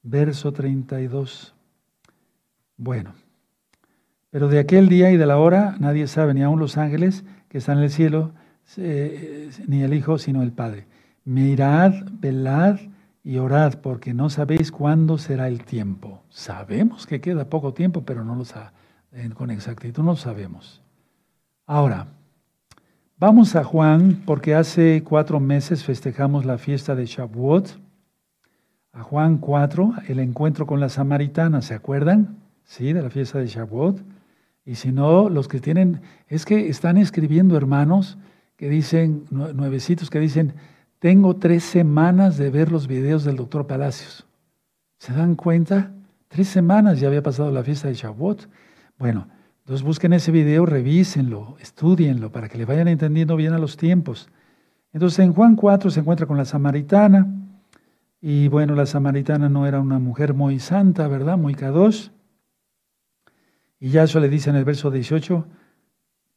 verso 0.03 0.51
32. 0.51 1.53
Bueno, 2.77 3.13
pero 4.29 4.49
de 4.49 4.59
aquel 4.59 4.87
día 4.87 5.11
y 5.11 5.17
de 5.17 5.25
la 5.25 5.37
hora 5.37 5.75
nadie 5.79 6.07
sabe, 6.07 6.35
ni 6.35 6.43
aun 6.43 6.59
los 6.59 6.77
ángeles 6.77 7.25
que 7.49 7.57
están 7.57 7.79
en 7.79 7.85
el 7.85 7.89
cielo, 7.89 8.33
ni 9.67 9.81
el 9.81 9.93
Hijo, 9.93 10.17
sino 10.19 10.43
el 10.43 10.51
Padre. 10.51 10.85
mirad, 11.23 11.93
velad 12.19 12.79
y 13.23 13.37
orad, 13.37 13.79
porque 13.81 14.13
no 14.13 14.29
sabéis 14.29 14.71
cuándo 14.71 15.17
será 15.17 15.47
el 15.47 15.65
tiempo. 15.65 16.21
Sabemos 16.29 17.07
que 17.07 17.19
queda 17.19 17.49
poco 17.49 17.73
tiempo, 17.73 18.03
pero 18.05 18.23
no 18.23 18.35
lo 18.35 18.45
con 19.33 19.49
exactitud 19.49 20.03
no 20.03 20.11
lo 20.11 20.15
sabemos. 20.15 20.81
Ahora, 21.65 22.07
vamos 23.17 23.55
a 23.55 23.63
Juan, 23.63 24.21
porque 24.25 24.53
hace 24.53 25.03
cuatro 25.03 25.39
meses 25.39 25.83
festejamos 25.83 26.45
la 26.45 26.57
fiesta 26.57 26.95
de 26.95 27.05
Shavuot. 27.05 27.79
A 28.93 29.03
Juan 29.03 29.37
4, 29.39 29.93
el 30.07 30.19
encuentro 30.19 30.65
con 30.65 30.79
la 30.79 30.89
samaritana, 30.89 31.61
¿se 31.61 31.73
acuerdan? 31.73 32.46
Sí, 32.67 32.91
de 32.91 33.01
la 33.01 33.09
fiesta 33.09 33.39
de 33.39 33.47
Shavuot. 33.47 34.03
Y 34.65 34.75
si 34.75 34.91
no, 34.91 35.29
los 35.29 35.47
que 35.47 35.61
tienen, 35.61 36.01
es 36.27 36.45
que 36.45 36.67
están 36.67 36.97
escribiendo 36.97 37.55
hermanos 37.55 38.17
que 38.57 38.69
dicen, 38.69 39.23
nuevecitos 39.31 40.09
que 40.09 40.19
dicen, 40.19 40.53
tengo 40.99 41.37
tres 41.37 41.63
semanas 41.63 42.37
de 42.37 42.49
ver 42.49 42.69
los 42.69 42.87
videos 42.87 43.23
del 43.23 43.37
doctor 43.37 43.67
Palacios. 43.67 44.27
¿Se 44.97 45.13
dan 45.13 45.35
cuenta? 45.35 45.93
Tres 46.27 46.49
semanas 46.49 46.99
ya 46.99 47.07
había 47.07 47.23
pasado 47.23 47.49
la 47.51 47.63
fiesta 47.63 47.87
de 47.87 47.93
Shavuot. 47.93 48.49
Bueno, 48.99 49.29
entonces 49.61 49.85
busquen 49.85 50.11
ese 50.11 50.33
video, 50.33 50.65
revísenlo, 50.65 51.55
estudienlo 51.61 52.33
para 52.33 52.49
que 52.49 52.57
le 52.57 52.65
vayan 52.65 52.89
entendiendo 52.89 53.37
bien 53.37 53.53
a 53.53 53.59
los 53.59 53.77
tiempos. 53.77 54.27
Entonces 54.91 55.19
en 55.19 55.33
Juan 55.33 55.55
4 55.55 55.89
se 55.89 56.01
encuentra 56.01 56.27
con 56.27 56.35
la 56.35 56.45
samaritana. 56.45 57.33
Y 58.19 58.49
bueno, 58.49 58.75
la 58.75 58.85
samaritana 58.85 59.47
no 59.47 59.65
era 59.65 59.79
una 59.79 59.99
mujer 59.99 60.33
muy 60.33 60.59
santa, 60.59 61.07
¿verdad? 61.07 61.37
Muy 61.37 61.55
kadosh. 61.55 62.09
Y 63.79 63.89
ya 63.89 64.03
eso 64.03 64.19
le 64.19 64.29
dice 64.29 64.49
en 64.49 64.55
el 64.55 64.65
verso 64.65 64.89
18, 64.91 65.45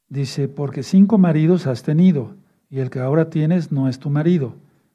dice, 0.08 0.48
porque 0.48 0.82
cinco 0.82 1.18
maridos 1.18 1.66
has 1.66 1.82
tenido 1.82 2.34
y 2.68 2.80
el 2.80 2.90
que 2.90 3.00
ahora 3.00 3.30
tienes 3.30 3.72
no 3.72 3.88
es 3.88 3.98
tu 3.98 4.10
marido. 4.10 4.54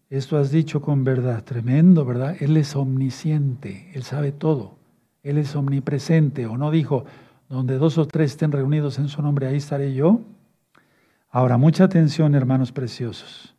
Esto 0.09 0.37
has 0.37 0.51
dicho 0.51 0.81
con 0.81 1.03
verdad, 1.03 1.43
tremendo, 1.43 2.05
¿verdad? 2.05 2.35
Él 2.39 2.55
es 2.57 2.75
omnisciente, 2.75 3.89
Él 3.93 4.03
sabe 4.03 4.31
todo, 4.31 4.77
Él 5.23 5.37
es 5.37 5.55
omnipresente, 5.55 6.45
o 6.45 6.57
no 6.57 6.69
dijo, 6.69 7.05
donde 7.49 7.77
dos 7.77 7.97
o 7.97 8.07
tres 8.07 8.31
estén 8.31 8.51
reunidos 8.51 8.99
en 8.99 9.07
su 9.07 9.21
nombre, 9.21 9.47
ahí 9.47 9.57
estaré 9.57 9.93
yo. 9.93 10.21
Ahora, 11.29 11.57
mucha 11.57 11.83
atención, 11.83 12.35
hermanos 12.35 12.71
preciosos. 12.71 13.55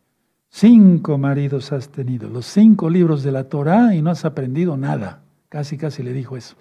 Cinco 0.48 1.18
maridos 1.18 1.72
has 1.72 1.90
tenido, 1.90 2.30
los 2.30 2.46
cinco 2.46 2.88
libros 2.88 3.22
de 3.22 3.32
la 3.32 3.44
Torah 3.48 3.94
y 3.94 4.00
no 4.00 4.10
has 4.10 4.24
aprendido 4.24 4.76
nada. 4.76 5.22
Casi, 5.48 5.76
casi 5.76 6.02
le 6.02 6.12
dijo 6.12 6.36
eso. 6.36 6.56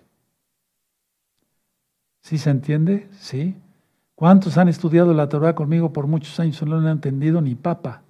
¿Sí 2.25 2.39
se 2.39 2.49
entiende? 2.49 3.07
Sí. 3.19 3.55
¿Cuántos 4.15 4.57
han 4.57 4.67
estudiado 4.67 5.13
la 5.13 5.29
Torah 5.29 5.53
conmigo 5.53 5.93
por 5.93 6.07
muchos 6.07 6.39
años 6.39 6.59
y 6.59 6.65
no 6.65 6.77
han 6.77 6.87
entendido 6.87 7.39
ni 7.39 7.53
papa? 7.53 8.01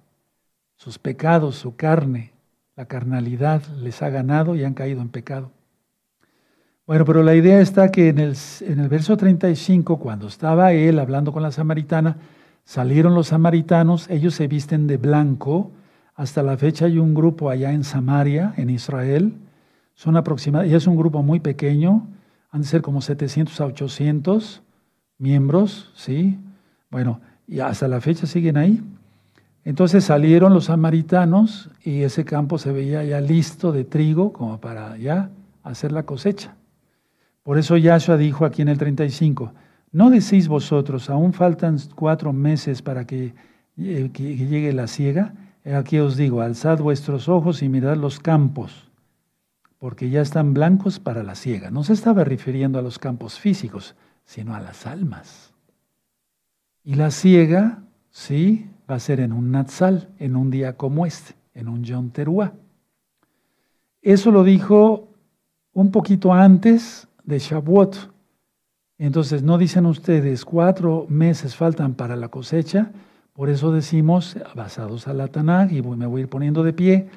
Sus 0.74 0.98
pecados, 0.98 1.56
su 1.56 1.76
carne, 1.76 2.32
la 2.76 2.86
carnalidad 2.86 3.62
les 3.78 4.00
ha 4.00 4.08
ganado 4.08 4.56
y 4.56 4.64
han 4.64 4.72
caído 4.72 5.02
en 5.02 5.10
pecado. 5.10 5.50
Bueno, 6.86 7.04
pero 7.04 7.22
la 7.22 7.34
idea 7.34 7.60
está 7.60 7.90
que 7.90 8.08
en 8.08 8.18
el, 8.18 8.34
en 8.62 8.80
el 8.80 8.88
verso 8.88 9.18
35, 9.18 9.98
cuando 9.98 10.28
estaba 10.28 10.72
él 10.72 10.98
hablando 10.98 11.30
con 11.30 11.42
la 11.42 11.52
samaritana, 11.52 12.16
salieron 12.64 13.14
los 13.14 13.26
samaritanos, 13.26 14.08
ellos 14.08 14.34
se 14.34 14.48
visten 14.48 14.86
de 14.86 14.96
blanco. 14.96 15.72
Hasta 16.14 16.42
la 16.42 16.56
fecha 16.56 16.86
hay 16.86 16.96
un 16.96 17.12
grupo 17.12 17.50
allá 17.50 17.70
en 17.70 17.84
Samaria, 17.84 18.54
en 18.56 18.70
Israel. 18.70 19.34
Son 19.92 20.16
aproximadamente, 20.16 20.72
y 20.72 20.76
es 20.78 20.86
un 20.86 20.96
grupo 20.96 21.22
muy 21.22 21.38
pequeño, 21.38 22.06
han 22.50 22.62
de 22.62 22.66
ser 22.66 22.82
como 22.82 23.00
700 23.00 23.60
a 23.60 23.66
800 23.66 24.62
miembros, 25.18 25.92
¿sí? 25.94 26.38
Bueno, 26.90 27.20
y 27.46 27.60
hasta 27.60 27.88
la 27.88 28.00
fecha 28.00 28.26
siguen 28.26 28.56
ahí. 28.56 28.82
Entonces 29.64 30.04
salieron 30.04 30.54
los 30.54 30.66
samaritanos 30.66 31.70
y 31.82 32.02
ese 32.02 32.24
campo 32.24 32.56
se 32.56 32.70
veía 32.70 33.02
ya 33.02 33.20
listo 33.20 33.72
de 33.72 33.84
trigo 33.84 34.32
como 34.32 34.60
para 34.60 34.96
ya 34.96 35.30
hacer 35.64 35.90
la 35.90 36.04
cosecha. 36.04 36.54
Por 37.42 37.58
eso 37.58 37.76
Yahshua 37.76 38.16
dijo 38.16 38.44
aquí 38.44 38.62
en 38.62 38.68
el 38.68 38.78
35, 38.78 39.52
no 39.92 40.10
decís 40.10 40.46
vosotros, 40.46 41.10
aún 41.10 41.32
faltan 41.32 41.78
cuatro 41.94 42.32
meses 42.32 42.82
para 42.82 43.06
que, 43.06 43.34
eh, 43.76 44.10
que 44.12 44.36
llegue 44.36 44.72
la 44.72 44.86
siega. 44.86 45.34
Aquí 45.64 45.98
os 45.98 46.16
digo, 46.16 46.42
alzad 46.42 46.78
vuestros 46.78 47.28
ojos 47.28 47.62
y 47.62 47.68
mirad 47.68 47.96
los 47.96 48.20
campos, 48.20 48.85
porque 49.78 50.10
ya 50.10 50.22
están 50.22 50.54
blancos 50.54 50.98
para 50.98 51.22
la 51.22 51.34
siega. 51.34 51.70
No 51.70 51.84
se 51.84 51.92
estaba 51.92 52.24
refiriendo 52.24 52.78
a 52.78 52.82
los 52.82 52.98
campos 52.98 53.38
físicos, 53.38 53.94
sino 54.24 54.54
a 54.54 54.60
las 54.60 54.86
almas. 54.86 55.52
Y 56.82 56.94
la 56.94 57.10
ciega, 57.10 57.82
sí, 58.10 58.70
va 58.90 58.94
a 58.96 59.00
ser 59.00 59.20
en 59.20 59.32
un 59.32 59.50
Natsal, 59.50 60.08
en 60.18 60.36
un 60.36 60.50
día 60.50 60.76
como 60.76 61.06
este, 61.06 61.34
en 61.54 61.68
un 61.68 61.82
Yom 61.84 62.10
Teruah. 62.10 62.52
Eso 64.02 64.30
lo 64.30 64.44
dijo 64.44 65.08
un 65.72 65.90
poquito 65.90 66.32
antes 66.32 67.08
de 67.24 67.38
Shavuot. 67.38 68.12
Entonces, 68.98 69.42
no 69.42 69.58
dicen 69.58 69.84
ustedes, 69.84 70.44
cuatro 70.44 71.06
meses 71.08 71.54
faltan 71.54 71.94
para 71.94 72.16
la 72.16 72.28
cosecha, 72.28 72.92
por 73.34 73.50
eso 73.50 73.70
decimos, 73.70 74.36
basados 74.54 75.08
a 75.08 75.12
la 75.12 75.28
Tanakh, 75.28 75.70
y 75.70 75.82
me 75.82 76.06
voy 76.06 76.20
a 76.20 76.22
ir 76.22 76.30
poniendo 76.30 76.62
de 76.62 76.72
pie, 76.72 77.08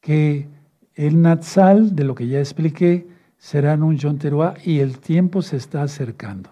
que 0.00 0.48
el 0.94 1.20
Natsal, 1.22 1.96
de 1.96 2.04
lo 2.04 2.14
que 2.14 2.26
ya 2.26 2.38
expliqué, 2.38 3.08
serán 3.38 3.82
un 3.82 3.96
Yom 3.96 4.18
y 4.64 4.80
el 4.80 4.98
tiempo 4.98 5.42
se 5.42 5.56
está 5.56 5.82
acercando. 5.82 6.50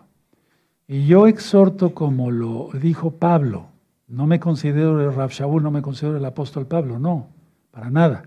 Y 0.88 1.06
yo 1.06 1.26
exhorto 1.26 1.94
como 1.94 2.30
lo 2.30 2.70
dijo 2.74 3.12
Pablo, 3.12 3.66
no 4.08 4.26
me 4.26 4.40
considero 4.40 5.00
el 5.00 5.14
Rav 5.14 5.30
Shaul, 5.30 5.62
no 5.62 5.70
me 5.70 5.82
considero 5.82 6.16
el 6.16 6.24
apóstol 6.24 6.66
Pablo, 6.66 6.98
no, 6.98 7.28
para 7.70 7.90
nada. 7.90 8.24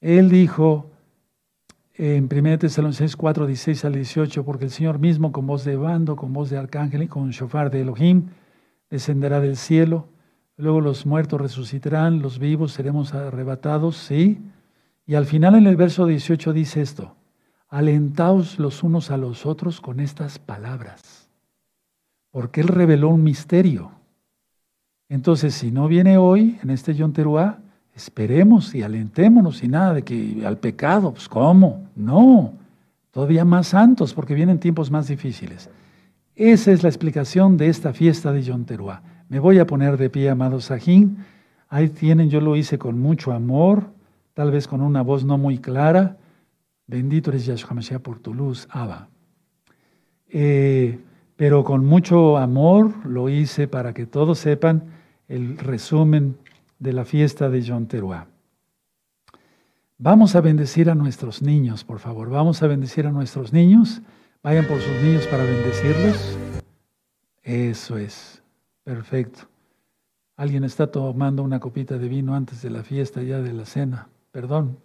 Él 0.00 0.30
dijo 0.30 0.90
en 1.94 2.28
1 2.32 2.58
Tesalonicenses 2.58 3.16
4, 3.16 3.46
16 3.46 3.84
al 3.84 3.92
18, 3.92 4.44
porque 4.44 4.64
el 4.64 4.70
Señor 4.70 4.98
mismo 4.98 5.30
con 5.30 5.46
voz 5.46 5.64
de 5.64 5.76
bando, 5.76 6.16
con 6.16 6.32
voz 6.32 6.50
de 6.50 6.56
arcángel 6.56 7.04
y 7.04 7.08
con 7.08 7.30
shofar 7.30 7.70
de 7.70 7.82
Elohim, 7.82 8.30
descenderá 8.90 9.40
del 9.40 9.56
cielo, 9.56 10.08
luego 10.56 10.80
los 10.80 11.06
muertos 11.06 11.40
resucitarán, 11.40 12.20
los 12.20 12.38
vivos 12.38 12.72
seremos 12.72 13.14
arrebatados, 13.14 13.96
sí. 13.96 14.40
Y 15.08 15.14
al 15.14 15.24
final 15.24 15.54
en 15.54 15.66
el 15.66 15.74
verso 15.74 16.04
18 16.04 16.52
dice 16.52 16.82
esto, 16.82 17.16
alentaos 17.70 18.58
los 18.58 18.82
unos 18.82 19.10
a 19.10 19.16
los 19.16 19.46
otros 19.46 19.80
con 19.80 20.00
estas 20.00 20.38
palabras, 20.38 21.30
porque 22.30 22.60
Él 22.60 22.68
reveló 22.68 23.08
un 23.08 23.24
misterio. 23.24 23.90
Entonces, 25.08 25.54
si 25.54 25.70
no 25.70 25.88
viene 25.88 26.18
hoy, 26.18 26.58
en 26.62 26.68
este 26.68 26.94
Yom 26.94 27.14
Teruah, 27.14 27.56
esperemos 27.94 28.74
y 28.74 28.82
alentémonos 28.82 29.64
y 29.64 29.68
nada 29.68 29.94
de 29.94 30.02
que 30.02 30.42
al 30.44 30.58
pecado, 30.58 31.10
pues 31.12 31.26
¿cómo? 31.26 31.88
No, 31.96 32.52
todavía 33.10 33.46
más 33.46 33.68
santos, 33.68 34.12
porque 34.12 34.34
vienen 34.34 34.60
tiempos 34.60 34.90
más 34.90 35.08
difíciles. 35.08 35.70
Esa 36.36 36.70
es 36.70 36.82
la 36.82 36.90
explicación 36.90 37.56
de 37.56 37.68
esta 37.68 37.94
fiesta 37.94 38.30
de 38.30 38.42
Yom 38.42 38.66
Teruah. 38.66 39.00
Me 39.30 39.38
voy 39.38 39.58
a 39.58 39.66
poner 39.66 39.96
de 39.96 40.10
pie, 40.10 40.28
amado 40.28 40.60
Sajín. 40.60 41.24
Ahí 41.70 41.88
tienen, 41.88 42.28
yo 42.28 42.42
lo 42.42 42.56
hice 42.56 42.76
con 42.76 43.00
mucho 43.00 43.32
amor, 43.32 43.96
tal 44.38 44.52
vez 44.52 44.68
con 44.68 44.82
una 44.82 45.02
voz 45.02 45.24
no 45.24 45.36
muy 45.36 45.58
clara, 45.58 46.16
Bendito 46.86 47.30
eres 47.30 47.44
Yahshua 47.44 47.74
Mashiach 47.74 48.00
por 48.00 48.20
tu 48.20 48.32
luz, 48.32 48.68
Abba. 48.70 49.08
Eh, 50.28 51.00
pero 51.34 51.64
con 51.64 51.84
mucho 51.84 52.38
amor 52.38 53.04
lo 53.04 53.28
hice 53.28 53.66
para 53.66 53.92
que 53.92 54.06
todos 54.06 54.38
sepan 54.38 54.92
el 55.26 55.58
resumen 55.58 56.38
de 56.78 56.92
la 56.92 57.04
fiesta 57.04 57.50
de 57.50 57.62
Yom 57.62 57.86
Teruah. 57.86 58.28
Vamos 59.98 60.36
a 60.36 60.40
bendecir 60.40 60.88
a 60.88 60.94
nuestros 60.94 61.42
niños, 61.42 61.82
por 61.82 61.98
favor. 61.98 62.30
Vamos 62.30 62.62
a 62.62 62.68
bendecir 62.68 63.08
a 63.08 63.10
nuestros 63.10 63.52
niños. 63.52 64.02
Vayan 64.44 64.68
por 64.68 64.80
sus 64.80 65.02
niños 65.02 65.26
para 65.26 65.42
bendecirlos. 65.42 66.38
Eso 67.42 67.98
es. 67.98 68.40
Perfecto. 68.84 69.48
Alguien 70.36 70.62
está 70.62 70.92
tomando 70.92 71.42
una 71.42 71.58
copita 71.58 71.98
de 71.98 72.08
vino 72.08 72.36
antes 72.36 72.62
de 72.62 72.70
la 72.70 72.84
fiesta, 72.84 73.20
ya 73.24 73.40
de 73.40 73.52
la 73.52 73.64
cena. 73.64 74.06
Perdón. 74.30 74.78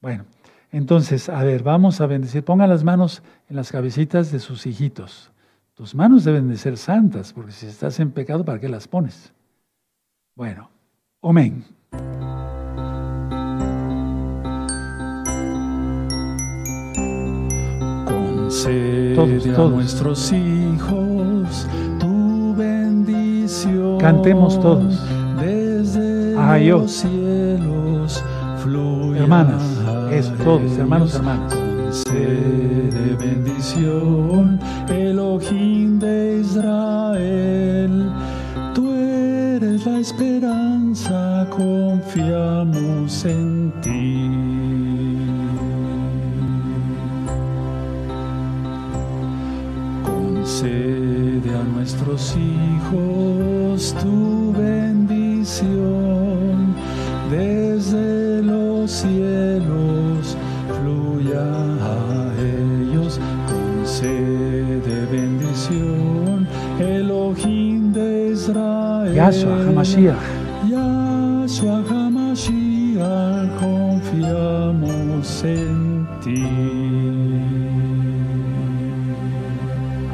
Bueno. 0.00 0.24
Entonces, 0.70 1.28
a 1.28 1.42
ver, 1.44 1.62
vamos 1.62 2.00
a 2.00 2.06
bendecir. 2.06 2.44
Pongan 2.44 2.68
las 2.68 2.84
manos 2.84 3.22
en 3.48 3.56
las 3.56 3.72
cabecitas 3.72 4.30
de 4.30 4.38
sus 4.38 4.66
hijitos. 4.66 5.32
Tus 5.74 5.94
manos 5.94 6.24
deben 6.24 6.48
de 6.48 6.56
ser 6.56 6.76
santas, 6.76 7.32
porque 7.32 7.52
si 7.52 7.66
estás 7.66 8.00
en 8.00 8.10
pecado, 8.10 8.44
¿para 8.44 8.60
qué 8.60 8.68
las 8.68 8.88
pones? 8.88 9.32
Bueno, 10.34 10.70
amén. 11.22 11.64
Todos, 19.14 19.46
a 19.46 19.68
nuestros 19.68 20.32
hijos 20.32 21.66
tu 22.00 22.54
bendición. 22.56 23.98
Cantemos 23.98 24.60
todos. 24.60 25.00
Desde 25.40 26.34
los 26.66 26.90
cielos 26.90 27.77
Hermanas, 28.64 29.62
eso, 30.10 30.32
todos, 30.42 30.76
hermanos, 30.78 31.14
hermanas. 31.14 31.54
de 32.10 33.16
bendición, 33.16 34.58
Elohim 34.88 36.00
de 36.00 36.40
Israel, 36.40 38.10
tú 38.74 38.92
eres 38.92 39.86
la 39.86 39.98
esperanza 40.00 41.46
confiamos 41.50 43.24
en 43.24 43.72
ti. 43.80 44.28
Concede 50.02 51.54
a 51.54 51.62
nuestros 51.62 52.36
hijos 52.36 53.94
tu 54.02 54.52
bendición 54.52 54.67
Yahshua 69.18 69.66
HaMashiach 69.66 70.26
Yahshua 70.70 71.82
HaMashiach 71.90 73.50
confiamos 73.58 75.30
en 75.42 76.06
ti 76.22 76.46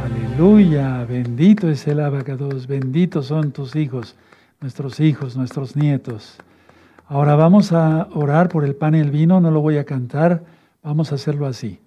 Aleluya, 0.05 1.05
bendito 1.05 1.69
es 1.69 1.87
el 1.87 2.01
abacados, 2.01 2.67
benditos 2.67 3.27
son 3.27 3.53
tus 3.53 3.77
hijos, 3.77 4.17
nuestros 4.63 4.99
hijos, 5.01 5.37
nuestros 5.37 5.77
nietos. 5.77 6.39
Ahora 7.07 7.35
vamos 7.35 7.73
a 7.73 8.09
orar 8.15 8.49
por 8.49 8.65
el 8.65 8.75
pan 8.75 8.95
y 8.95 9.01
el 9.01 9.11
vino, 9.11 9.39
no 9.39 9.51
lo 9.51 9.61
voy 9.61 9.77
a 9.77 9.85
cantar, 9.85 10.45
vamos 10.83 11.13
a 11.13 11.17
hacerlo 11.17 11.45
así. 11.45 11.79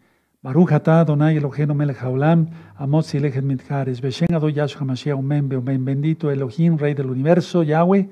Baruch 0.47 0.71
atah 0.71 1.01
Adonai 1.01 1.35
Eloheinu 1.35 1.75
melech 1.75 1.97
haolam, 1.97 2.47
amot 2.79 3.03
silechet 3.03 3.43
mitjares, 3.43 3.99
beshen 3.99 4.33
ado 4.33 4.47
Yahshua 4.47 4.87
Mashiach, 4.87 5.17
omen, 5.17 5.53
omen, 5.53 5.83
bendito 5.83 6.31
Elohim, 6.31 6.77
Rey 6.77 6.93
del 6.93 7.09
universo, 7.09 7.63
Yahweh, 7.63 8.07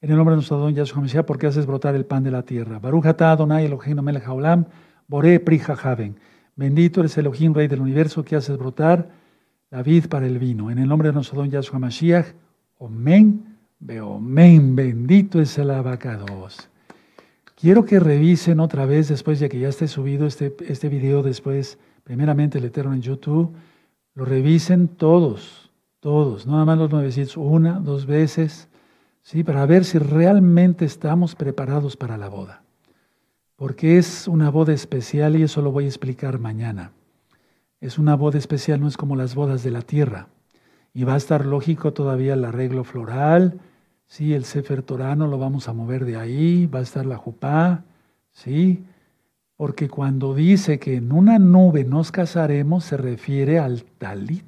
en 0.00 0.10
el 0.10 0.16
nombre 0.16 0.32
de 0.32 0.36
nuestro 0.36 0.56
Adón 0.56 0.74
Yahshua 0.74 1.02
Mashiach, 1.02 1.26
porque 1.26 1.46
haces 1.46 1.66
brotar 1.66 1.94
el 1.94 2.06
pan 2.06 2.24
de 2.24 2.30
la 2.30 2.42
tierra. 2.42 2.78
Baruch 2.78 3.04
atah 3.04 3.32
Adonai 3.32 3.66
Eloheinu 3.66 4.00
melech 4.00 4.24
haolam, 4.24 4.64
bore 5.08 5.38
prija 5.40 5.76
javen. 5.76 6.16
Bendito 6.56 7.00
eres 7.00 7.18
Elohim, 7.18 7.52
Rey 7.52 7.68
del 7.68 7.82
universo, 7.82 8.24
que 8.24 8.36
haces 8.36 8.56
brotar 8.56 9.10
la 9.68 9.82
vid 9.82 10.06
para 10.06 10.26
el 10.26 10.38
vino. 10.38 10.70
En 10.70 10.78
el 10.78 10.88
nombre 10.88 11.08
de 11.08 11.12
nuestro 11.12 11.38
Adón 11.38 11.50
Yahshua 11.50 11.78
Mashiach, 11.78 12.28
omen, 12.78 13.58
Beomen, 13.78 14.74
bendito 14.74 15.38
es 15.38 15.58
el 15.58 15.70
abacados. 15.70 16.70
Quiero 17.60 17.84
que 17.84 17.98
revisen 17.98 18.60
otra 18.60 18.86
vez, 18.86 19.08
después 19.08 19.40
de 19.40 19.48
que 19.48 19.58
ya 19.58 19.68
esté 19.68 19.88
subido 19.88 20.28
este, 20.28 20.54
este 20.68 20.88
video, 20.88 21.24
después, 21.24 21.76
primeramente 22.04 22.58
el 22.58 22.64
Eterno 22.66 22.94
en 22.94 23.02
YouTube, 23.02 23.52
lo 24.14 24.24
revisen 24.24 24.86
todos, 24.86 25.72
todos, 25.98 26.46
no 26.46 26.52
nada 26.52 26.64
más 26.64 26.78
los 26.78 26.92
nuevecitos, 26.92 27.36
una, 27.36 27.80
dos 27.80 28.06
veces, 28.06 28.68
¿sí? 29.22 29.42
para 29.42 29.66
ver 29.66 29.84
si 29.84 29.98
realmente 29.98 30.84
estamos 30.84 31.34
preparados 31.34 31.96
para 31.96 32.16
la 32.16 32.28
boda. 32.28 32.62
Porque 33.56 33.98
es 33.98 34.28
una 34.28 34.52
boda 34.52 34.72
especial 34.72 35.34
y 35.34 35.42
eso 35.42 35.60
lo 35.60 35.72
voy 35.72 35.86
a 35.86 35.88
explicar 35.88 36.38
mañana. 36.38 36.92
Es 37.80 37.98
una 37.98 38.14
boda 38.14 38.38
especial, 38.38 38.80
no 38.80 38.86
es 38.86 38.96
como 38.96 39.16
las 39.16 39.34
bodas 39.34 39.64
de 39.64 39.72
la 39.72 39.82
tierra. 39.82 40.28
Y 40.94 41.02
va 41.02 41.14
a 41.14 41.16
estar 41.16 41.44
lógico 41.44 41.92
todavía 41.92 42.34
el 42.34 42.44
arreglo 42.44 42.84
floral, 42.84 43.58
Sí, 44.08 44.32
el 44.32 44.44
Sefer 44.46 44.82
Torano 44.82 45.26
lo 45.26 45.38
vamos 45.38 45.68
a 45.68 45.74
mover 45.74 46.06
de 46.06 46.16
ahí, 46.16 46.66
va 46.66 46.78
a 46.78 46.82
estar 46.82 47.04
la 47.04 47.18
Jupá, 47.18 47.84
¿sí? 48.32 48.82
Porque 49.54 49.90
cuando 49.90 50.34
dice 50.34 50.78
que 50.78 50.96
en 50.96 51.12
una 51.12 51.38
nube 51.38 51.84
nos 51.84 52.10
casaremos, 52.10 52.84
se 52.84 52.96
refiere 52.96 53.58
al 53.58 53.84
talit, 53.84 54.46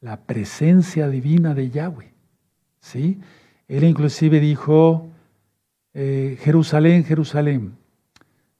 la 0.00 0.16
presencia 0.16 1.08
divina 1.08 1.54
de 1.54 1.70
Yahweh, 1.70 2.12
¿sí? 2.80 3.20
Él 3.68 3.84
inclusive 3.84 4.40
dijo, 4.40 5.06
eh, 5.94 6.36
Jerusalén, 6.40 7.04
Jerusalén, 7.04 7.76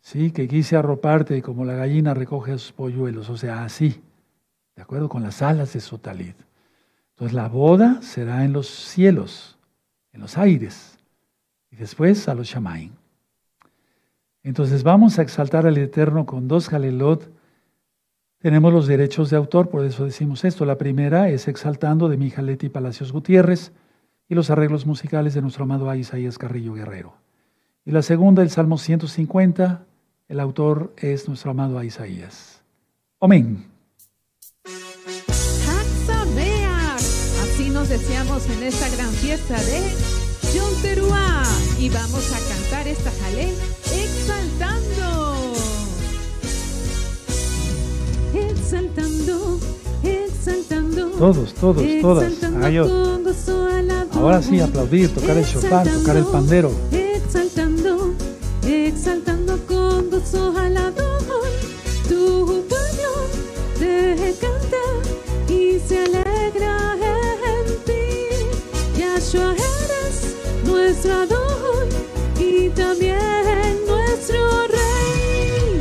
¿sí? 0.01 0.31
Que 0.31 0.47
quise 0.47 0.77
arroparte 0.77 1.43
como 1.43 1.65
la 1.65 1.75
gallina 1.75 2.15
recoge 2.15 2.53
a 2.53 2.59
sus 2.59 2.71
polluelos, 2.71 3.29
o 3.29 3.37
sea, 3.37 3.65
así, 3.65 4.01
¿de 4.77 4.83
acuerdo? 4.83 5.09
Con 5.09 5.25
las 5.25 5.43
alas 5.43 5.73
de 5.73 5.81
su 5.81 5.99
talit. 5.99 6.37
Entonces 7.11 7.35
la 7.35 7.49
boda 7.49 8.01
será 8.03 8.45
en 8.45 8.53
los 8.53 8.69
cielos, 8.69 9.56
en 10.17 10.23
los 10.23 10.39
aires, 10.39 10.99
y 11.71 11.77
después 11.77 12.27
a 12.29 12.35
los 12.35 12.49
Shamaim. 12.49 12.91
Entonces 14.43 14.83
vamos 14.83 15.19
a 15.19 15.23
exaltar 15.23 15.67
al 15.67 15.77
Eterno 15.77 16.25
con 16.25 16.49
dos 16.49 16.69
Jalelot. 16.69 17.31
Tenemos 18.39 18.73
los 18.73 18.87
derechos 18.87 19.29
de 19.29 19.37
autor, 19.37 19.69
por 19.69 19.85
eso 19.85 20.05
decimos 20.05 20.45
esto. 20.45 20.65
La 20.65 20.79
primera 20.79 21.29
es 21.29 21.49
exaltando 21.49 22.09
de 22.09 22.17
Mijaleti 22.17 22.69
Palacios 22.69 23.13
Gutiérrez 23.13 23.73
y 24.29 24.35
los 24.35 24.51
arreglos 24.51 24.87
musicales 24.87 25.35
de 25.35 25.43
nuestro 25.43 25.65
amado 25.65 25.95
Isaías 25.95 26.39
Carrillo 26.39 26.73
Guerrero. 26.73 27.15
Y 27.85 27.91
la 27.91 28.03
segunda, 28.03 28.43
el 28.43 28.51
Salmo 28.51 28.79
150, 28.79 29.85
el 30.29 30.41
autor 30.41 30.95
es 30.97 31.29
nuestro 31.29 31.51
amado 31.51 31.83
Isaías. 31.83 32.63
Amén. 33.21 33.76
Nos 37.89 38.01
deseamos 38.01 38.43
en 38.47 38.65
esta 38.65 38.89
gran 38.89 39.13
fiesta 39.13 39.55
de 39.55 39.81
Yom 40.57 40.83
Teruah. 40.83 41.45
Y 41.79 41.89
vamos 41.89 42.33
a 42.33 42.39
cantar 42.53 42.89
esta 42.89 43.13
jalel 43.23 43.55
exaltando. 43.95 45.53
Exaltando, 48.35 49.61
exaltando. 50.03 51.11
Todos, 51.11 51.55
todos, 51.55 51.85
todas. 52.01 52.33
Ahora 54.15 54.43
sí, 54.43 54.59
aplaudir, 54.59 55.15
tocar 55.15 55.37
el 55.37 55.45
shofar, 55.45 55.89
tocar 55.89 56.17
el 56.17 56.25
pandero. 56.25 56.73
Exaltando, 56.91 58.15
exaltando 58.67 59.65
con 59.65 60.11
gozo 60.11 60.59
alador. 60.59 61.23
Tu 62.09 62.65
pueblo 62.69 63.11
te 63.79 64.35
canta 64.41 64.77
Yahshua 69.27 69.55
eres 69.55 70.37
nuestro 70.65 71.13
Adón 71.15 71.89
y 72.39 72.69
también 72.71 73.17
nuestro 73.89 74.69
Rey. 74.69 75.81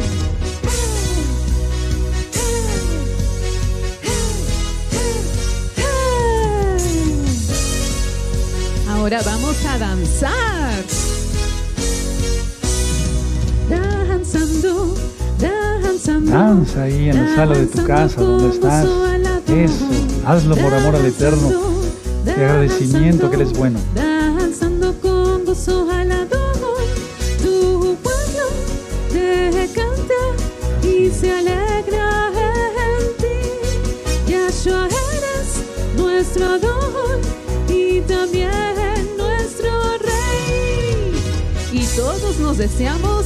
Ahora 8.89 9.21
vamos 9.23 9.55
a 9.65 9.77
danzar. 9.77 10.83
Danzando, 13.69 14.95
danzando. 15.39 16.31
Danza 16.31 16.83
ahí 16.83 17.09
en 17.09 17.23
la 17.23 17.35
sala 17.35 17.57
de 17.59 17.67
tu 17.67 17.83
casa, 17.85 18.21
donde 18.21 18.55
estás. 18.55 18.85
Eso, 19.47 19.85
hazlo 20.25 20.55
por 20.55 20.73
amor 20.73 20.95
al 20.95 21.05
Eterno. 21.05 21.74
De 22.25 22.31
agradecimiento 22.31 23.29
que 23.29 23.35
Él 23.35 23.43
es 23.43 23.53
bueno. 23.53 23.79
Danzando 23.93 24.99
con 24.99 25.45
gozo 25.45 25.87
tu 27.43 27.95
pueblo 28.01 28.45
te 29.11 29.69
canta 29.75 30.21
y 30.81 31.11
se 31.11 31.31
alegra 31.31 32.31
en 32.33 33.17
ti. 33.17 34.31
Yahshua 34.31 34.87
eres 34.87 35.95
nuestro 35.95 36.45
Adón 36.45 37.21
y 37.69 38.01
también 38.01 38.49
nuestro 39.17 39.69
Rey. 39.99 41.13
Y 41.71 41.85
todos 41.95 42.39
nos 42.39 42.57
deseamos 42.57 43.25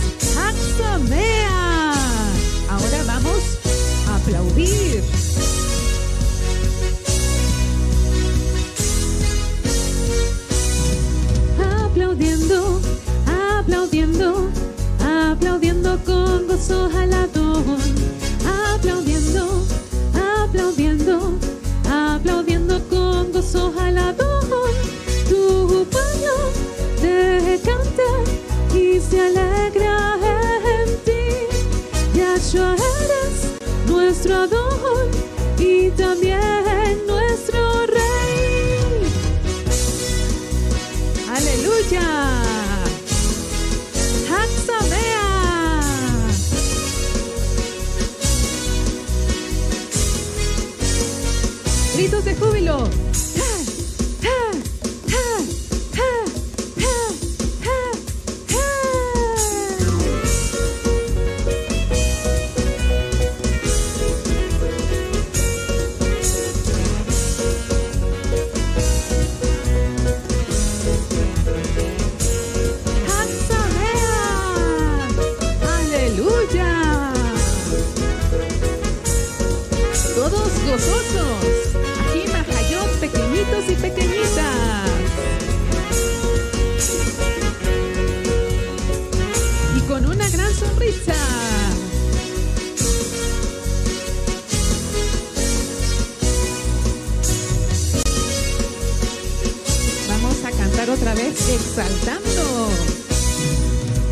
exaltando. 101.80 102.69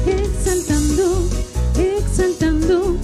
Exaltando, 0.07 1.29
exaltando, 1.77 2.97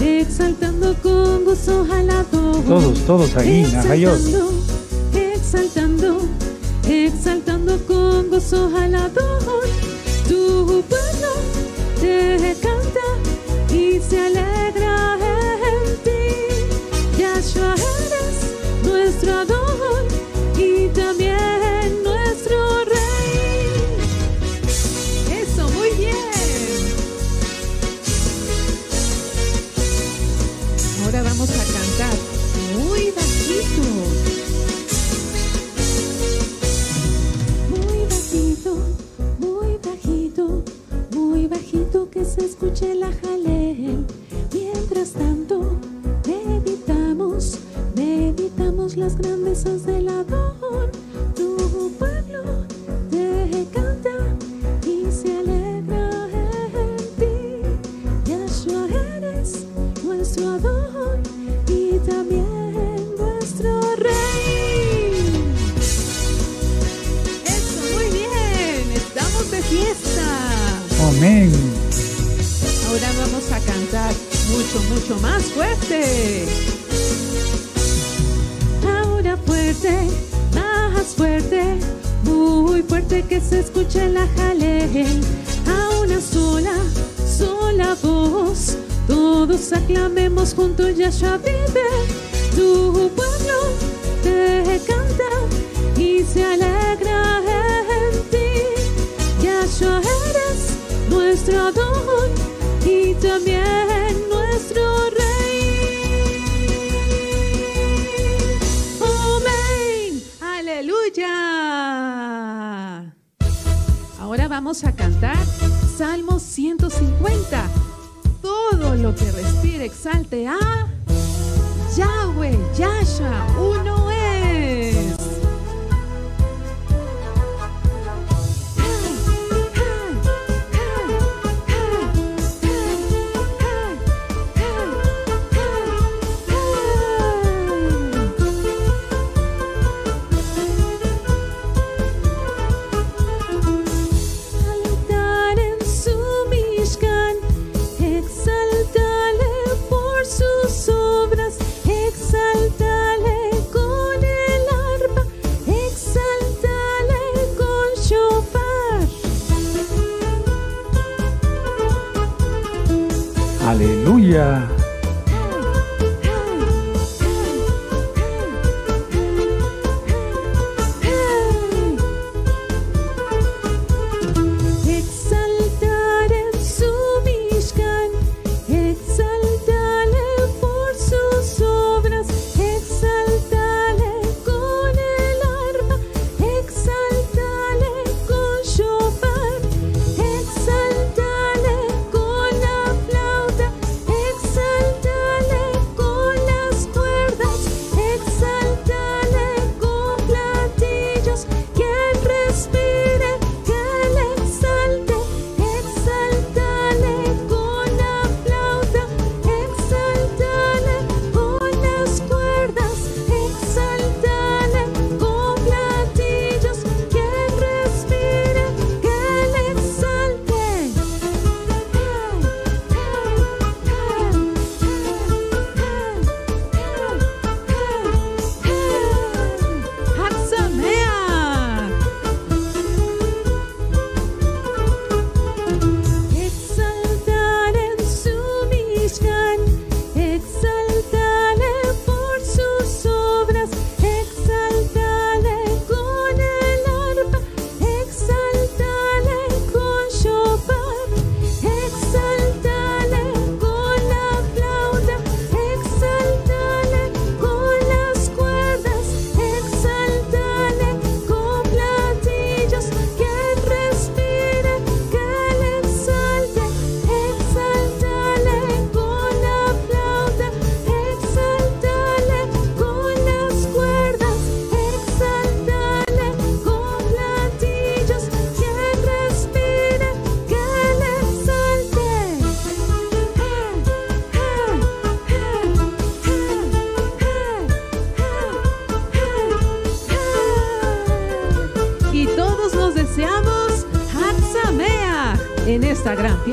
exaltando 0.00 0.94
con 1.02 1.44
gozo 1.44 1.86
jalado. 1.88 2.62
Todos, 2.66 2.98
todos 3.06 3.36
ahí, 3.36 3.64
Exaltando, 3.64 4.50
exaltando, 5.14 6.20
exaltando 6.88 7.78
con 7.86 8.30
gozo 8.30 8.70
jalado. 8.72 9.38
Tu 10.26 10.82
pueblo 10.88 11.30
te 12.00 12.56
canta 12.60 13.72
y 13.72 14.00
se 14.00 14.18
alegra 14.18 15.16
en 15.70 15.96
ti. 16.02 17.20
Yahshua 17.22 17.74
eres 17.74 18.82
nuestro 18.82 19.32
ador 19.32 20.06
y 20.58 20.88
también 20.88 21.37
brazos 49.64 49.86
de 49.86 50.02
la 50.02 50.22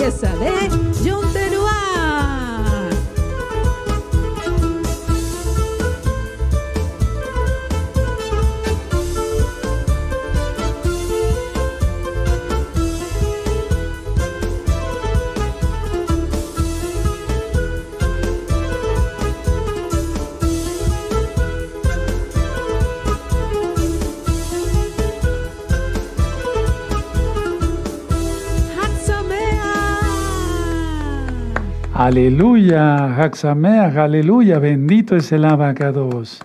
esta 0.01 0.35
gran 0.35 0.93
fiesta 0.93 1.01
de 1.01 1.03
Yom 1.03 1.24
Aleluya, 32.15 33.13
Haxameach, 33.13 33.97
aleluya, 33.97 34.57
bendito 34.57 35.17
es 35.17 35.33
el 35.33 35.43
abacados. 35.43 36.39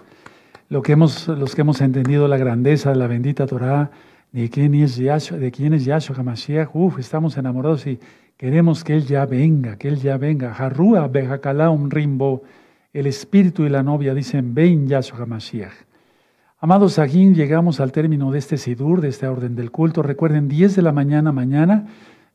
Lo 0.69 0.83
que 0.83 0.95
hemos, 0.95 1.29
los 1.29 1.55
que 1.55 1.61
hemos 1.61 1.81
entendido 1.81 2.27
la 2.27 2.39
grandeza 2.39 2.91
de 2.91 2.97
la 2.97 3.07
bendita 3.07 3.47
Torah, 3.47 3.89
de 4.33 4.51
quién 4.51 4.75
es 4.75 4.97
Yahshua, 4.97 5.39
de 5.39 5.53
quién 5.53 5.73
es 5.73 5.85
Yahshua 5.85 6.17
HaMashiach, 6.17 6.75
uf, 6.75 6.99
estamos 6.99 7.37
enamorados 7.37 7.87
y 7.87 8.01
queremos 8.37 8.83
que 8.83 8.97
Él 8.97 9.07
ya 9.07 9.27
venga, 9.27 9.77
que 9.77 9.87
Él 9.87 10.01
ya 10.01 10.17
venga. 10.17 10.53
Harrua 10.53 11.07
Bejakala 11.07 11.71
un 11.71 11.89
rimbo, 11.89 12.43
el 12.93 13.07
espíritu 13.07 13.65
y 13.65 13.69
la 13.69 13.85
novia 13.85 14.13
dicen, 14.13 14.53
ven 14.53 14.89
Yahshua 14.89 15.21
HaMashiach. 15.21 15.87
Amados 16.59 16.99
aquí 16.99 17.33
llegamos 17.33 17.79
al 17.79 17.93
término 17.93 18.33
de 18.33 18.41
este 18.41 18.57
Sidur, 18.57 19.01
de 19.01 19.11
este 19.11 19.29
orden 19.29 19.55
del 19.55 19.71
culto. 19.71 20.03
Recuerden, 20.03 20.49
10 20.49 20.75
de 20.75 20.83
la 20.83 20.91
mañana, 20.91 21.31
mañana, 21.31 21.87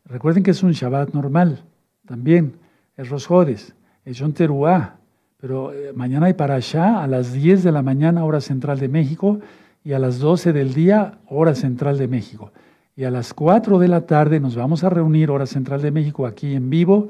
recuerden 0.05 0.41
que 0.41 0.51
es 0.51 0.63
un 0.63 0.71
Shabbat 0.71 1.13
normal, 1.13 1.65
también 2.07 2.63
es 2.97 3.09
Rosjodes, 3.09 3.76
es 4.05 4.17
Yom 4.17 4.34
Teruah, 4.34 4.95
pero 5.38 5.73
eh, 5.73 5.91
mañana 5.93 6.27
hay 6.27 6.34
para 6.34 6.55
allá 6.55 7.03
a 7.03 7.07
las 7.07 7.34
10 7.34 7.63
de 7.63 7.72
la 7.72 7.81
mañana, 7.81 8.23
hora 8.23 8.41
central 8.41 8.80
de 8.80 8.88
México, 8.88 9.39
y 9.84 9.93
a 9.93 9.99
las 9.99 10.19
12 10.19 10.53
del 10.53 10.73
día, 10.73 11.19
hora 11.27 11.53
central 11.53 11.97
de 11.97 12.07
México. 12.07 12.51
Y 12.95 13.03
a 13.03 13.11
las 13.11 13.34
4 13.34 13.77
de 13.77 13.88
la 13.88 14.05
tarde 14.05 14.39
nos 14.39 14.55
vamos 14.55 14.84
a 14.84 14.89
reunir, 14.89 15.30
hora 15.30 15.45
central 15.45 15.81
de 15.81 15.91
México, 15.91 16.26
aquí 16.26 16.55
en 16.55 16.69
vivo, 16.69 17.09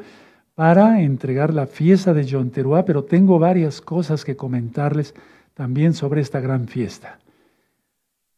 para 0.56 1.02
entregar 1.02 1.54
la 1.54 1.68
fiesta 1.68 2.14
de 2.14 2.26
Yom 2.26 2.50
Teruah, 2.50 2.84
pero 2.84 3.04
tengo 3.04 3.40
varias 3.40 3.82
cosas 3.82 4.26
que 4.26 4.36
comentarles 4.36 5.14
también 5.54 5.94
sobre 5.94 6.22
esta 6.22 6.40
gran 6.40 6.68
fiesta. 6.68 7.20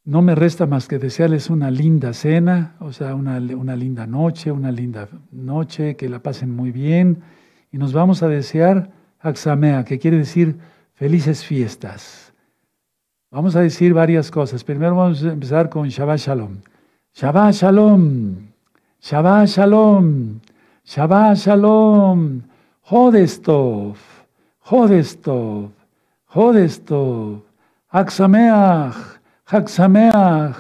No 0.03 0.22
me 0.22 0.36
resta 0.36 0.65
más 0.65 0.88
que 0.88 0.99
desearles 0.99 1.49
una 1.49 1.72
linda 1.72 2.14
cena, 2.14 2.76
o 2.80 2.91
sea, 2.94 3.15
una, 3.15 3.38
una 3.38 3.76
linda 3.76 4.06
noche, 4.07 4.52
una 4.52 4.72
linda 4.72 5.07
noche, 5.32 5.95
que 5.95 6.10
la 6.10 6.19
pasen 6.19 6.56
muy 6.56 6.72
bien 6.72 7.24
y 7.72 7.77
nos 7.77 7.94
vamos 7.94 8.23
a 8.23 8.27
desear 8.27 8.89
Aksamea, 9.19 9.84
que 9.84 9.99
quiere 9.99 10.18
decir 10.18 10.57
felices 10.94 11.44
fiestas. 11.44 12.34
Vamos 13.30 13.56
a 13.56 13.61
decir 13.61 13.94
varias 13.94 14.31
cosas. 14.31 14.64
Primero 14.64 14.95
vamos 14.95 15.23
a 15.23 15.34
empezar 15.34 15.69
con 15.69 15.89
Shabbat 15.89 16.19
Shalom. 16.19 16.61
Shabbat 17.14 17.53
Shalom, 17.53 18.48
Shabbat 19.02 19.48
Shalom, 19.48 20.39
Shabbat 20.85 21.35
Shalom, 21.35 22.44
Jodestov, 22.89 23.98
Jodestov, 24.64 25.72
Jodestov, 26.34 27.41
Aksameach, 27.91 29.19
Haksameach, 29.49 30.56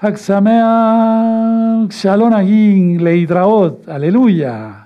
Haksameach, 0.00 1.90
Shalom 1.90 2.32
Agin, 2.32 3.02
Leidraot, 3.02 3.88
aleluya. 3.88 4.83